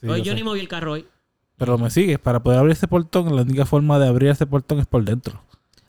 [0.00, 1.06] Sí, hoy yo ni moví el carro hoy.
[1.56, 4.78] Pero me sigues, para poder abrir ese portón, la única forma de abrir ese portón
[4.78, 5.42] es por dentro.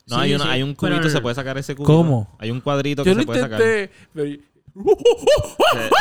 [0.07, 1.21] No, Sí, hay, una, sí, hay un cubito, no, se no.
[1.21, 1.93] puede sacar ese cubito.
[1.93, 2.35] ¿Cómo?
[2.39, 3.59] Hay un cuadrito Yo que se puede sacar.
[3.61, 4.41] intenté, pero-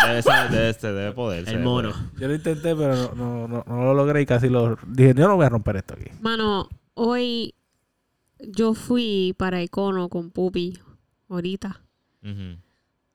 [0.07, 1.49] Debe, sa- debe, se debe poder.
[1.49, 1.91] El mono.
[1.91, 2.05] poder.
[2.21, 4.77] yo lo intenté, pero no, no, no, no lo logré y casi lo...
[4.87, 6.11] Dije, yo no voy a romper esto aquí.
[6.21, 7.55] Mano, hoy
[8.49, 10.79] yo fui para Econo con Pupi
[11.29, 11.83] ahorita.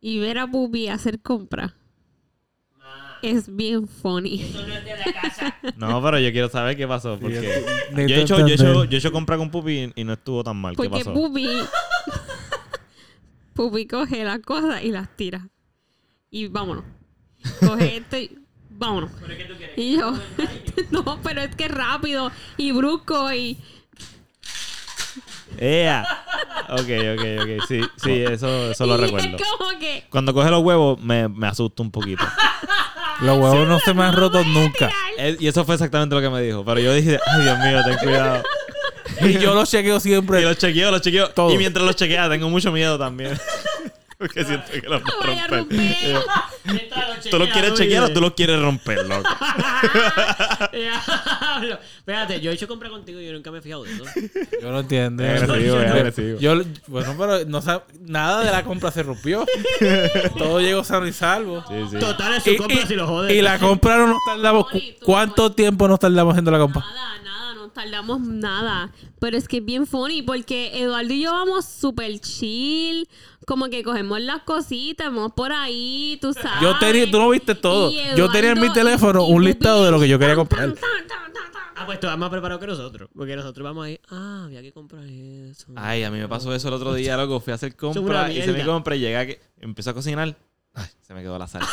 [0.01, 1.73] Y ver a Pupi hacer compras
[3.21, 4.53] es bien funny.
[5.78, 7.19] No, pero yo quiero saber qué pasó.
[7.19, 10.03] Porque yo he, hecho, yo, he hecho, yo he hecho compra con Pupi y, y
[10.03, 10.76] no estuvo tan mal.
[10.76, 11.13] ¿Qué Porque pasó?
[11.13, 11.47] Pupi,
[13.53, 15.49] Pupi coge las cosas y las tira.
[16.30, 16.84] Y vámonos.
[17.59, 18.38] Coge esto y
[18.69, 19.11] vámonos.
[19.76, 20.13] Y yo,
[20.91, 23.57] no, pero es que es rápido y brusco y
[25.60, 26.06] ¡Ea!
[26.70, 27.66] Ok, ok, ok.
[27.68, 29.38] Sí, sí, eso, eso lo y recuerdo.
[29.58, 32.24] Como que Cuando coge los huevos, me, me asusta un poquito.
[33.22, 34.91] Los huevos no se me han roto nunca.
[35.18, 36.66] Eh, Y eso fue exactamente lo que me dijo.
[36.66, 38.43] Pero yo dije, ay, Dios mío, ten cuidado.
[39.22, 40.41] Y yo los chequeo Y siempre.
[40.41, 41.30] los chequeo, los chequeo.
[41.30, 41.49] Todo.
[41.53, 43.39] Y mientras los chequea, tengo mucho miedo también.
[44.18, 46.13] Porque siento que no voy a romper.
[46.16, 47.30] romper.
[47.30, 49.30] ¿Tú los quieres chequear o tú los quieres romper, loco?
[51.97, 54.03] Espérate, yo he hecho compra contigo y yo nunca me he fijado de eso.
[54.61, 55.24] Yo lo entiendo.
[55.24, 56.39] Es agresivo, es agresivo.
[56.39, 56.55] Yo,
[56.88, 59.45] bueno, pero no sab- nada de la compra se rompió.
[60.38, 61.63] Todo llegó sano y salvo.
[61.68, 61.97] Sí, sí.
[61.99, 63.34] Total, es su compra y- si lo jodes.
[63.34, 64.70] y la compra no nos tardamos.
[64.70, 66.82] cu- ¿Cuánto tiempo nos tardamos haciendo la compra?
[66.82, 67.34] Nada, nada,
[67.66, 68.91] no tardamos nada.
[69.20, 73.07] Pero es que es bien funny porque Eduardo y yo vamos súper chill.
[73.45, 76.61] Como que cogemos las cositas, vamos por ahí, tú sabes.
[76.61, 77.91] Yo tenía, tú no viste todo.
[77.91, 80.36] Y Yo tenía en mi teléfono y- y un listado de lo que yo quería
[80.36, 80.74] comprar.
[80.74, 81.61] tan, tan, tan, tan, tan.
[81.78, 83.09] Ah, pues tú vas más preparado que nosotros.
[83.16, 83.99] Porque nosotros vamos ahí.
[84.09, 85.68] Ah, había que comprar eso.
[85.76, 87.39] Ay, a mí me pasó eso el otro día, loco.
[87.39, 88.72] Fui a hacer compra, hice mi mierda.
[88.72, 90.36] compra y llegué a que empezó a cocinar.
[90.76, 91.63] Ay, se me quedó la sal.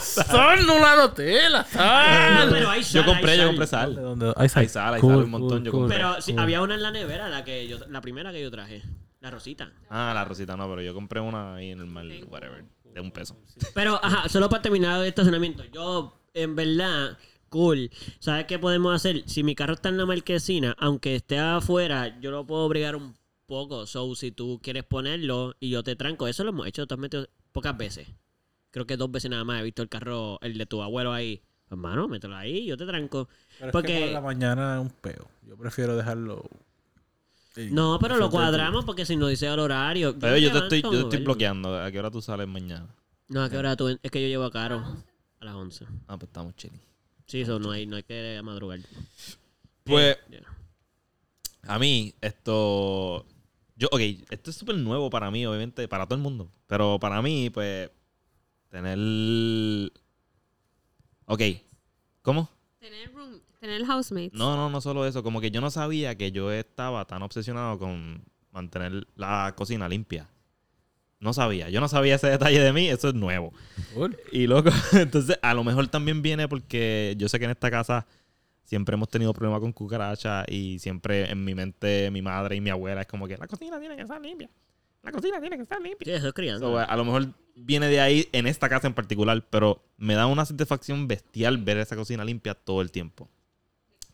[0.00, 2.48] Son una noté, la No, sal.
[2.50, 3.50] pero hay sal, Yo compré, hay yo sal.
[3.50, 3.94] compré sal.
[3.94, 4.32] ¿Dónde?
[4.36, 4.62] Hay sal.
[4.62, 5.96] Hay sal, hay Cool, sal, un montón, cool, yo cool, compré.
[5.98, 6.42] Pero sí, cool.
[6.42, 8.82] había una en la nevera, la que yo, la primera que yo traje.
[9.20, 9.72] La rosita.
[9.90, 13.10] Ah, la rosita no, pero yo compré una ahí en el mal, whatever, de un
[13.10, 13.36] peso.
[13.74, 15.64] Pero, ajá, solo para terminar el estacionamiento.
[15.72, 17.16] Yo, en verdad,
[17.48, 17.90] cool.
[18.20, 19.22] ¿Sabes qué podemos hacer?
[19.26, 23.16] Si mi carro está en la marquesina, aunque esté afuera, yo lo puedo obligar un
[23.46, 23.86] poco.
[23.86, 27.76] So, si tú quieres ponerlo y yo te tranco, eso lo hemos hecho totalmente pocas
[27.76, 28.08] veces.
[28.70, 31.40] Creo que dos veces nada más he visto el carro, el de tu abuelo ahí.
[31.70, 33.28] Hermano, mételo ahí, yo te tranco.
[33.58, 35.28] Pero es Porque- que por la mañana es un peo.
[35.48, 36.44] Yo prefiero dejarlo.
[37.70, 40.14] No, pero lo cuadramos porque si no dice el horario.
[40.18, 41.74] Pero yo te estoy, yo te estoy bloqueando.
[41.82, 42.86] ¿A qué hora tú sales mañana?
[43.28, 43.88] No, ¿a qué hora tú?
[44.02, 44.84] Es que yo llevo a Caro
[45.40, 45.86] a las 11.
[46.06, 46.80] Ah, pues estamos chilling.
[47.26, 48.78] Sí, eso no hay, no hay que madrugar.
[49.84, 50.42] Pues, Yeah.
[51.62, 53.24] a mí, esto.
[53.76, 54.00] Yo, ok,
[54.30, 56.50] esto es súper nuevo para mí, obviamente, para todo el mundo.
[56.66, 57.90] Pero para mí, pues,
[58.70, 58.98] tener.
[61.26, 61.42] Ok,
[62.22, 62.48] ¿cómo?
[62.78, 64.32] Tener, room, tener housemates.
[64.32, 65.22] No, no, no solo eso.
[65.22, 70.30] Como que yo no sabía que yo estaba tan obsesionado con mantener la cocina limpia.
[71.20, 71.68] No sabía.
[71.68, 72.88] Yo no sabía ese detalle de mí.
[72.88, 73.52] Eso es nuevo.
[74.32, 78.06] Y loco, entonces a lo mejor también viene porque yo sé que en esta casa
[78.66, 82.70] siempre hemos tenido problemas con cucarachas y siempre en mi mente mi madre y mi
[82.70, 84.50] abuela es como que la cocina tiene que estar limpia.
[85.02, 86.04] La cocina tiene que estar limpia.
[86.04, 86.66] Sí, eso es crianza.
[86.66, 90.26] So, a lo mejor viene de ahí en esta casa en particular, pero me da
[90.26, 93.28] una satisfacción bestial ver esa cocina limpia todo el tiempo.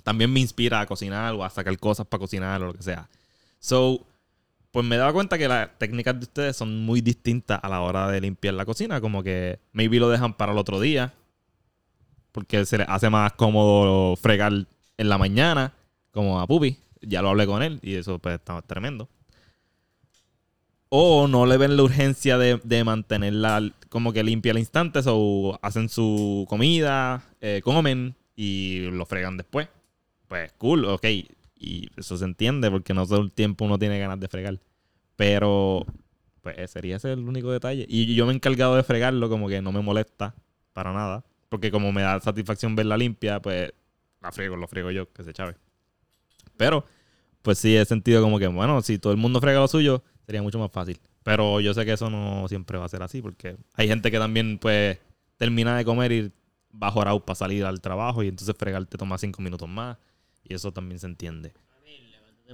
[0.02, 3.08] También me inspira a cocinar o a sacar cosas para cocinar o lo que sea.
[3.58, 4.06] So,
[4.70, 8.10] pues me daba cuenta que las técnicas de ustedes son muy distintas a la hora
[8.10, 9.00] de limpiar la cocina.
[9.00, 11.14] Como que maybe lo dejan para el otro día.
[12.32, 14.52] Porque se les hace más cómodo fregar
[14.96, 15.74] en la mañana,
[16.10, 16.78] como a Pupi.
[17.02, 19.08] Ya lo hablé con él y eso pues está tremendo.
[20.88, 25.00] O no le ven la urgencia de, de mantenerla como que limpia al instante.
[25.06, 29.68] O hacen su comida, eh, comen y lo fregan después.
[30.28, 31.04] Pues cool, ok.
[31.56, 34.58] Y eso se entiende porque no todo el tiempo uno tiene ganas de fregar.
[35.16, 35.86] Pero,
[36.40, 37.86] pues sería ese el único detalle.
[37.88, 40.34] Y yo me he encargado de fregarlo como que no me molesta
[40.72, 41.24] para nada.
[41.52, 43.70] Porque como me da satisfacción verla limpia, pues
[44.22, 45.54] la friego, lo friego yo, que se chave.
[46.56, 46.86] Pero,
[47.42, 50.40] pues sí he sentido como que, bueno, si todo el mundo frega lo suyo, sería
[50.40, 50.98] mucho más fácil.
[51.22, 54.18] Pero yo sé que eso no siempre va a ser así, porque hay gente que
[54.18, 54.98] también, pues,
[55.36, 56.32] termina de comer y
[56.82, 59.98] va jorado para salir al trabajo y entonces fregar te toma cinco minutos más.
[60.42, 61.52] Y eso también se entiende.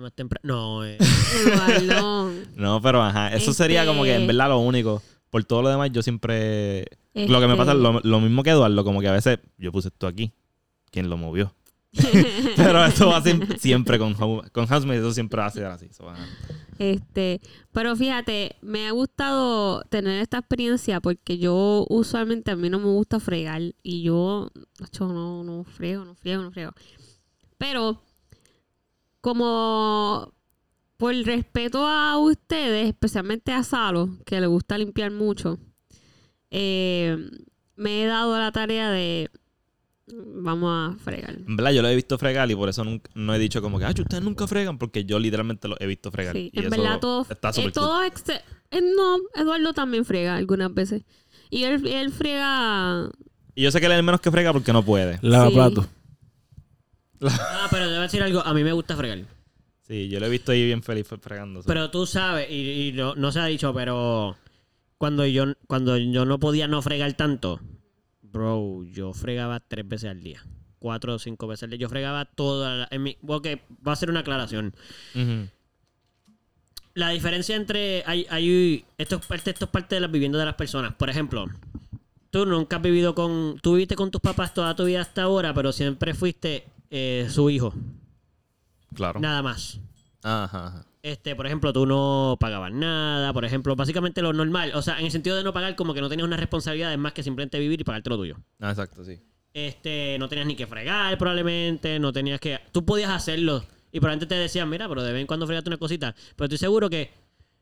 [0.00, 0.40] Más temprano.
[0.42, 0.98] No, eh.
[2.56, 5.02] No, pero ajá, eso sería como que en Este- verdad lo único.
[5.30, 6.84] Por todo lo demás, yo siempre.
[7.18, 9.38] Este- Lo que me pasa es lo, lo mismo que Eduardo, como que a veces
[9.56, 10.32] yo puse esto aquí.
[10.90, 11.54] ¿Quién lo movió?
[12.56, 13.22] pero eso va
[13.58, 15.88] siempre con, con Housemates, eso siempre va a ser así.
[15.90, 16.06] so.
[16.78, 17.40] Este,
[17.72, 22.86] pero fíjate, me ha gustado tener esta experiencia porque yo usualmente a mí no me
[22.86, 24.50] gusta fregar y yo,
[25.00, 26.72] no, no frego, no friego, no friego.
[27.56, 28.00] Pero
[29.20, 30.32] como
[30.96, 35.58] por respeto a ustedes, especialmente a Salo, que le gusta limpiar mucho,
[36.50, 37.16] eh,
[37.76, 39.30] me he dado la tarea de
[40.10, 41.36] vamos a fregar.
[41.46, 43.78] En verdad, yo lo he visto fregar y por eso nunca- no he dicho como
[43.78, 46.34] que, ah, ustedes nunca fregan, porque yo literalmente lo he visto fregar.
[46.34, 47.82] Sí, y en eso verdad todo, está eh, súper cool.
[47.82, 51.02] todo exce- eh, no, Eduardo también friega algunas veces.
[51.50, 53.10] Y él, él friega
[53.54, 55.18] Y yo sé que él es el menos que frega porque no puede.
[55.22, 55.54] Lava Sí.
[55.54, 55.86] plato.
[57.22, 58.40] Ah, pero te voy a decir algo.
[58.40, 59.18] A mí me gusta fregar.
[59.86, 61.62] Sí, yo lo he visto ahí bien feliz fregando.
[61.66, 64.36] Pero tú sabes, y, y no, no se ha dicho, pero
[64.98, 67.60] cuando yo, cuando yo no podía no fregar tanto,
[68.20, 70.44] bro, yo fregaba tres veces al día.
[70.80, 71.78] Cuatro o cinco veces al día.
[71.78, 72.88] Yo fregaba toda la...
[72.90, 73.46] En mi, ok,
[73.86, 74.74] va a ser una aclaración.
[76.94, 78.02] La diferencia entre...
[78.06, 80.94] Hay, hay, esto, es parte, esto es parte de las viviendas de las personas.
[80.94, 81.46] Por ejemplo,
[82.30, 83.58] tú nunca has vivido con...
[83.60, 87.50] Tú viviste con tus papás toda tu vida hasta ahora, pero siempre fuiste eh, su
[87.50, 87.72] hijo.
[88.94, 89.20] Claro.
[89.20, 89.80] Nada más.
[90.22, 90.87] Ajá, ajá.
[91.10, 95.06] Este, por ejemplo, tú no pagabas nada, por ejemplo, básicamente lo normal, o sea, en
[95.06, 97.80] el sentido de no pagar como que no tenías unas responsabilidades más que simplemente vivir
[97.80, 98.36] y pagarte lo tuyo.
[98.60, 99.18] Ah, exacto, sí.
[99.54, 104.26] Este, no tenías ni que fregar probablemente, no tenías que tú podías hacerlo y probablemente
[104.34, 107.10] te decían, "Mira, pero de vez en cuando fregate una cosita", pero estoy seguro que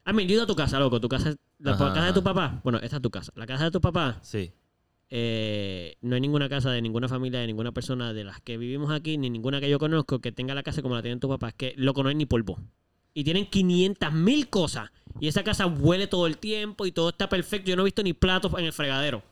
[0.04, 2.12] a mí, yo he ido a tu casa, loco, tu casa, la Ajá, casa de
[2.12, 2.60] tu papá.
[2.64, 3.32] Bueno, esta es tu casa.
[3.36, 4.52] La casa de tu papá, Sí.
[5.08, 8.90] eh, no hay ninguna casa de ninguna familia, de ninguna persona de las que vivimos
[8.90, 11.48] aquí, ni ninguna que yo conozco que tenga la casa como la tienen tu papá.
[11.48, 12.58] Es que, loco, no hay ni polvo.
[13.16, 14.90] Y tienen 500 mil cosas.
[15.20, 17.70] Y esa casa huele todo el tiempo y todo está perfecto.
[17.70, 19.22] Yo no he visto ni platos en el fregadero.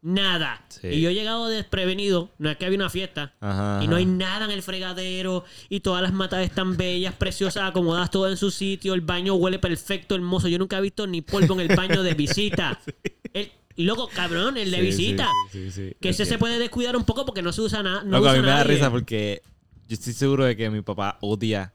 [0.00, 0.64] Nada.
[0.68, 0.88] Sí.
[0.88, 2.30] Y yo he llegado desprevenido.
[2.38, 3.34] No es que había una fiesta.
[3.40, 3.80] Ajá.
[3.84, 5.44] Y no hay nada en el fregadero.
[5.68, 8.94] Y todas las matas están bellas, preciosas, acomodadas todo en su sitio.
[8.94, 10.48] El baño huele perfecto, hermoso.
[10.48, 12.80] Yo nunca he visto ni polvo en el baño de visita.
[13.34, 15.28] El, y loco, cabrón, el de Sí, visita.
[15.50, 17.82] sí, sí, sí, Que es ese se puede descuidar un poco porque no se usa
[17.82, 18.02] nada.
[18.04, 18.74] No Loco, a mí me da nadie.
[18.74, 19.40] risa porque
[19.88, 21.72] yo estoy seguro de que mi papá odia.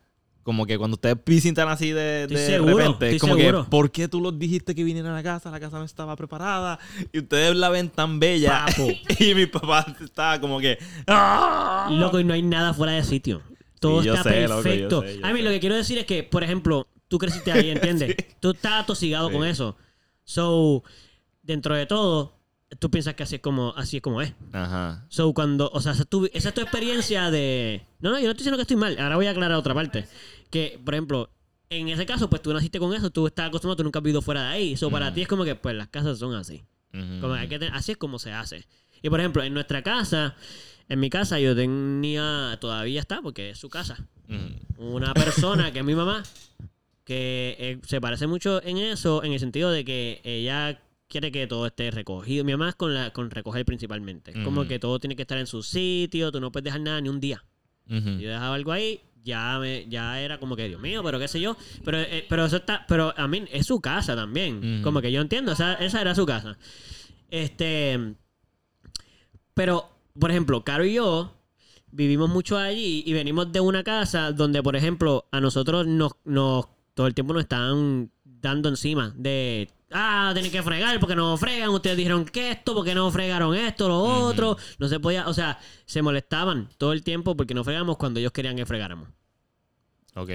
[0.48, 3.64] Como que cuando ustedes visitan así de, de seguro, repente, estoy como seguro.
[3.65, 5.52] que, ¿por qué tú los dijiste que vinieran a la casa?
[5.52, 6.80] La casa no estaba preparada.
[7.11, 8.64] Y ustedes la ven tan bella.
[8.65, 8.88] Papo.
[9.19, 10.78] y mi papá estaba como que.
[11.06, 11.90] ¡Ah!
[11.91, 13.41] Loco, y no hay nada fuera de sitio.
[13.82, 15.02] Todo Sí, está sé, loco, yo perfecto.
[15.02, 15.44] sé, yo a mí sé.
[15.44, 18.15] lo que quiero decir es que, por ejemplo, tú creciste ahí, ¿entiendes?
[18.40, 19.34] Tú estás atosigado Sí.
[19.36, 19.76] con eso.
[20.24, 20.82] So,
[21.44, 22.38] dentro de todo,
[22.80, 24.34] tú piensas que así es como, así es como es.
[24.53, 25.06] Ajá.
[25.10, 27.86] So, cuando, o sea, esa es, tu, esa es tu experiencia de...
[27.99, 28.98] No, no, yo no estoy diciendo que estoy mal.
[28.99, 30.06] Ahora voy a aclarar otra parte.
[30.49, 31.30] Que, por ejemplo,
[31.69, 34.22] en ese caso, pues tú naciste con eso, tú estás acostumbrado, tú nunca has vivido
[34.22, 34.78] fuera de ahí.
[34.78, 35.14] So, para Mm.
[35.14, 36.64] ti es como que, pues, las casas son así.
[36.94, 37.19] Ujú.
[37.22, 38.65] Como hay que tener- así es como se hace.
[39.02, 40.36] Y por ejemplo, en nuestra casa,
[40.90, 44.07] En mi casa yo tenía, todavía está, porque es su casa,
[44.78, 46.24] una persona que es mi mamá,
[47.03, 51.45] que eh, se parece mucho en eso, en el sentido de que ella quiere que
[51.45, 52.45] todo esté recogido.
[52.45, 54.32] Mi mamá es con, la, con recoger principalmente.
[54.44, 57.10] Como que todo tiene que estar en su sitio, tú no puedes dejar nada ni
[57.10, 57.44] un día.
[57.86, 61.39] Yo dejaba algo ahí, ya me, ya era como que, Dios mío, pero qué sé
[61.39, 61.55] yo.
[61.83, 64.81] Pero, eh, pero eso está, pero a mí es su casa también.
[64.83, 66.57] Como que yo entiendo, esa, esa era su casa.
[67.29, 68.15] Este.
[69.53, 69.89] Pero,
[70.19, 71.33] por ejemplo, Caro y yo
[71.91, 76.67] vivimos mucho allí y venimos de una casa donde, por ejemplo, a nosotros nos, nos
[76.93, 81.69] todo el tiempo nos estaban dando encima de ah, tienen que fregar porque no fregan,
[81.69, 85.59] ustedes dijeron que esto, porque no fregaron esto, lo otro, no se podía, o sea,
[85.85, 89.09] se molestaban todo el tiempo porque no fregamos cuando ellos querían que fregáramos.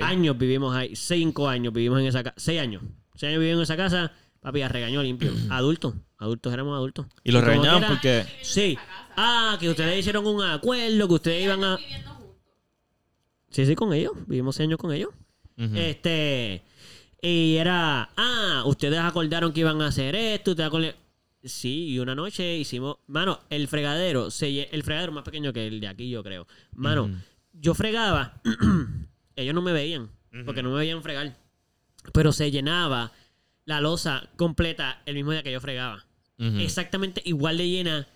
[0.02, 2.82] Años vivimos ahí, cinco años vivimos en esa casa, seis años,
[3.14, 7.06] seis años vivimos en esa casa, papi, a regaño limpio, adultos, adultos éramos adultos.
[7.24, 8.24] Y los regañaban porque.
[8.42, 8.78] Sí.
[9.16, 11.78] Ah, que ustedes hicieron un acuerdo, que ustedes iban a.
[13.50, 14.12] Sí, sí, con ellos.
[14.26, 15.10] Vivimos seis años con ellos.
[15.76, 16.62] Este.
[17.20, 18.08] Y era.
[18.16, 20.52] Ah, ustedes acordaron que iban a hacer esto.
[20.52, 20.94] Ustedes acorde-
[21.44, 22.96] Sí, y una noche hicimos.
[23.08, 24.30] Mano, el fregadero.
[24.30, 26.46] Se, el fregadero más pequeño que el de aquí, yo creo.
[26.72, 27.10] Mano,
[27.52, 28.40] yo fregaba.
[29.36, 30.10] ellos no me veían.
[30.44, 31.36] Porque no me veían fregar.
[32.12, 33.12] Pero se llenaba
[33.64, 36.04] la losa completa el mismo día que yo fregaba
[36.60, 38.06] exactamente igual de llena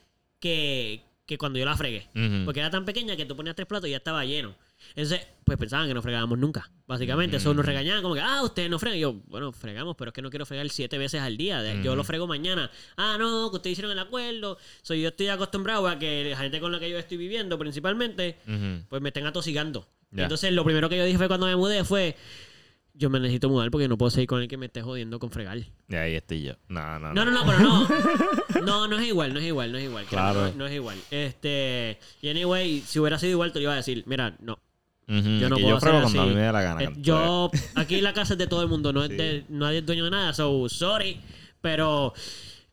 [0.40, 2.08] que, que cuando yo la fregué.
[2.44, 4.54] Porque era tan pequeña que tú ponías tres platos y ya estaba lleno.
[4.90, 6.70] Entonces, pues pensaban que no fregábamos nunca.
[6.86, 8.98] Básicamente, eso nos regañaban como que, ah, ustedes no fregan.
[8.98, 11.82] Y yo, bueno, fregamos, pero es que no quiero fregar siete veces al día.
[11.82, 12.70] Yo lo frego mañana.
[12.96, 14.58] Ah, no, que ustedes hicieron el acuerdo.
[14.82, 18.38] So, yo estoy acostumbrado a que la gente con la que yo estoy viviendo, principalmente,
[18.88, 19.88] pues me estén atosigando.
[20.12, 20.24] Ya.
[20.24, 22.16] Entonces, lo primero que yo dije fue cuando me mudé fue,
[22.98, 25.30] yo me necesito mudar porque no puedo seguir con el que me esté jodiendo con
[25.30, 25.58] fregar.
[25.58, 26.54] Y ahí estoy yo.
[26.68, 27.88] No, no, No, no, no, pero no.
[28.64, 30.04] No, no es igual, no es igual, no es igual.
[30.06, 30.46] Claro.
[30.48, 30.96] No, no es igual.
[31.10, 31.98] Este.
[32.22, 34.02] Y anyway, si hubiera sido igual, te lo iba a decir.
[34.06, 34.58] Mira, no.
[35.08, 36.28] Yo no puedo yo frego hacer cuando a así.
[36.30, 36.80] mí me dé la gana.
[36.82, 37.50] Eh, cuando- yo.
[37.76, 39.44] Aquí la casa es de todo el mundo, no es de.
[39.50, 41.20] Nadie es dueño de nada, so sorry.
[41.60, 42.12] Pero.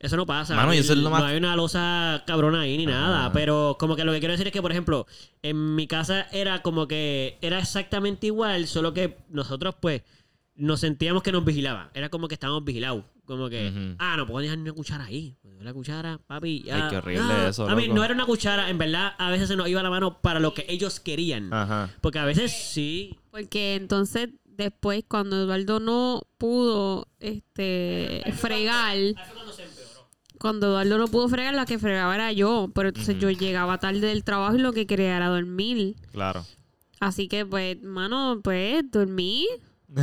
[0.04, 0.54] Eso no pasa.
[0.54, 3.32] Mano, y eso es lo no hay una losa cabrona ahí ni nada.
[3.32, 5.06] Pero como que lo que quiero decir es que, por ejemplo,
[5.42, 10.02] en mi casa era como que era exactamente igual, solo que nosotros, pues,
[10.56, 11.88] nos sentíamos que nos vigilaban.
[11.94, 13.02] Era como que estábamos vigilados.
[13.24, 15.38] Como que, ah, no puedo dejar ni una cuchara ahí.
[15.60, 16.64] La cuchara, papi.
[16.64, 17.48] Ya, Ay, qué horrible ah.
[17.48, 19.88] eso, A mí no era una cuchara, en verdad, a veces se nos iba la
[19.88, 21.50] mano para lo que ellos querían.
[21.50, 21.88] Ajá.
[22.02, 23.18] Porque a veces sí.
[23.30, 28.96] Porque entonces después cuando Eduardo no pudo este fregar,
[30.44, 32.68] cuando Eduardo no pudo fregar, la que fregaba era yo.
[32.74, 35.96] Pero entonces yo llegaba tarde del trabajo y lo que quería era dormir.
[36.12, 36.44] Claro.
[37.00, 39.46] Así que pues, mano, pues dormí.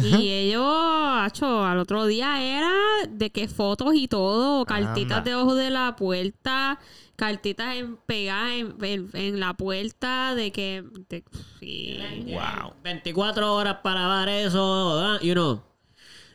[0.03, 2.71] Y ellos, acho, al otro día era
[3.09, 5.29] de que fotos y todo, cartitas Anda.
[5.29, 6.79] debajo de la puerta,
[7.17, 10.83] cartitas en, pegadas en, en- en la puerta de que...
[11.09, 11.23] de-
[11.59, 11.99] sí.
[12.27, 12.73] Wow.
[12.83, 15.21] 24 horas para lavar eso, ¿verdad?
[15.21, 15.61] Y uno,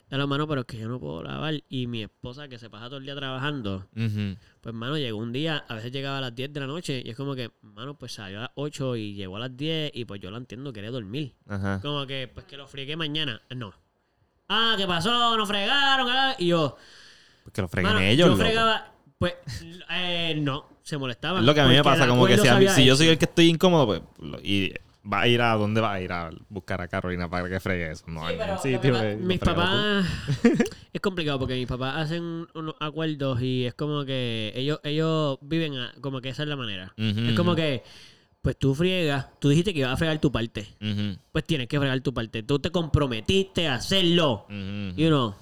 [0.09, 1.55] ya lo mano, pero es que yo no puedo lavar.
[1.69, 3.87] Y mi esposa, que se pasa todo el día trabajando,
[4.61, 7.11] pues, mano, llegó un día, a veces llegaba a las 10 de la noche, y
[7.11, 10.05] es como que, mano, pues salió a las 8 y llegó a las 10, y
[10.05, 11.35] pues yo la entiendo, quería dormir.
[11.49, 11.81] Ajá.
[11.83, 13.41] Como que, pues que lo friegue mañana.
[13.55, 13.73] No.
[14.49, 15.37] Ah, ¿qué pasó?
[15.37, 16.09] ¿No fregaron?
[16.09, 16.37] ah?
[16.39, 16.77] Y yo,
[17.45, 18.41] Porque lo freguen mano, ellos, yo loco.
[18.43, 19.35] fregaba, pues,
[19.91, 21.41] eh, no, se molestaban.
[21.41, 23.09] Es lo que a mí me pasa, como que si, a mí- si yo soy
[23.09, 24.03] el que estoy incómodo, pues,
[24.45, 24.73] y
[25.11, 27.91] va a ir a dónde va a ir a buscar a Carolina para que fregue
[27.93, 28.05] eso.
[28.09, 28.93] No hay ningún sitio.
[28.93, 30.05] Lo mis papás
[30.93, 35.77] es complicado porque mis papás hacen unos acuerdos y es como que ellos ellos viven
[35.79, 36.93] a- como que esa es la manera.
[36.97, 37.83] Es como que
[38.43, 40.67] pues tú friegas tú dijiste que ibas a fregar tu parte.
[41.33, 42.43] Pues tienes que fregar tu parte.
[42.43, 44.47] Tú te comprometiste a hacerlo.
[44.51, 45.37] Y uno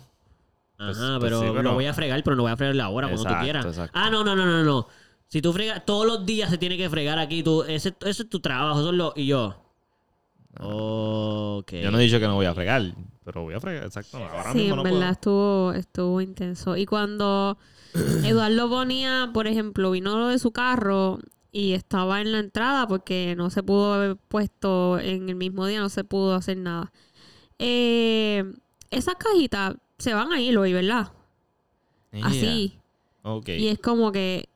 [0.77, 2.75] ajá Pues- pues pero, sí, pero- lo voy a fregar pero no voy a fregar
[2.75, 3.65] la hora cuando tú quieras.
[3.65, 3.97] exacto.
[3.99, 4.89] ah no no no no no
[5.35, 8.29] si tú fregas todos los días se tiene que fregar aquí tú ese, ese es
[8.29, 9.57] tu trabajo eso es lo y yo
[10.61, 11.73] Ok.
[11.73, 12.95] Yo no he dicho que no voy a fregar,
[13.25, 14.19] pero voy a fregar, exacto.
[14.19, 15.11] Ahora Sí, mismo en no verdad puedo.
[15.11, 16.77] estuvo, estuvo intenso.
[16.77, 17.59] Y cuando
[18.25, 21.19] Eduardo ponía, por ejemplo, vino lo de su carro
[21.51, 25.81] y estaba en la entrada porque no se pudo haber puesto en el mismo día,
[25.81, 26.93] no se pudo hacer nada.
[27.59, 28.45] Eh,
[28.91, 31.11] esas cajitas se van a ir hoy, ¿verdad?
[32.13, 32.27] Yeah.
[32.27, 32.79] Así.
[33.23, 33.49] Ok.
[33.49, 34.49] Y es como que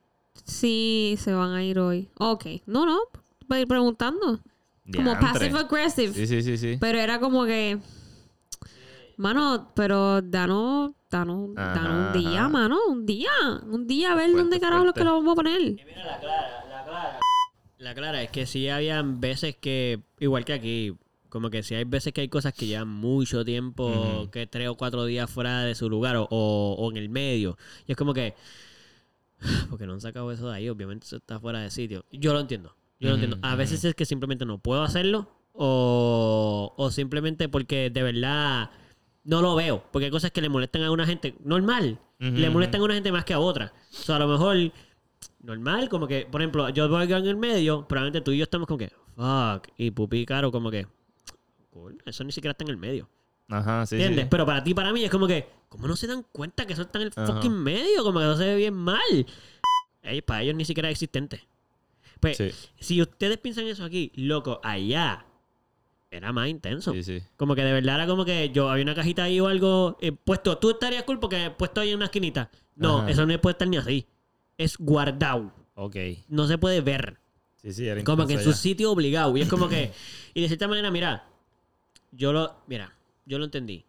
[0.48, 2.08] sí, se van a ir hoy.
[2.18, 2.46] Ok.
[2.66, 2.98] No, no,
[3.46, 4.40] voy a ir preguntando.
[4.92, 5.28] Como Diantre.
[5.50, 6.12] passive aggressive.
[6.14, 6.76] Sí, sí, sí, sí.
[6.80, 7.78] Pero era como que.
[9.16, 12.48] Mano, pero danos, danos, Ajá, danos un día, ajá.
[12.48, 13.30] mano, un día.
[13.68, 15.10] Un día a ver Fuerte, dónde carajo lo que fuerte.
[15.10, 15.60] lo vamos a poner.
[15.60, 17.18] Mira la clara, la clara.
[17.78, 20.94] La clara es que sí habían veces que, igual que aquí,
[21.28, 24.30] como que sí hay veces que hay cosas que llevan mucho tiempo, Ujú.
[24.30, 27.58] que tres o cuatro días fuera de su lugar o, o- o en el medio.
[27.86, 28.34] Y es como que,
[29.70, 32.04] porque no han sacado eso de ahí, obviamente eso está fuera de sitio.
[32.12, 32.74] Yo lo entiendo.
[33.00, 33.38] Yo Ujú, entiendo.
[33.42, 38.70] A veces es que simplemente no puedo hacerlo o, o simplemente porque de verdad
[39.24, 39.84] no lo veo.
[39.92, 42.00] Porque hay cosas que le molestan a una gente normal.
[42.18, 43.72] Le molestan a una gente más que a otra.
[43.92, 44.56] O sea, a lo mejor
[45.40, 48.66] normal, como que, por ejemplo, yo voy en el medio, probablemente tú y yo estamos
[48.66, 50.86] como que, fuck, y Pupi y Caro como que,
[51.70, 53.08] cool, eso ni siquiera está en el medio.
[53.48, 54.02] Ajá, sí, sí.
[54.02, 54.26] ¿Entiendes?
[54.30, 56.82] Pero para ti, para mí, es como que, ¿cómo no se dan cuenta que eso
[56.82, 57.26] está en el Ajá.
[57.26, 58.02] fucking medio?
[58.04, 59.26] Como que eso se ve bien mal.
[60.26, 61.46] Para ellos ni siquiera es existente.
[62.20, 62.50] Pues, Sí,
[62.80, 65.24] si ustedes piensan eso aquí, loco, allá
[66.10, 66.92] era más intenso.
[66.92, 67.22] sí, sí.
[67.36, 70.12] Como que de verdad era como que yo había una cajita ahí o algo eh,
[70.12, 70.56] puesto.
[70.58, 72.50] Tú estarías cool porque puesto ahí en una esquinita.
[72.76, 73.10] No, Ajá.
[73.10, 74.06] eso no puede estar ni así.
[74.56, 75.52] Es guardado.
[75.74, 75.96] Ok.
[76.28, 77.18] No se puede ver.
[77.62, 79.36] Sí, sí, era Como que en su sitio obligado.
[79.36, 79.92] Y es como que.
[80.34, 81.24] Y de cierta manera, mira.
[82.10, 82.56] Yo lo.
[82.66, 82.94] Mira,
[83.28, 83.84] yo lo entendí.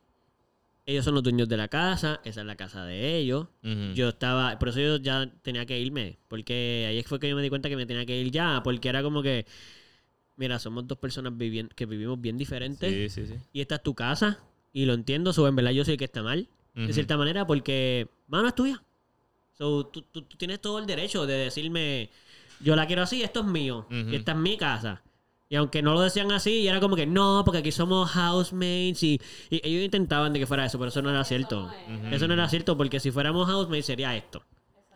[0.85, 2.19] Ellos son los dueños de la casa.
[2.23, 3.47] Esa es la casa de ellos.
[3.93, 4.57] Yo estaba.
[4.59, 6.17] Por eso yo ya tenía que irme.
[6.27, 8.61] Porque ahí fue que yo me di cuenta que me tenía que ir ya.
[8.63, 9.45] Porque era como que.
[10.35, 13.11] Mira, somos dos personas viviendo, que vivimos bien diferentes.
[13.13, 13.39] Sí, sí, sí.
[13.53, 14.39] Y esta es tu casa.
[14.73, 15.31] Y lo entiendo.
[15.33, 16.47] So, en verdad, yo soy el que está mal.
[16.73, 17.45] De cierta manera.
[17.45, 18.07] Porque.
[18.27, 18.81] Mano, es tuya.
[19.53, 22.09] So, tú, tú- tú tienes todo el derecho de decirme.
[22.61, 23.85] Yo la quiero así, esto es mío.
[24.11, 25.03] Y esta es mi casa.
[25.51, 29.01] Y aunque no lo decían así, y era como que no, porque aquí somos housemates.
[29.01, 29.19] Y,
[29.49, 31.71] y ellos intentaban de que fuera eso, pero eso no era cierto.
[32.11, 34.43] Eso no era cierto, porque si fuéramos housemates sería esto.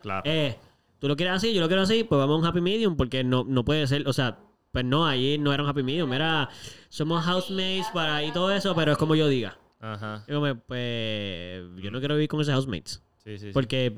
[0.03, 0.21] Claro.
[0.25, 0.55] Eh,
[0.99, 3.23] tú lo quieres así, yo lo quiero así, pues vamos a un happy medium, porque
[3.23, 4.37] no, no puede ser, o sea,
[4.71, 6.49] pues no, ahí no era un happy medium, era
[6.89, 9.57] somos housemates para y todo eso, pero es como yo diga.
[9.79, 10.23] Ajá.
[10.27, 13.47] Yo como, pues, yo no quiero vivir con esos housemates, Sí, sí.
[13.47, 13.51] sí.
[13.53, 13.97] porque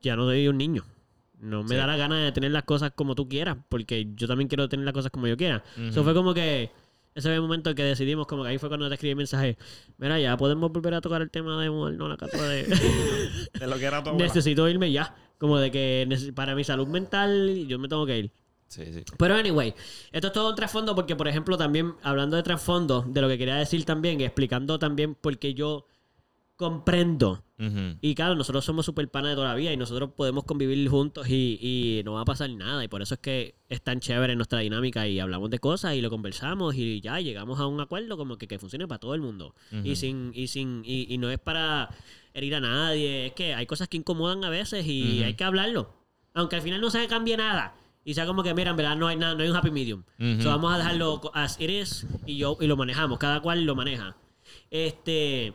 [0.00, 0.84] ya no soy un niño.
[1.44, 1.74] No me Sí.
[1.76, 4.84] da la gana de tener las cosas como tú quieras, porque yo también quiero tener
[4.84, 5.62] las cosas como yo quiera.
[5.78, 6.70] Eso fue como que
[7.14, 9.16] ese fue el momento en que decidimos, como que ahí fue cuando te escribí el
[9.16, 9.56] mensaje,
[9.98, 12.64] mira, ya podemos volver a tocar el tema de no la cata de...
[13.60, 14.18] De lo que era abuela.
[14.18, 15.14] necesito irme ya.
[15.38, 18.30] Como de que para mi salud mental yo me tengo que ir.
[18.66, 19.04] Sí, sí.
[19.18, 19.74] Pero anyway,
[20.10, 23.38] esto es todo un trasfondo porque, por ejemplo, también hablando de trasfondo, de lo que
[23.38, 25.86] quería decir también, explicando también porque yo
[26.56, 27.42] comprendo.
[28.02, 31.28] Y claro, nosotros somos super panas de toda la vida y nosotros podemos convivir juntos
[31.30, 32.84] y, y no va a pasar nada.
[32.84, 36.00] Y por eso es que es tan chévere nuestra dinámica y hablamos de cosas y
[36.02, 39.20] lo conversamos y ya llegamos a un acuerdo como que, que funcione para todo el
[39.20, 39.54] mundo.
[39.84, 41.88] Y sin, y sin, y, y no es para
[42.34, 45.94] herir a nadie, es que hay cosas que incomodan a veces y hay que hablarlo.
[46.34, 47.76] Aunque al final no se cambie nada.
[48.04, 50.02] Y sea como que, mira, en verdad no hay nada, no hay un happy medium.
[50.42, 53.18] So, vamos a dejarlo as it is y yo y lo manejamos.
[53.18, 54.16] Cada cual lo maneja.
[54.70, 55.54] Este.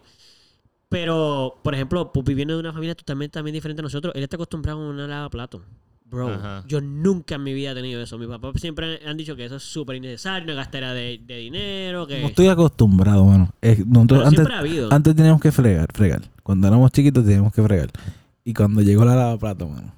[0.90, 4.12] Pero, por ejemplo, Pupi viene de una familia totalmente también diferente a nosotros.
[4.16, 5.62] Él está acostumbrado a una lavaplato.
[6.06, 6.64] Bro, Ajá.
[6.68, 8.18] yo nunca en mi vida he tenido eso.
[8.18, 12.08] Mis papás siempre han dicho que eso es súper innecesario, una gastera de, de dinero,
[12.08, 12.20] que...
[12.22, 13.54] No estoy acostumbrado, mano.
[13.62, 14.90] Es- nosotros Pero antes, siempre ha habido.
[14.92, 16.22] antes teníamos que fregar, fregar.
[16.42, 17.92] Cuando éramos chiquitos teníamos que fregar.
[18.44, 19.94] Y cuando llegó la lavaplato, mano,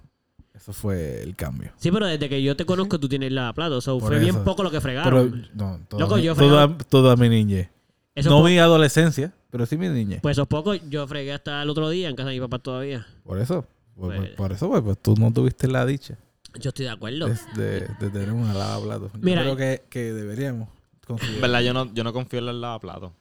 [0.53, 1.71] eso fue el cambio.
[1.77, 3.79] Sí, pero desde que yo te conozco tú tienes lavaplato.
[3.79, 5.47] So, Por fue bien poco lo que Pero, fregaron.
[5.53, 7.69] no, toda, Loco, mi, yo toda, fregaba- toda mi niñez.
[8.15, 10.21] Eso no mi adolescencia, pero sí mi niñez.
[10.21, 13.05] Pues esos pocos yo fregué hasta el otro día en casa de mi papá todavía.
[13.23, 13.65] por eso.
[13.95, 16.17] Por, por- Pues- por eso, pues, pues, tú no tuviste la dicha
[16.59, 17.27] Yo estoy de acuerdo.
[17.27, 19.11] de, de- de tener una lavaplato.
[19.13, 20.69] Yo Mira, creo que, que deberíamos
[21.05, 21.41] considerar.
[21.41, 23.11] verdad, yo no, yo no confío en el lavaplatos.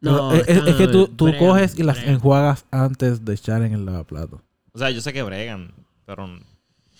[0.00, 2.14] No, es, es- es que tú, tú bregan, coges y las bregan.
[2.16, 4.42] enjuagas antes de echar en el lavaplato.
[4.72, 5.72] O sea, yo sé que bregan,
[6.04, 6.28] pero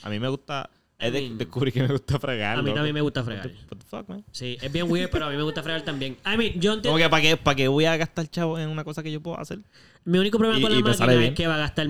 [0.03, 0.71] a mí me gusta.
[1.01, 2.57] I Es de, mean, descubrí que me gusta fregar.
[2.59, 2.77] A mí loco.
[2.77, 3.47] también me gusta fregar.
[3.47, 4.25] What the, what the fuck, man?
[4.31, 6.17] Sí, es bien weird, pero a mí me gusta fregar también.
[6.25, 6.83] I mean, yo entiendo.
[6.91, 9.21] Como que para qué, para qué voy a gastar chavo en una cosa que yo
[9.21, 9.59] puedo hacer.
[10.05, 11.89] Mi único problema Y- con la máquina es que va a gastar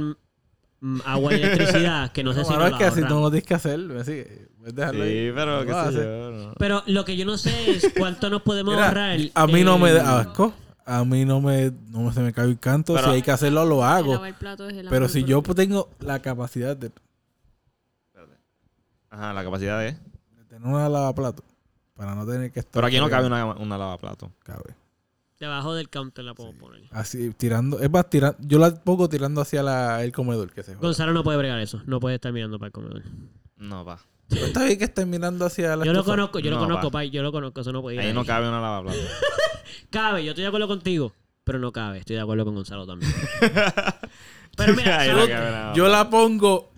[1.05, 3.14] agua y electricidad, que no sé si no es la que así ahorra.
[3.14, 3.78] no lo tienes que hacer.
[3.78, 4.48] me sigue.
[4.59, 5.10] Puedes dejarlo ahí.
[5.28, 6.31] Sí, pero No qué sé yo.
[6.31, 6.52] no.
[6.59, 9.18] Pero lo que yo no sé es cuánto nos podemos Mira, ahorrar.
[9.35, 10.55] a mí no me da asco.
[10.86, 12.94] A mí no me, no me- se me cae el canto.
[12.94, 14.20] Pero- si hay que hacerlo, lo hago.
[14.90, 16.90] Pero si yo tengo la capacidad de
[19.15, 19.97] Ajá, la capacidad de.
[20.49, 21.45] tener una lavaplato
[21.95, 22.73] para no tener que estar.
[22.73, 24.31] Pero aquí no cabe una, una lavaplatos.
[24.41, 24.74] cabe.
[25.39, 26.82] Debajo del counter la puedo poner.
[26.91, 27.78] Así, tirando.
[27.78, 28.39] Es más, tirando.
[28.41, 30.86] Yo la pongo tirando hacia la, el comedor que se joda.
[30.89, 31.82] Gonzalo no puede bregar eso.
[31.86, 33.03] No puede estar mirando para el comedor.
[33.57, 33.85] No.
[34.28, 36.91] Pero Está bien que estén mirando hacia la Yo lo conozco, yo lo No, conozco,
[36.91, 37.05] pa.
[37.05, 39.03] Yo lo conozco, eso no puede ir Ahí no cabe una lavaplatos.
[39.91, 41.12] Cabe, yo estoy de acuerdo contigo.
[41.45, 43.12] Pero no cabe, estoy de acuerdo con Gonzalo también.
[44.57, 45.28] pero mira, Ahí ¿sabes?
[45.28, 46.73] no cabe una Yo la pongo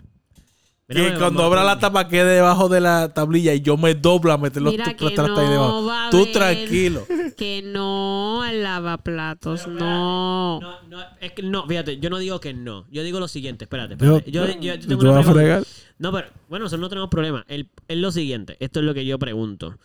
[0.89, 4.31] Mira, que cuando abra la tapa quede debajo de la tablilla y yo me doblo
[4.31, 5.85] a meter los trastes ahí debajo.
[5.85, 7.05] va Tú tranquilo.
[7.37, 10.59] Que no al lavaplatos, no.
[10.61, 12.85] No, no, es que no, fíjate, yo no digo que no.
[12.89, 14.31] Yo digo lo siguiente, espérate, Yo, espérate.
[14.31, 15.61] Yo, yo- yo ¿Tú tengo te una vas a?
[15.99, 17.43] No, pero bueno, nosotros no tenemos problema.
[17.49, 19.77] El- Es lo siguiente, esto es lo que yo pregunto.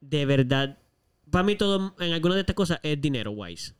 [0.00, 0.78] De verdad,
[1.30, 3.74] para mí todo en alguna de estas cosas es dinero wise.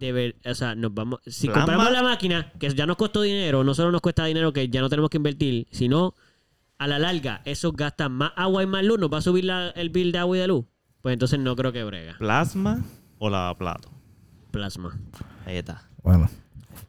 [0.00, 1.20] De ver, o sea, nos vamos.
[1.26, 1.64] Si Plasma.
[1.66, 4.80] compramos la máquina, que ya nos costó dinero, no solo nos cuesta dinero que ya
[4.80, 6.14] no tenemos que invertir, sino
[6.78, 9.68] a la larga, eso gasta más agua y más luz, ¿nos va a subir la-
[9.70, 10.64] el bill de agua y de luz?
[11.02, 12.16] Pues entonces no creo que brega.
[12.18, 12.82] ¿Plasma
[13.18, 13.90] o lavaplato?
[14.50, 14.98] Plasma.
[15.46, 15.82] Ahí está.
[16.02, 16.28] Bueno,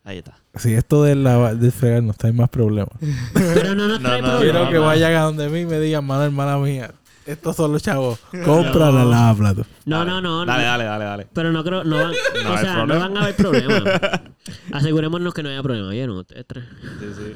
[0.04, 0.38] Ahí está.
[0.56, 2.96] si esto de lavar, de fregar no está hay más problemas.
[3.34, 4.40] Pero no nos No, trae no, problema.
[4.60, 4.86] Quiero que no.
[4.86, 6.94] vayan a donde mí y me digan, mano, hermana mía,
[7.32, 8.20] estos son los chavos.
[8.46, 9.66] Compra la lavaplato.
[9.86, 10.46] No, no, no.
[10.46, 11.28] Dale, dale, dale, dale.
[11.34, 12.12] Pero no creo, no van,
[12.44, 13.08] No o hay sea, no problema.
[13.08, 13.84] van a haber problemas.
[14.72, 15.88] Asegurémonos que no haya problema.
[15.90, 16.24] Oye, no.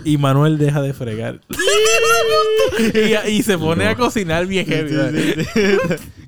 [0.04, 1.40] Y Manuel deja de fregar.
[3.28, 5.46] y, y se pone a cocinar bien heavy.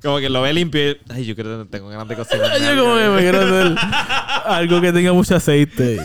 [0.02, 0.96] Como que lo ve limpio y...
[1.08, 2.58] Ay, yo creo que tengo ganas de cocinar.
[2.60, 3.76] Yo como que me quiero hacer
[4.44, 6.00] algo que tenga mucho aceite.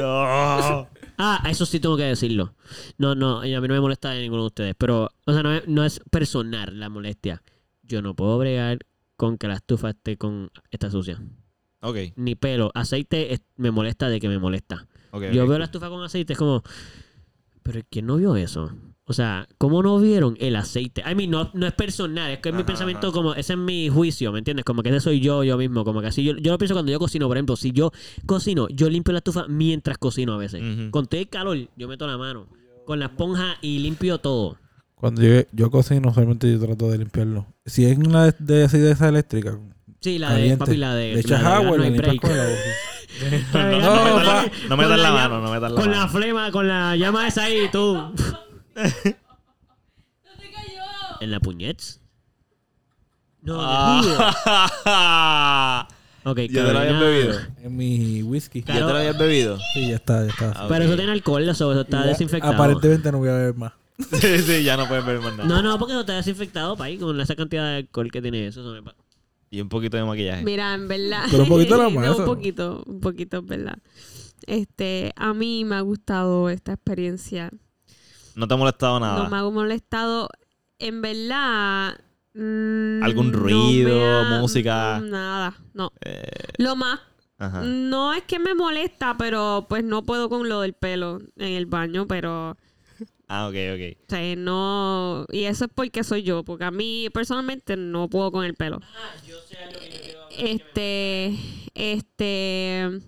[0.00, 0.88] No.
[1.18, 2.54] Ah, eso sí tengo que decirlo.
[2.98, 4.74] No, no, a mí no me molesta de ninguno de ustedes.
[4.76, 7.42] Pero, o sea, no es, no es personal la molestia.
[7.82, 8.78] Yo no puedo bregar
[9.16, 11.22] con que la estufa esté con esta sucia.
[11.80, 12.70] Ok, Ni pelo.
[12.74, 14.86] Aceite es- me molesta de que me molesta.
[15.10, 15.24] ok.
[15.32, 16.62] Yo veo la estufa con aceite, es como.
[17.62, 18.72] Pero ¿quién no vio eso?
[19.08, 21.02] O sea, ¿cómo no vieron el aceite?
[21.08, 23.14] I mean, no, no es personal, es que es mi pensamiento ajá.
[23.14, 24.64] como, ese es mi juicio, ¿me entiendes?
[24.64, 26.90] Como que ese soy yo, yo mismo, como que así, yo, yo lo pienso cuando
[26.90, 27.92] yo cocino, por ejemplo, si yo
[28.26, 30.60] cocino, yo limpio la estufa mientras cocino a veces.
[30.90, 32.48] Con todo el calor, yo meto la mano
[32.86, 34.56] con la esponja y limpio todo.
[34.94, 37.46] Cuando yo, yo cocino, solamente yo trato de limpiarlo.
[37.66, 39.58] Si es una de, de, así de esa eléctrica,
[40.00, 41.14] Sí, la de, caliente, papi, la de...
[41.14, 42.20] le echas de agua y no break.
[42.20, 42.60] con la boca.
[43.52, 46.08] No, de metas Con la mano, no metas la Con la mano.
[46.12, 48.12] flema, con la llama esa ahí, tú.
[51.20, 52.00] ¿En la puñets?
[53.42, 54.78] No, Ah.
[56.24, 57.00] Ok, ¿Ya te lo habías Carolina.
[57.00, 57.38] bebido?
[57.62, 58.62] En mi whisky.
[58.62, 59.58] ¿Ya te lo habías bebido?
[59.72, 60.50] Sí, ya está, ya está.
[60.56, 60.88] Ah, Pero ok.
[60.88, 62.52] eso tiene alcohol, eso, eso está Ya, desinfectado.
[62.54, 63.72] Aparentemente no voy a beber más.
[64.20, 65.48] Sí, sí, ya no puedes beber más nada.
[65.48, 68.60] No, no, porque eso está desinfectado, país, con esa cantidad de alcohol que tiene eso.
[68.62, 68.96] eso me pa-
[69.50, 70.42] Y un poquito de maquillaje.
[70.44, 71.26] Mira, en verdad.
[71.30, 72.22] Pero un poquito nada más, No, eso.
[72.22, 73.78] un poquito, un poquito, en verdad.
[74.48, 77.50] Este, a mí me ha gustado esta experiencia.
[78.36, 79.24] No te ha molestado nada.
[79.24, 80.28] No me ha molestado.
[80.78, 81.98] En verdad.
[82.34, 85.00] mm, ¿Algún ruido, ha- música?
[85.00, 85.90] Nada, no.
[86.04, 86.22] Eh,
[86.58, 87.00] Lo más.
[87.38, 87.62] ajá.
[87.62, 91.66] No es que me molesta, pero pues no puedo con lo del pelo en el
[91.66, 92.56] baño, pero.
[93.28, 93.98] Ah, ok, ok.
[94.02, 95.24] O sea, no.
[95.32, 98.80] Y eso es porque soy yo, porque a mí personalmente no puedo con el pelo.
[100.36, 101.34] Este.
[101.74, 103.00] Este.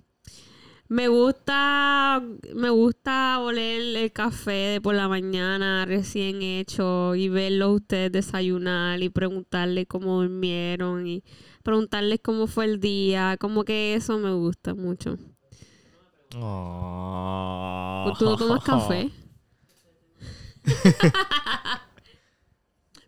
[0.88, 2.22] Me gusta.
[2.54, 9.02] Me gusta oler el café de por la mañana recién hecho y verlos ustedes desayunar
[9.02, 11.22] y preguntarles cómo durmieron y
[11.62, 13.36] preguntarles cómo fue el día.
[13.38, 15.18] Como que eso me gusta mucho.
[16.34, 18.14] Oh.
[18.18, 19.10] ¿Tú tomas café?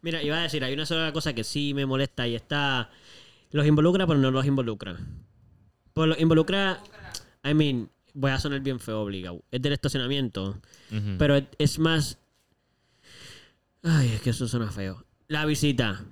[0.03, 2.91] Mira, iba a decir, hay una sola cosa que sí me molesta y está...
[3.51, 4.97] Los involucra, pero no los involucra.
[5.93, 6.81] Pues los involucra...
[7.45, 9.43] I mean, voy a sonar bien feo obligado.
[9.51, 10.61] Es del estacionamiento.
[10.91, 11.17] Ujú.
[11.19, 12.19] Pero es, es más...
[13.83, 15.05] Ay, es que eso suena feo.
[15.29, 16.05] La visita.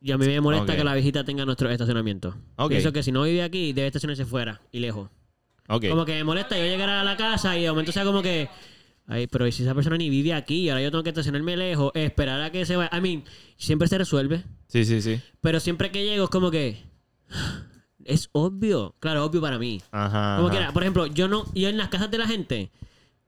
[0.00, 2.36] Y a mí me molesta que la visita tenga nuestro estacionamiento.
[2.56, 2.70] Ok.
[2.70, 5.10] Pienso que si no vive aquí, debe estacionarse fuera y lejos.
[5.66, 8.48] Como que me molesta yo llegar a la casa y de momento sea como que.
[9.06, 11.56] Ay, pero ¿y si esa persona ni vive aquí y ahora yo tengo que estacionarme
[11.56, 12.90] lejos, esperar a que se vaya.
[12.96, 13.24] I mean,
[13.56, 14.44] siempre se resuelve.
[14.68, 15.20] Sí, sí, sí.
[15.40, 16.82] Pero siempre que llego es como que.
[18.04, 18.94] Es obvio.
[19.00, 19.80] Claro, obvio para mí.
[19.90, 20.36] Ajá.
[20.36, 20.56] Como ajá.
[20.56, 20.72] quiera.
[20.72, 21.44] Por ejemplo, yo no.
[21.54, 22.70] Yo en las casas de la gente.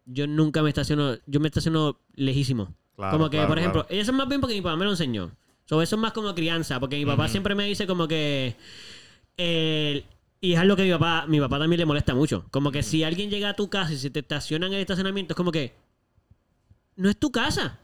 [0.06, 1.16] Yo nunca me estaciono.
[1.26, 2.74] Yo me estaciono lejísimo.
[2.96, 4.00] Claro, como que, claro, por ejemplo, claro.
[4.00, 5.32] eso es más bien porque mi papá me lo enseñó.
[5.66, 6.78] So, eso es más como crianza.
[6.80, 8.56] Porque mi papá siempre me dice como que.
[9.36, 10.04] eh,
[10.40, 12.44] y es algo que mi papá, mi papá también le molesta mucho.
[12.50, 15.32] Como que si alguien llega a tu casa y se te estaciona en el estacionamiento,
[15.32, 15.72] es como que.
[16.96, 17.80] No es tu casa.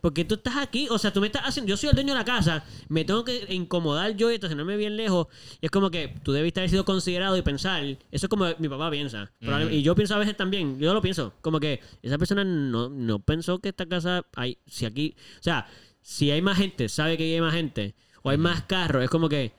[0.00, 2.18] Porque tú estás aquí, o sea, tú me estás haciendo, yo soy el dueño de
[2.18, 5.28] la casa, me tengo que incomodar yo y estacionarme bien lejos.
[5.60, 8.68] Y es como que tú debiste haber sido considerado y pensar, eso es como mi
[8.68, 9.32] papá piensa.
[9.70, 13.18] Y yo pienso a veces también, yo lo pienso, como que esa persona no, no
[13.20, 15.66] pensó que esta casa hay, si aquí, o sea,
[16.02, 19.28] si hay más gente, sabe que hay más gente, o hay más carros, es como
[19.28, 19.52] que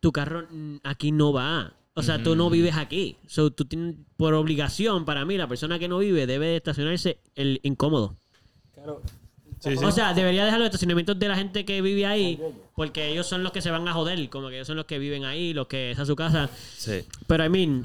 [0.00, 0.46] tu carro
[0.82, 1.74] aquí no va.
[1.96, 3.18] O sea, tú no vives aquí.
[3.28, 7.20] So, tú tienes, por obligación, para mí, la persona que no vive debe de estacionarse
[7.36, 8.18] el incómodo.
[9.60, 9.84] Sí, sí.
[9.84, 12.38] O sea, debería dejar los estacionamientos de la gente que vive ahí,
[12.76, 14.98] porque ellos son los que se van a joder, como que ellos son los que
[14.98, 16.50] viven ahí, los que esa es su casa.
[16.76, 17.02] Sí.
[17.26, 17.82] Pero I mean,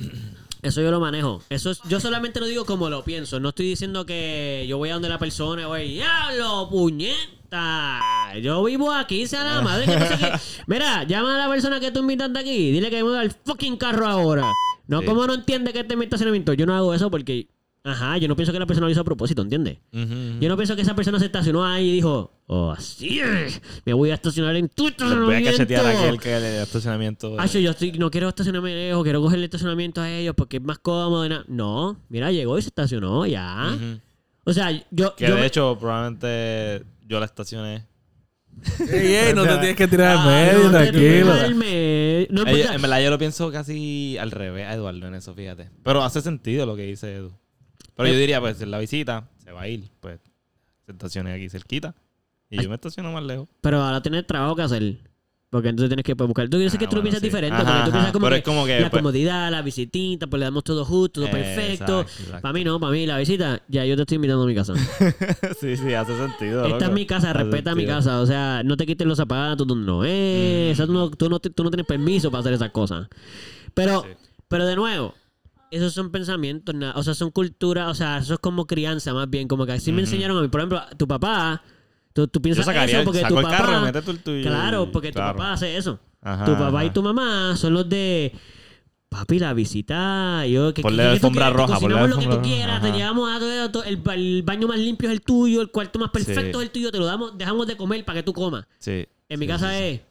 [0.62, 1.42] eso yo lo manejo.
[1.50, 3.40] Eso es- yo solamente lo digo como lo pienso.
[3.40, 8.34] No estoy diciendo que yo voy a donde la persona y voy, diablo, puñeta.
[8.42, 10.32] Yo vivo aquí, sea la madre que no sé qué".
[10.68, 13.78] Mira, llama a la persona que tú invitaste aquí, dile que me mueva el fucking
[13.78, 14.46] carro ahora.
[14.88, 15.06] No, Sí.
[15.06, 16.54] ¿cómo no entiende que este es mi estacionamiento?
[16.54, 17.48] Yo no hago eso porque,
[17.84, 19.78] ajá, yo no pienso que la persona lo hizo a propósito, ¿entiendes?
[19.92, 23.94] Yo no pienso que esa persona se estacionó ahí y dijo, oh, así es, me
[23.94, 25.52] voy a estacionar en tu Les voy a estacionamiento.
[25.52, 27.36] cachetear a aquel que le da estacionamiento.
[27.40, 30.80] Ah, yo estoy, no quiero estacionarme lejos, quiero cogerle estacionamiento a ellos porque es más
[30.80, 31.26] cómodo.
[31.26, 33.78] y No, mira, llegó y se estacionó ya.
[34.46, 35.16] O O sea, yo.
[35.16, 37.86] Que yo de me- hecho, probablemente yo la estacioné.
[38.92, 41.56] Ey, ey, no te tienes que tirar al Ah, medio, no te tranquilo.
[41.56, 42.28] medio.
[42.32, 45.70] No, pues, en verdad, yo lo pienso casi al revés a Eduardo en eso, fíjate.
[45.84, 47.32] Pero hace sentido lo que dice Edu.
[48.04, 49.90] Pero yo diría, pues, en la visita se va a ir.
[50.00, 50.20] Pues,
[50.86, 51.96] se estacione aquí cerquita.
[52.50, 53.48] Y yo me estaciono más lejos.
[53.62, 54.98] Pero ahora tienes trabajo que hacer.
[55.52, 56.48] Porque entonces tienes que pues, buscar.
[56.48, 57.56] Tú, yo sé que Ah, tú lo piensas diferente.
[57.56, 60.28] Ajá, porque tú piensas como Pero que es como que, la pues- comodidad, la visitita,
[60.28, 62.02] pues le damos todo justo, todo perfecto.
[62.02, 62.42] Exacto, exacto.
[62.42, 64.74] Para mí no, para mí la visita, ya yo te estoy invitando a mi casa.
[65.60, 66.66] sí, sí, hace sentido.
[66.66, 67.98] Esta es mi casa, Hace respeta mi sentido.
[67.98, 68.22] casa.
[68.22, 70.70] O sea, no te quites los zapatos donde no es.
[70.70, 70.72] Mm.
[70.74, 73.08] O sea, tú, no, tú, no, te- tú no tienes permiso para hacer esas cosas.
[73.74, 74.10] Pero, Sí.
[74.48, 75.16] pero de nuevo,
[75.72, 79.48] esos son pensamientos, o sea, son culturas, o sea, eso es como crianza más bien.
[79.48, 80.48] Como que así me enseñaron a mí.
[80.48, 81.62] Por ejemplo, tu papá,
[82.14, 83.58] tú, tú Yo piensas sacaría, eso porque saco tu el papá...
[83.58, 84.44] carro mete el tuyo.
[84.44, 86.00] Claro, porque tu papá hace eso.
[86.22, 88.34] Ajá, tu papá y tu mamá son los de...
[89.10, 92.92] Papi, la visita, yo que Ponle tú alfombra roja, ponle lo que tú quieras, te
[92.92, 95.98] llevamos a todo, todo- el, ba- el baño más limpio es el tuyo, el cuarto
[95.98, 96.48] más perfecto Sí.
[96.58, 98.68] es el tuyo, te lo damos, dejamos de comer para que tú comas.
[98.78, 99.08] Sí.
[99.28, 100.02] En mi casa sí, es,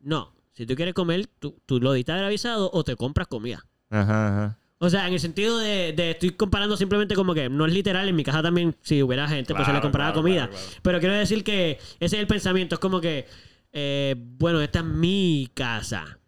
[0.00, 3.64] no, si tú quieres comer, tú, tú lo diste avisado o te compras comida.
[3.88, 4.58] Ajá, ajá.
[4.84, 8.08] O sea, en el sentido de, de estoy comparando simplemente como que no es literal,
[8.08, 10.48] en mi casa también, si hubiera gente, pues se le compraba claro, comida.
[10.48, 10.80] claro, claro.
[10.82, 13.26] Pero quiero decir que ese es el pensamiento, es como que,
[13.72, 16.18] eh, bueno, esta es mi casa.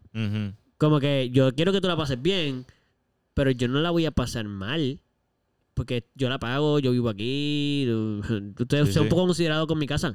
[0.78, 2.64] Como que yo quiero que tú la pases bien,
[3.34, 5.00] pero yo no la voy a pasar mal.
[5.74, 7.86] Porque yo la pago, yo vivo aquí.
[8.58, 9.06] Ustedes Sí, son sí.
[9.06, 10.14] un poco considerados con mi casa.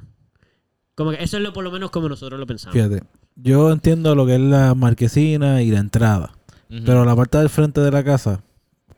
[0.96, 2.74] Como que eso es lo por lo menos como nosotros lo pensamos.
[2.74, 3.04] Fíjate,
[3.36, 6.32] yo entiendo lo que es la marquesina y la entrada.
[6.84, 8.42] Pero la parte del frente de la casa,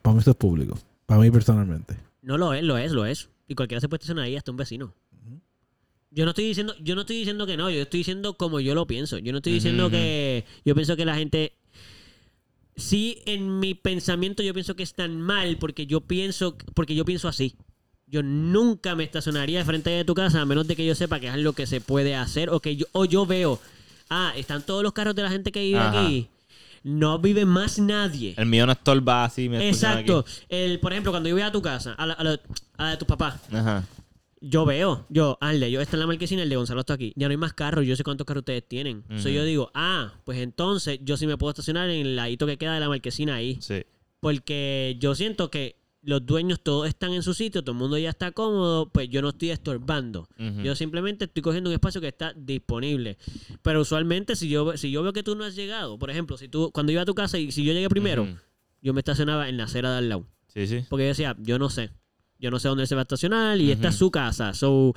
[0.01, 0.79] para mí esto es público.
[1.07, 1.97] Para mí personalmente.
[2.23, 3.29] No lo es, lo es, lo es.
[3.49, 4.95] Y cualquiera se puede estacionar ahí, hasta un vecino.
[6.11, 8.77] Yo no estoy diciendo, yo no estoy diciendo que no, yo estoy diciendo como yo
[8.77, 9.19] lo pienso.
[9.19, 10.45] Yo no estoy diciendo que.
[10.65, 11.55] Yo pienso que la gente.
[12.77, 17.27] Sí, en mi pensamiento yo pienso que están mal porque yo pienso, porque yo pienso
[17.27, 17.57] así.
[18.07, 21.19] Yo nunca me estacionaría de frente de tu casa a menos de que yo sepa
[21.19, 23.61] que es lo que se puede hacer o que yo, o yo veo,
[24.09, 26.05] ah, están todos los carros de la gente que vive Ajá.
[26.05, 26.29] aquí.
[26.85, 28.35] No vive más nadie.
[28.37, 29.49] El mío no estorba así.
[29.49, 30.25] Me Exacto.
[30.49, 32.41] El, por ejemplo, cuando yo voy a tu casa, a la, a la-
[32.77, 33.57] a la de tus papás, aquí.
[33.57, 33.85] Ajá.
[34.41, 37.13] yo veo, yo, Arle, yo está en la marquesina, el de Gonzalo está aquí.
[37.17, 39.03] Ya no hay más carros, yo sé cuántos carros ustedes tienen.
[39.09, 39.19] Ujú.
[39.19, 42.59] So yo digo, ah, pues entonces yo sí me puedo estacionar en el ladito que
[42.59, 43.57] queda de la marquesina ahí.
[43.63, 43.83] Sí.
[44.21, 48.11] Porque yo siento que los dueños todos están en su sitio, todo el mundo ya
[48.11, 50.29] está cómodo, pues yo no estoy estorbando.
[50.63, 53.17] Yo simplemente estoy cogiendo un espacio que está disponible.
[53.63, 56.49] Pero usualmente si yo, si yo veo que tú no has llegado, por ejemplo, si
[56.49, 58.25] tú cuando iba a tu casa y si yo llegué primero,
[58.83, 60.27] yo me estacionaba en la acera de al lado.
[60.49, 60.85] Sí, sí.
[60.91, 61.91] Porque yo decía, yo no sé.
[62.39, 64.53] Yo no sé dónde se va a estacionar y esta es su casa.
[64.53, 64.93] So,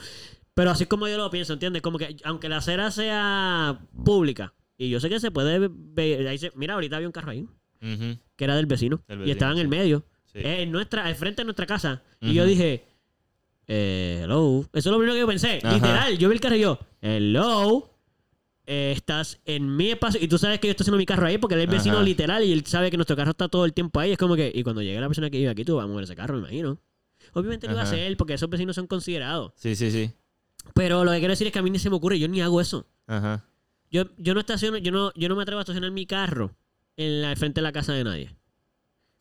[0.54, 1.82] pero así como yo lo pienso, ¿entiendes?
[1.82, 6.38] Como que aunque la acera sea pública, y yo sé que se puede ver, ahí
[6.38, 7.48] se- mira, ahorita había un carro ahí,
[8.36, 10.40] que era del vecino, y estaba en el medio, Sí.
[10.40, 12.02] eh, en nuestra, al frente de nuestra casa.
[12.22, 12.86] Y yo dije,
[13.68, 14.62] eh, hello.
[14.74, 15.60] Eso es lo primero que yo pensé.
[15.64, 15.74] Ajá.
[15.76, 17.90] Literal, yo vi el carro y yo, hello.
[18.66, 21.38] eh, estás en mi espacio y tú sabes que yo estoy haciendo mi carro ahí
[21.38, 22.04] porque él es vecino Ajá.
[22.04, 24.12] literal y él sabe que nuestro carro está todo el tiempo ahí.
[24.12, 26.04] Es como que, y cuando llegue la persona que vive aquí, tú vas a mover
[26.04, 26.78] ese carro, me imagino.
[27.34, 29.54] Obviamente lo iba a hacer porque esos vecinos son considerados.
[29.56, 30.12] Sí, sí, sí.
[30.74, 32.42] Pero lo que quiero decir es que a mí ni se me ocurre, yo ni
[32.42, 32.86] hago eso.
[33.06, 33.46] Ajá.
[33.90, 36.54] Yo, yo no estaciono, yo no, yo no me atrevo a estacionar mi carro
[36.98, 38.36] en la, frente de la casa de nadie.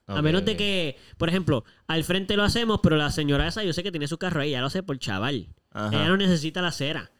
[0.06, 3.72] A menos de que, por ejemplo, al frente lo hacemos, pero la señora esa yo
[3.72, 5.48] sé que tiene su carro ahí, ya lo hace por chaval.
[5.72, 5.88] Ajá.
[5.94, 7.10] Ella no necesita la acera.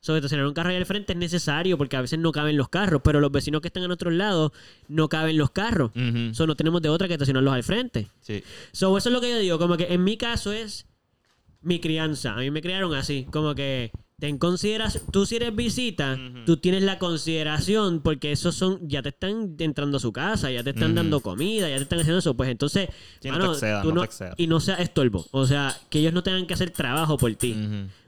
[0.00, 2.68] Sobre estacionar un carro ahí al frente es necesario porque a veces no caben los
[2.68, 4.52] carros, pero los vecinos que están en otros lados
[4.86, 5.92] no caben los carros.
[5.96, 6.34] Ujú.
[6.34, 8.08] So, no tenemos de otra que estacionarlos al frente.
[8.20, 8.44] Sí.
[8.72, 10.86] So, eso es lo que yo digo, como que en mi caso es
[11.62, 12.34] mi crianza.
[12.34, 16.44] A mí me criaron así, como que ten consideración, tú si eres visita, Ujú.
[16.46, 20.62] tú tienes la consideración porque esos son, ya te están entrando a su casa, ya
[20.62, 22.88] te están dando comida, ya te están haciendo eso, pues entonces,
[23.20, 24.34] Sí, no mano, te excedas, tú no te excedas.
[24.38, 27.56] y no sea estorbo, o sea, que ellos no tengan que hacer trabajo por ti.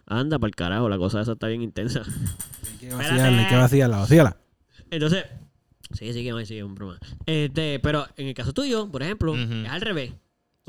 [0.07, 2.03] Anda, para el carajo, la cosa esa está bien intensa.
[2.73, 4.37] Hay que vaciarla, hay que vaciarla, vacíala.
[4.91, 5.25] Entonces,
[5.93, 6.99] sí, sí, que sí, un broma.
[7.27, 10.13] Este, pero en el caso tuyo, por ejemplo, es al revés.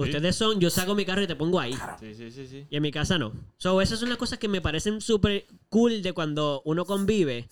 [0.06, 1.74] Ustedes son, yo saco mi carro y te pongo ahí.
[1.99, 2.68] Sí, sí, sí, sí.
[2.69, 3.34] Y en mi casa no.
[3.57, 7.49] So, esas son las cosas que me parecen súper cool de cuando uno convive.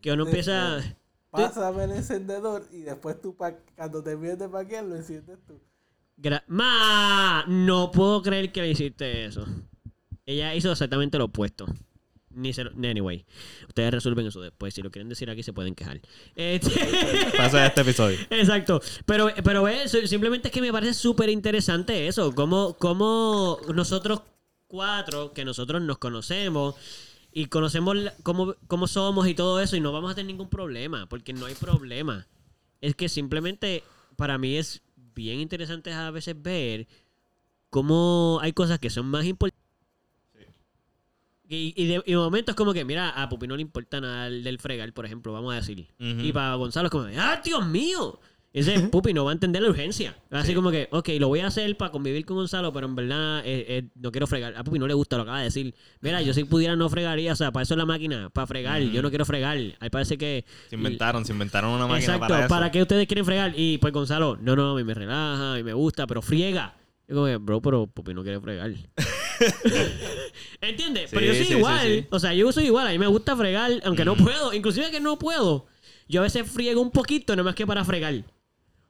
[0.00, 0.82] Que uno empieza.
[1.30, 5.60] Pásame el encendedor y después tú, pa- cuando termines de paquear, lo enciendes tú.
[6.16, 7.44] gra- ¡Ma!
[7.48, 9.44] No puedo creer que le hiciste eso.
[10.26, 11.66] Ella hizo exactamente lo opuesto.
[12.34, 13.24] Ni se lo- Anyway,
[13.68, 14.74] ustedes resuelven eso después.
[14.74, 16.00] Si lo quieren decir aquí, se pueden quejar.
[16.34, 16.70] Este-
[17.36, 18.18] Pasa este episodio.
[18.30, 18.80] Exacto.
[19.06, 22.34] Pero, pero eso, simplemente es que me parece súper interesante eso.
[22.34, 24.20] Cómo, cómo nosotros
[24.66, 26.74] cuatro, que nosotros nos conocemos
[27.32, 30.48] y conocemos la- cómo, cómo somos y todo eso, y no vamos a tener ningún
[30.48, 32.26] problema, porque no hay problema.
[32.80, 33.82] Es que simplemente
[34.16, 34.82] para mí es
[35.14, 36.86] bien interesante a veces ver
[37.70, 39.63] cómo hay cosas que son más importantes.
[41.48, 44.00] Y, y de, y de momento es como que, mira, a Pupi no le importa
[44.00, 45.86] nada el del fregar, por ejemplo, vamos a decir.
[45.98, 48.18] Y para Gonzalo es como, ¡ah, Dios mío!
[48.54, 50.16] Ese Pupi no va a entender la urgencia.
[50.30, 53.40] Así como que, ok, lo voy a hacer para convivir con Gonzalo, pero en verdad
[53.44, 54.54] eh, eh, no quiero fregar.
[54.56, 55.74] A Pupi no le gusta, lo acaba de decir.
[56.00, 58.80] Mira, yo si pudiera no fregaría, o sea, para eso es la máquina, para fregar.
[58.80, 59.58] Yo no quiero fregar.
[59.80, 60.44] Ahí parece que...
[60.70, 62.72] Se inventaron, se inventaron una máquina Exacto, para eso.
[62.72, 63.54] qué ustedes quieren fregar?
[63.56, 66.76] Y pues Gonzalo, no, no, a mí me relaja, a mí me gusta, pero friega.
[67.08, 68.72] Yo como que, bro, pero Pupi no quiere fregar.
[70.60, 71.10] ¿Entiendes?
[71.10, 71.80] Sí, pero yo soy sí, igual.
[71.86, 72.06] sí.
[72.10, 72.86] O sea, yo soy igual.
[72.86, 74.52] A mí me gusta fregar, aunque no puedo.
[74.52, 75.66] Inclusive que no puedo.
[76.08, 78.22] Yo a veces friego un poquito, nada más que para fregar.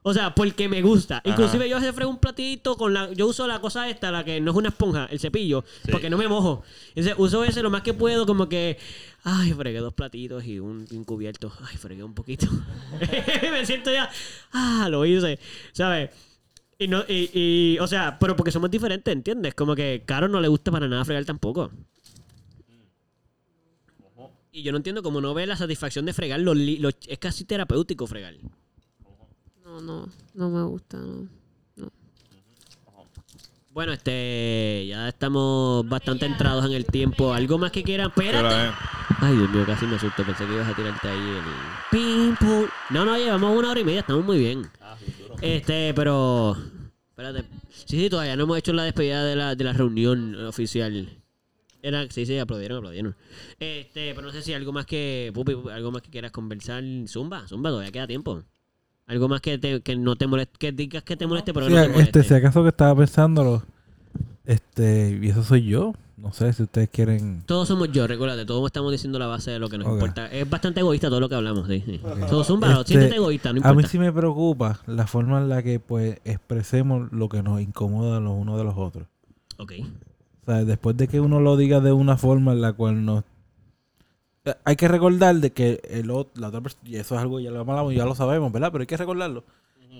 [0.06, 1.22] O sea, porque me gusta.
[1.24, 3.10] Inclusive yo a veces frego un platito con la...
[3.14, 6.18] Yo uso la cosa esta, la que no es una esponja, el cepillo, porque no
[6.18, 6.62] me mojo.
[6.88, 8.76] Entonces uso ese lo más que puedo, como que...
[9.22, 11.50] Ay, fregué dos platitos y un, y un cubierto.
[11.66, 12.46] Ay, fregué un poquito.
[13.50, 14.10] me siento ya...
[14.52, 15.38] Ah, lo hice.
[15.72, 16.10] ¿Sabes?
[16.84, 19.54] Y no, y, y, o sea, pero porque somos diferentes, ¿entiendes?
[19.54, 21.70] Como que Caro no le gusta para nada fregar tampoco.
[24.52, 27.44] Y yo no entiendo cómo no ve la satisfacción de fregar los, los- es casi
[27.44, 28.34] terapéutico fregar.
[29.64, 31.28] No, no, no me gusta, no.
[33.72, 37.32] Bueno, este ya estamos bastante entrados en el tiempo.
[37.34, 38.06] ¿Algo más que quieran?
[38.08, 38.54] Espérate.
[38.68, 38.70] eh,
[39.20, 40.22] Ay, Dios mío, casi me asustó.
[40.24, 42.68] Pensé que ibas a tirarte ahí el pong.
[42.90, 44.62] No, no, llevamos una hora y media, estamos muy bien.
[45.40, 46.56] Este, pero.
[47.16, 47.44] Espérate.
[47.70, 51.08] Sí, sí, todavía no hemos hecho la despedida de la, de la reunión oficial.
[51.80, 53.14] Era, sí, sí, aplaudieron, aplaudieron.
[53.60, 55.30] Este, pero no sé si algo más que.
[55.32, 56.82] Pupi, algo más que quieras conversar.
[57.06, 58.42] Zumba, Zumba, todavía queda tiempo.
[59.06, 61.74] Algo más que, te, que no te moleste, que digas que te moleste, pero Sí,
[61.74, 62.20] no te moleste.
[62.20, 63.62] este, si acaso que estaba pensándolo,
[64.46, 65.92] este, y eso soy yo.
[66.16, 67.42] No sé si ustedes quieren.
[67.44, 70.30] Todos somos yo, recuérdate, todos estamos diciendo la base de lo que nos importa.
[70.30, 71.82] Es bastante egoísta todo lo que hablamos, sí.
[71.84, 72.00] sí.
[72.30, 73.88] Todos zumba, Este, siéntete egoísta, no A mí importa.
[73.88, 78.32] sí me preocupa la forma en la que pues expresemos lo que nos incomoda los
[78.32, 79.06] unos de los otros.
[79.58, 79.72] Ok.
[80.42, 83.24] O sea, después de que uno lo diga de una forma en la cual nos...
[84.64, 87.50] Hay que recordar de que el, ot- la otra persona, y eso es algo ya
[87.50, 88.70] lo, hablamos, ya lo sabemos, ¿verdad?
[88.70, 89.42] Pero hay que recordarlo.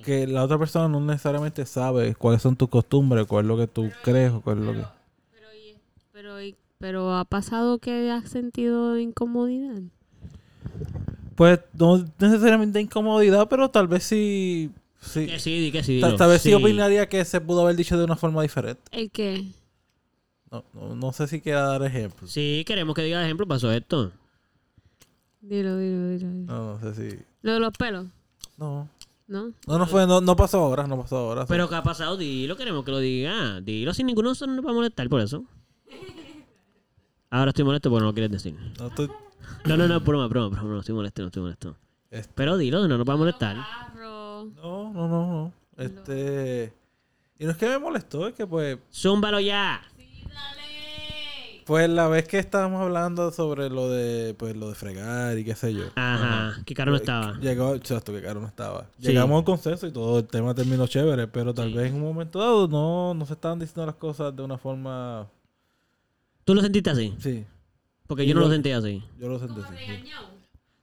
[0.05, 3.66] Que la otra persona no necesariamente sabe cuáles son tus costumbres, cuál es lo que
[3.66, 4.85] tú crees o cuál es lo que...
[6.78, 9.81] Pero, ha pasado que has sentido incomodidad.
[11.35, 14.70] Pues no necesariamente incomodidad, pero tal vez sí...
[15.01, 16.01] sí Que sí, que sí.
[16.01, 16.51] tal, vez sí.
[16.51, 16.55] Sí.
[16.55, 18.82] opinaría que se pudo haber dicho de una forma diferente.
[18.93, 19.44] ¿El qué?
[20.51, 22.31] No, no, no sé si quiera dar ejemplos.
[22.31, 24.12] Sí, queremos que diga ejemplo, pasó esto.
[25.40, 26.31] Dilo, dilo, dilo.
[26.31, 26.52] dilo.
[26.52, 27.19] No, no sé si...
[27.43, 28.06] Lo de los pelos,
[28.56, 28.89] No.
[29.27, 29.52] ¿no?
[29.66, 31.47] No, no fue, no, no pasó ahora, no pasó ahora.
[31.47, 32.16] Pero ¿qué ha pasado?
[32.16, 33.61] Dilo, queremos que lo diga.
[33.61, 35.44] Dilo sin ninguno nosotros nos va a molestar por eso.
[37.35, 38.55] Ahora estoy molesto porque no lo quieres decir.
[38.78, 39.11] No estoy...
[39.65, 41.77] No, no, no, broma, broma, broma, no estoy molesto, no estoy molesto.
[42.11, 43.56] Este- Pero dilo, no nos va a molestar.
[43.97, 45.52] No, no, no, no.
[45.77, 46.73] Este.
[47.39, 48.78] Y no es que me molestó, es que pues.
[48.93, 49.82] Zúmbalo ya.
[51.66, 54.35] Pues la vez que estábamos hablando sobre lo de.
[54.35, 55.85] Pues lo de fregar y qué sé yo.
[55.97, 57.39] Ajá, que caro no estaba.
[57.40, 58.86] Llegó, exacto, que Caro no estaba.
[59.01, 59.09] Sí.
[59.09, 61.74] Llegamos a un consenso y todo el tema terminó chévere, pero tal Sí.
[61.78, 65.27] vez en un momento dado no, no se estaban diciendo las cosas de una forma.
[66.45, 67.15] ¿Tú lo sentiste así?
[67.19, 67.45] Sí,
[68.07, 69.03] Porque yo no lo sentí así.
[69.19, 69.75] yo lo sentí así.
[69.79, 70.11] sí.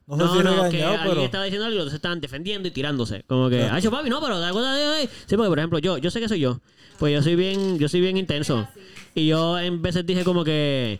[0.08, 1.22] No sé No, si no, que regañado, alguien pero.
[1.24, 3.24] estaba diciendo algo y los estaban defendiendo y tirándose.
[3.28, 5.98] Como que, ay, yo, papi, no, pero la cosa de Sí, porque por ejemplo, yo,
[6.00, 6.60] yo sé que soy yo.
[7.00, 8.68] Pues yo soy bien, yo soy bien intenso.
[9.16, 11.00] Y yo en veces dije como que.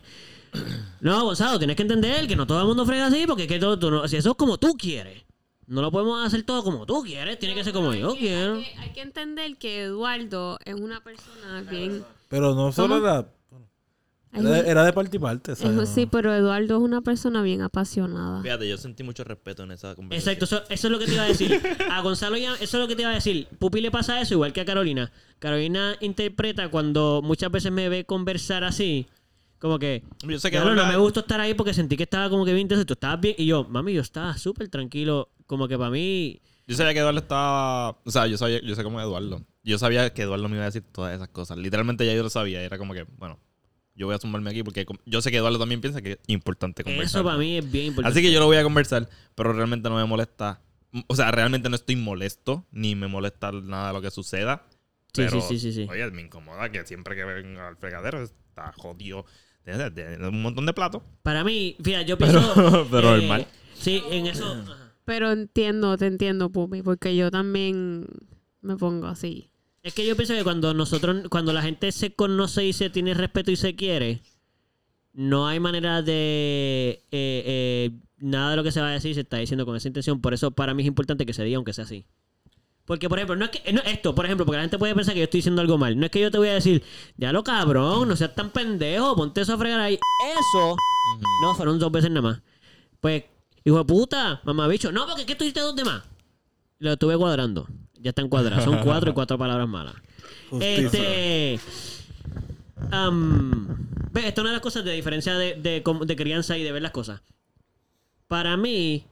[1.00, 3.58] No, Gonzalo, tienes que entender que no todo el mundo frega así, porque es que
[3.58, 5.24] todo, tú no- si eso es como tú quieres.
[5.66, 8.56] No lo podemos hacer todo como tú quieres, tiene que ser como yo quiero.
[8.56, 12.04] Hay que, hay que entender que Eduardo es una persona bien...
[12.28, 13.06] Pero no solo ¿Cómo?
[13.08, 13.26] era.
[14.32, 15.88] Era, un- era de parte y parte, es- ¿sabes?
[15.90, 18.42] sí, pero Eduardo es una persona bien apasionada.
[18.42, 20.34] Fíjate, yo sentí mucho respeto en esa conversación.
[20.34, 21.60] Exacto, eso, eso es lo que te iba a decir.
[21.90, 23.46] A Gonzalo ya, eso es lo que te iba a decir.
[23.58, 25.12] Pupi le pasa eso igual que a Carolina.
[25.38, 29.06] Carolina interpreta cuando muchas veces me ve conversar así,
[29.58, 32.28] como que, Yo sé que "Diablo, no me gustó estar ahí porque sentí que estaba
[32.30, 32.84] como que bien intenso.
[32.86, 33.34] Tú estabas bien.
[33.38, 35.28] Y yo, mami, yo estaba súper tranquilo.
[35.46, 36.40] Como que para mí.
[36.66, 37.90] Yo sabía que Eduardo estaba.
[38.04, 39.44] O sea, yo sabía, yo sé cómo es Eduardo.
[39.62, 41.58] Yo sabía que Eduardo me iba a decir todas esas cosas.
[41.58, 42.62] Literalmente ya yo lo sabía.
[42.62, 43.38] Era como que, bueno,
[43.94, 46.82] yo voy a sumarme aquí porque yo sé que Eduardo también piensa que es importante
[46.84, 47.20] conversar.
[47.20, 48.12] Eso para mí es bien importante.
[48.12, 50.60] Así que yo lo voy a conversar, pero realmente no me molesta.
[51.06, 54.66] O sea, realmente no estoy molesto, ni me molesta nada de lo que suceda.
[55.14, 55.86] Sí, pero, sí, sí, sí, sí.
[55.90, 59.26] Oye, me incomoda que siempre que venga al fregadero está jodido.
[59.64, 61.02] Tiene, tiene un montón de platos.
[61.22, 62.86] Para mí, fíjate, yo pienso.
[62.90, 63.46] pero eh, normal.
[63.74, 64.64] Sí, en eso.
[65.04, 68.06] Pero entiendo, te entiendo, Pupi, porque yo también
[68.60, 69.51] me pongo así.
[69.82, 73.14] Es que yo pienso que cuando nosotros, cuando la gente se conoce y se tiene
[73.14, 74.22] respeto y se quiere,
[75.12, 79.22] no hay manera de eh, eh, nada de lo que se va a decir se
[79.22, 80.20] está diciendo con esa intención.
[80.20, 82.06] Por eso para mí es importante que se diga aunque sea así.
[82.84, 83.72] Porque, por ejemplo, no es que.
[83.72, 85.98] no, esto, por ejemplo, porque la gente puede pensar que yo estoy diciendo algo mal.
[85.98, 86.82] No es que yo te voy a decir,
[87.16, 89.94] ya lo cabrón, no seas tan pendejo, ponte eso a fregar ahí.
[89.94, 90.76] Eso.
[91.42, 92.42] No, fueron dos veces nada más.
[93.00, 93.24] Pues,
[93.64, 94.90] hijo de puta, mamá bicho.
[94.90, 96.02] No, porque es que tú hiciste dos demás.
[96.78, 97.68] Lo estuve cuadrando.
[98.02, 98.64] Ya están cuadrados.
[98.64, 99.94] Son cuatro y cuatro palabras malas.
[100.60, 101.58] Este.
[104.12, 106.72] ve, esta es una de las cosas de diferencia de, de, de crianza y de
[106.72, 107.22] ver las cosas.
[108.28, 109.04] Para mí,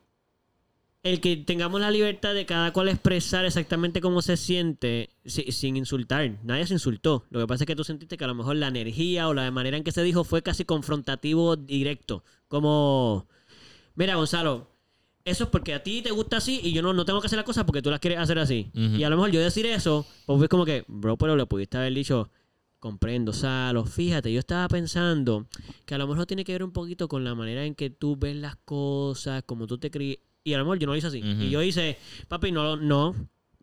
[1.02, 5.76] el que tengamos la libertad de cada cual expresar exactamente cómo se siente si- sin
[5.76, 6.30] insultar.
[6.42, 7.24] Nadie se insultó.
[7.30, 9.50] Lo que pasa es que tú sentiste que a lo mejor la energía o la
[9.50, 12.24] manera en que se dijo fue casi confrontativo directo.
[12.48, 13.26] Como,
[13.94, 14.68] mira Gonzalo,
[15.24, 17.36] eso es porque a ti te gusta así y yo no, no tengo que hacer
[17.36, 18.70] las cosas porque tú las quieres hacer así.
[18.74, 21.76] Y a lo mejor yo decir eso, pues es como que, bro, pero le pudiste
[21.76, 22.30] haber dicho,
[22.78, 25.47] comprendo, Salo, fíjate, yo estaba pensando
[25.84, 28.16] que a lo mejor tiene que ver un poquito con la manera en que tú
[28.16, 30.18] ves las cosas, como tú te crías.
[30.42, 31.18] Y a lo mejor yo no lo hice así.
[31.18, 31.98] Y yo hice,
[32.28, 33.14] papi, no, no,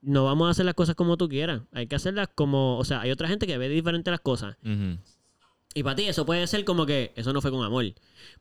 [0.02, 1.64] no vamos a hacer las cosas como tú quieras.
[1.72, 4.56] Hay que hacerlas como, o sea, hay otra gente que ve diferente las cosas.
[5.74, 7.86] Y para ti eso puede ser como que eso no fue con amor.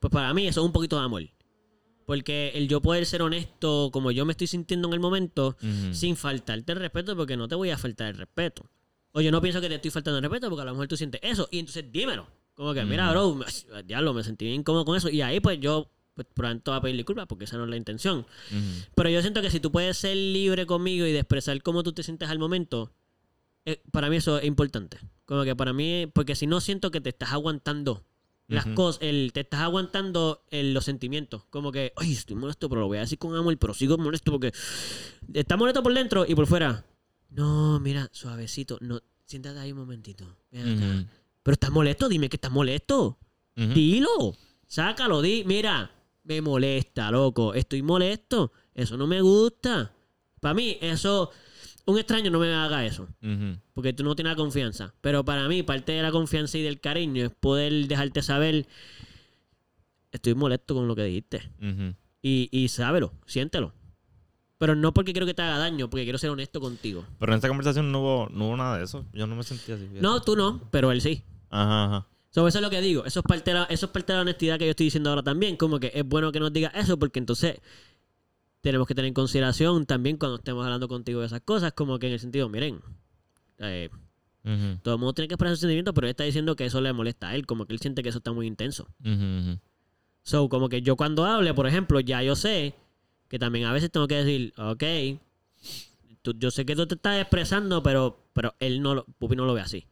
[0.00, 1.22] Pues para mí eso es un poquito de amor.
[2.06, 5.56] Porque el yo poder ser honesto como yo me estoy sintiendo en el momento,
[5.92, 8.64] sin faltarte el respeto, porque no te voy a faltar el respeto.
[9.12, 10.96] O yo no pienso que te estoy faltando el respeto, porque a lo mejor tú
[10.96, 11.48] sientes eso.
[11.50, 12.28] Y entonces dímelo.
[12.54, 13.38] Como que, mira, bro,
[13.84, 15.10] diablo, me sentí bien incómodo con eso.
[15.10, 17.76] Y ahí pues yo, pues pronto voy a pedir disculpas, porque esa no es la
[17.76, 18.24] intención.
[18.94, 21.92] Pero yo siento que si tú puedes ser libre conmigo y de expresar cómo tú
[21.92, 22.92] te sientes al momento,
[23.64, 24.98] eh, para mí eso es importante.
[25.24, 28.05] Como que para mí, porque si no siento que te estás aguantando
[28.48, 31.44] las cosas, el, te estás aguantando el- los sentimientos.
[31.50, 34.30] Como que, ay, estoy molesto, pero lo voy a decir con amor, pero sigo molesto
[34.32, 34.52] porque
[35.34, 36.84] está molesto por dentro y por fuera.
[37.30, 40.36] No, mira, suavecito, no, siéntate ahí un momentito.
[40.52, 41.10] Ven acá.
[41.42, 43.18] Pero estás molesto, dime que estás molesto.
[43.74, 44.36] Dilo.
[44.66, 45.44] Sácalo, di.
[45.44, 45.90] Mira,
[46.24, 47.54] me molesta, loco.
[47.54, 48.52] Estoy molesto.
[48.74, 49.92] Eso no me gusta.
[50.40, 51.30] Para mí, eso.
[51.86, 53.08] Un extraño no me haga eso.
[53.72, 54.94] Porque tú no tienes la confianza.
[55.00, 58.66] Pero para mí, parte de la confianza y del cariño es poder dejarte saber.
[60.10, 61.48] Estoy molesto con lo que dijiste.
[62.22, 63.72] Y, y sábelo, siéntelo.
[64.58, 67.04] Pero no porque quiero que te haga daño, porque quiero ser honesto contigo.
[67.18, 69.04] Pero en esta conversación no hubo, no hubo nada de eso.
[69.12, 69.86] Yo no me sentía así.
[70.00, 71.22] No, tú no, pero él sí.
[71.50, 72.06] Ajá, ajá.
[72.30, 73.04] So, eso es lo que digo.
[73.04, 75.10] Eso es, parte de la, eso es parte de la honestidad que yo estoy diciendo
[75.10, 75.56] ahora también.
[75.56, 77.60] Como que es bueno que nos digas eso porque entonces
[78.60, 81.72] tenemos que tener en consideración también cuando estemos hablando contigo de esas cosas.
[81.72, 82.80] Como que en el sentido, miren,
[83.58, 83.90] eh,
[84.82, 86.92] todo el mundo tiene que expresar sus sentimientos, pero él está diciendo que eso le
[86.92, 87.46] molesta a él.
[87.46, 88.88] Como que él siente que eso está muy intenso.
[90.22, 92.74] So, como que yo cuando hable, por ejemplo, ya yo sé
[93.28, 94.82] que también a veces tengo que decir, ok,
[96.22, 99.44] tú- yo sé que tú te estás expresando, pero, pero él no lo, Pupi no
[99.46, 99.86] lo ve así.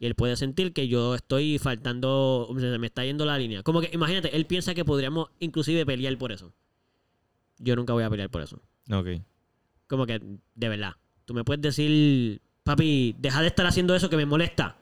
[0.00, 3.62] Y él puede sentir que yo estoy faltando, se me está yendo la línea.
[3.62, 6.52] Como que, imagínate, él piensa que podríamos inclusive pelear por eso.
[7.58, 8.60] Yo nunca voy a pelear por eso.
[8.90, 9.08] Ok.
[9.86, 10.20] Como que,
[10.54, 10.94] de verdad.
[11.24, 14.76] Tú me puedes decir, papi, deja de estar haciendo eso que me molesta.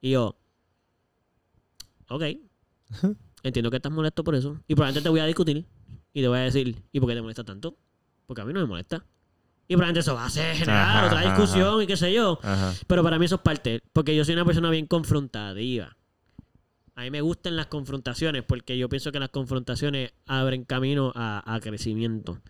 [0.00, 0.36] Y yo,
[2.08, 2.22] ok.
[3.42, 4.60] Entiendo que estás molesto por eso.
[4.66, 5.64] Y probablemente te voy a discutir.
[6.12, 7.76] Y te voy a decir, ¿y por qué te molesta tanto?
[8.26, 9.04] Porque a mí no me molesta.
[9.68, 12.38] Y probablemente eso va a ser generar Ajá, otra ajá, discusión y qué sé yo.
[12.42, 12.74] Ajá.
[12.86, 13.82] Pero para mí eso es parte.
[13.92, 15.96] Porque yo soy una persona bien confrontativa.
[16.98, 21.54] A mí me gustan las confrontaciones porque yo pienso que las confrontaciones abren camino a,
[21.54, 22.40] a crecimiento.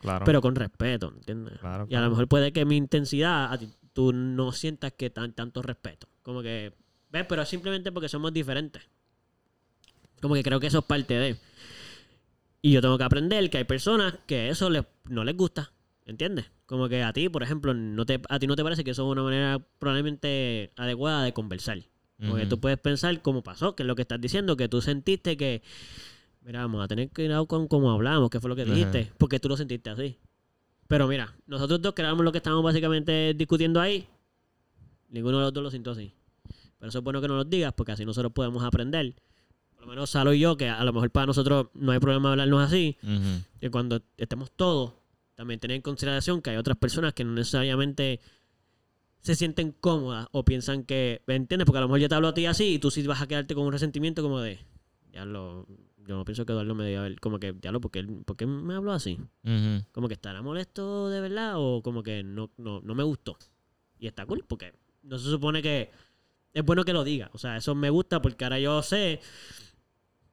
[0.00, 0.24] Claro.
[0.24, 1.58] Pero con respeto, ¿entiendes?
[1.60, 5.10] Claro, Y a lo mejor puede que mi intensidad, a ti- tú no sientas que
[5.10, 6.08] tan tanto respeto.
[6.22, 6.72] Como que,
[7.10, 7.24] ¿ves?
[7.28, 8.82] Pero simplemente porque somos diferentes.
[10.20, 11.36] Como que creo que eso es parte de.
[12.62, 15.70] Y yo tengo que aprender que hay personas que eso les, no les gusta.
[16.04, 16.50] ¿Entiendes?
[16.66, 19.04] Como que a ti, por ejemplo, no te, a ti no te parece que eso
[19.06, 21.78] es una manera probablemente adecuada de conversar.
[22.18, 25.36] Porque tú puedes pensar cómo pasó, que es lo que estás diciendo, que tú sentiste
[25.36, 25.62] que,
[26.42, 29.48] mira, vamos a tener a con cómo hablamos, qué fue lo que dijiste, porque tú
[29.48, 30.16] lo sentiste así.
[30.86, 34.06] Pero mira, nosotros dos creamos lo que estábamos básicamente discutiendo ahí.
[35.08, 36.12] Ninguno de los dos lo sintió así.
[36.78, 39.14] Pero eso es bueno que nos lo digas, porque así nosotros podemos aprender.
[39.74, 42.30] Por lo menos Salo y yo, que a lo mejor para nosotros no hay problema
[42.30, 43.42] hablarnos así, Ujú.
[43.60, 44.92] que cuando estemos todos,
[45.34, 48.20] también tener en consideración que hay otras personas que no necesariamente
[49.24, 51.64] se sienten cómodas o piensan que, ¿me entiendes?
[51.64, 53.26] Porque a lo mejor yo te hablo a ti así y tú sí vas a
[53.26, 54.58] quedarte con un resentimiento como de,
[55.14, 55.66] ya lo,
[56.06, 58.46] yo no pienso que Eduardo me haber, como que, ya lo, ¿por qué, por qué
[58.46, 59.18] me habló así?
[59.92, 63.38] Como que estará molesto de verdad o como que no, no, no me gustó.
[63.98, 65.90] Y está cool porque no se supone que
[66.52, 67.30] es bueno que lo diga.
[67.32, 69.20] O sea, eso me gusta porque ahora yo sé,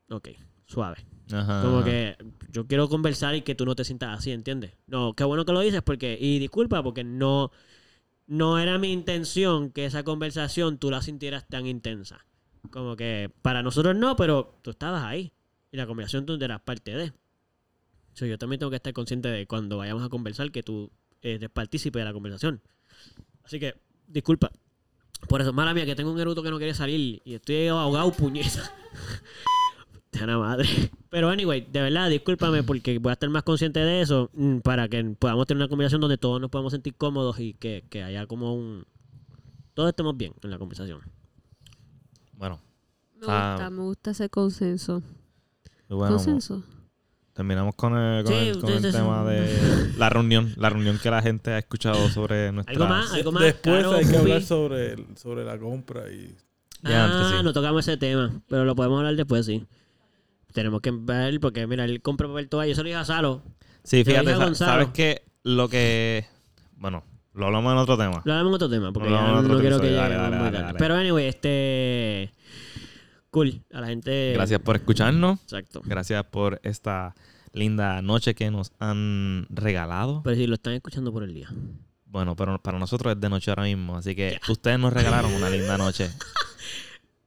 [0.10, 0.30] ok,
[0.66, 1.06] suave.
[1.32, 1.62] Ajá.
[1.62, 1.86] Como ajá.
[1.86, 2.18] que
[2.50, 4.74] yo quiero conversar y que tú no te sientas así, ¿entiendes?
[4.86, 7.54] No, qué bueno que lo dices porque, y disculpa porque no,
[8.32, 12.26] no era mi intención que esa conversación tú la sintieras tan intensa.
[12.70, 15.34] Como que para nosotros no, pero tú estabas ahí.
[15.70, 17.12] Y la conversación tú eras parte de.
[18.14, 20.90] So, yo también tengo que estar consciente de cuando vayamos a conversar que tú
[21.22, 22.62] eres partícipe de la conversación.
[23.44, 23.76] Así que,
[24.08, 24.50] disculpa.
[25.28, 28.14] Por eso, mala mía, que tengo un eruto que no quiere salir y estoy ahogado,
[28.14, 28.74] puñeta.
[30.12, 30.68] De la madre.
[31.10, 34.88] Pero, anyway, de verdad, discúlpame porque voy a estar más consciente de eso mm, para
[34.90, 38.26] que podamos tener una conversación donde todos nos podamos sentir cómodos y que, que haya
[38.28, 38.86] como un.
[39.74, 41.00] Todos estemos bien en la conversación.
[42.34, 42.60] Bueno,
[43.20, 43.52] Me Ah.
[43.56, 45.02] gusta, me gusta ese consenso.
[45.88, 46.64] bueno consenso.
[47.34, 48.98] terminamos con el, con Sí, el, con sí, el sí, sí.
[48.98, 50.54] tema de la reunión.
[50.58, 52.74] La reunión que la gente ha escuchado sobre nuestra...
[52.74, 53.14] ¿Algo más?
[53.14, 53.44] ¿Algo más?
[53.44, 56.36] Después Caro, hay que hablar sobre, sobre la compra y...
[56.84, 57.44] Ah, antes sí.
[57.44, 59.66] no tocamos ese tema, pero lo podemos hablar después, sí.
[60.54, 62.70] Tenemos que ver, porque mira, él compra papel toalla.
[62.70, 63.42] Yo se lo dije a Salo.
[63.84, 64.72] Sí, fíjate, sa- Gonzalo.
[64.72, 66.26] sabes que lo que...
[66.76, 67.04] Bueno,
[67.34, 68.22] lo hablamos en otro tema.
[68.26, 70.66] Lo hablamos en otro tema, porque ya no quiero que Dale, dale, muy dale, tarde.
[70.68, 70.80] dale.
[70.80, 72.32] Pero anyway, este...
[73.30, 73.64] Cool.
[73.74, 74.34] A la gente...
[74.34, 75.40] Gracias por escucharnos.
[75.44, 75.82] Exacto.
[75.86, 77.16] Gracias por esta
[77.54, 80.22] linda noche que nos han regalado.
[80.24, 81.50] Pero si lo están escuchando por el día.
[82.06, 83.96] Bueno, pero para nosotros es de noche ahora mismo.
[83.96, 86.10] Así que ustedes nos regalaron una linda noche.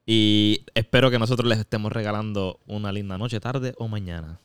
[0.07, 4.39] Y espero que nosotros les estemos regalando una linda noche, tarde o mañana.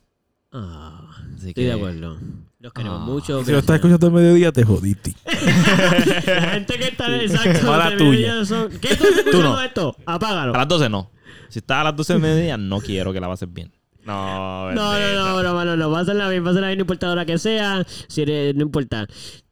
[0.51, 2.17] Ah, Así estoy que de acuerdo.
[2.59, 3.05] Los queremos Ah.
[3.05, 3.43] mucho.
[3.45, 5.13] Si lo estás escuchando al mediodía, te jodiste.
[6.25, 7.67] La gente que está en exacto.
[7.67, 8.45] Mala de tuya.
[8.45, 9.61] son- ¿Qué estás escuchando no.
[9.61, 9.95] esto?
[10.05, 10.55] Apágalo.
[10.55, 11.11] a las 12 no.
[11.49, 13.71] Si estás a las 12 del mediodía, no quiero que la pases bien.
[14.05, 15.91] No, No, no, no, no, no.
[15.91, 17.85] Pásenla bien, pásenla bien, no importa la hora que sea.
[18.07, 19.07] Si eres- no importa.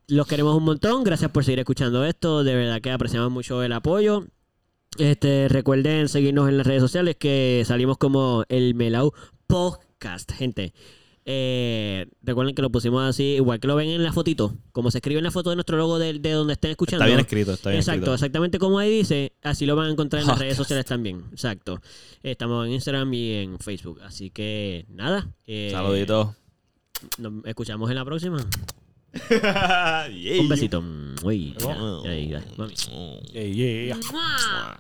[0.08, 1.04] Los queremos un montón.
[1.04, 2.44] Gracias por seguir escuchando esto.
[2.44, 4.26] De verdad que apreciamos mucho el apoyo.
[5.00, 9.14] Este, recuerden seguirnos en las redes sociales que salimos como el Melau
[9.48, 10.74] Podcast, gente.
[11.30, 15.00] Eh, recuerden que lo pusimos así, igual que lo ven en la fotito, como se
[15.00, 17.04] escribe en la foto de nuestro logo de, de donde estén escuchando.
[17.04, 18.14] Está bien escrito, está bien Exacto, escrito.
[18.14, 21.26] exactamente como ahí dice, así lo van a encontrar en las redes sociales también.
[21.32, 21.82] Exacto.
[22.24, 24.00] Estamos en Instagram y en Facebook.
[24.04, 25.28] Así que nada.
[25.46, 26.30] eh, Saluditos.
[27.18, 28.38] Nos escuchamos en la próxima.
[29.30, 30.42] Yeah.
[30.42, 30.84] Un besito.
[31.24, 32.74] Uy, ya, ya, ya, mami.
[32.92, 33.26] Mm.
[33.34, 34.80] Yeah, yeah.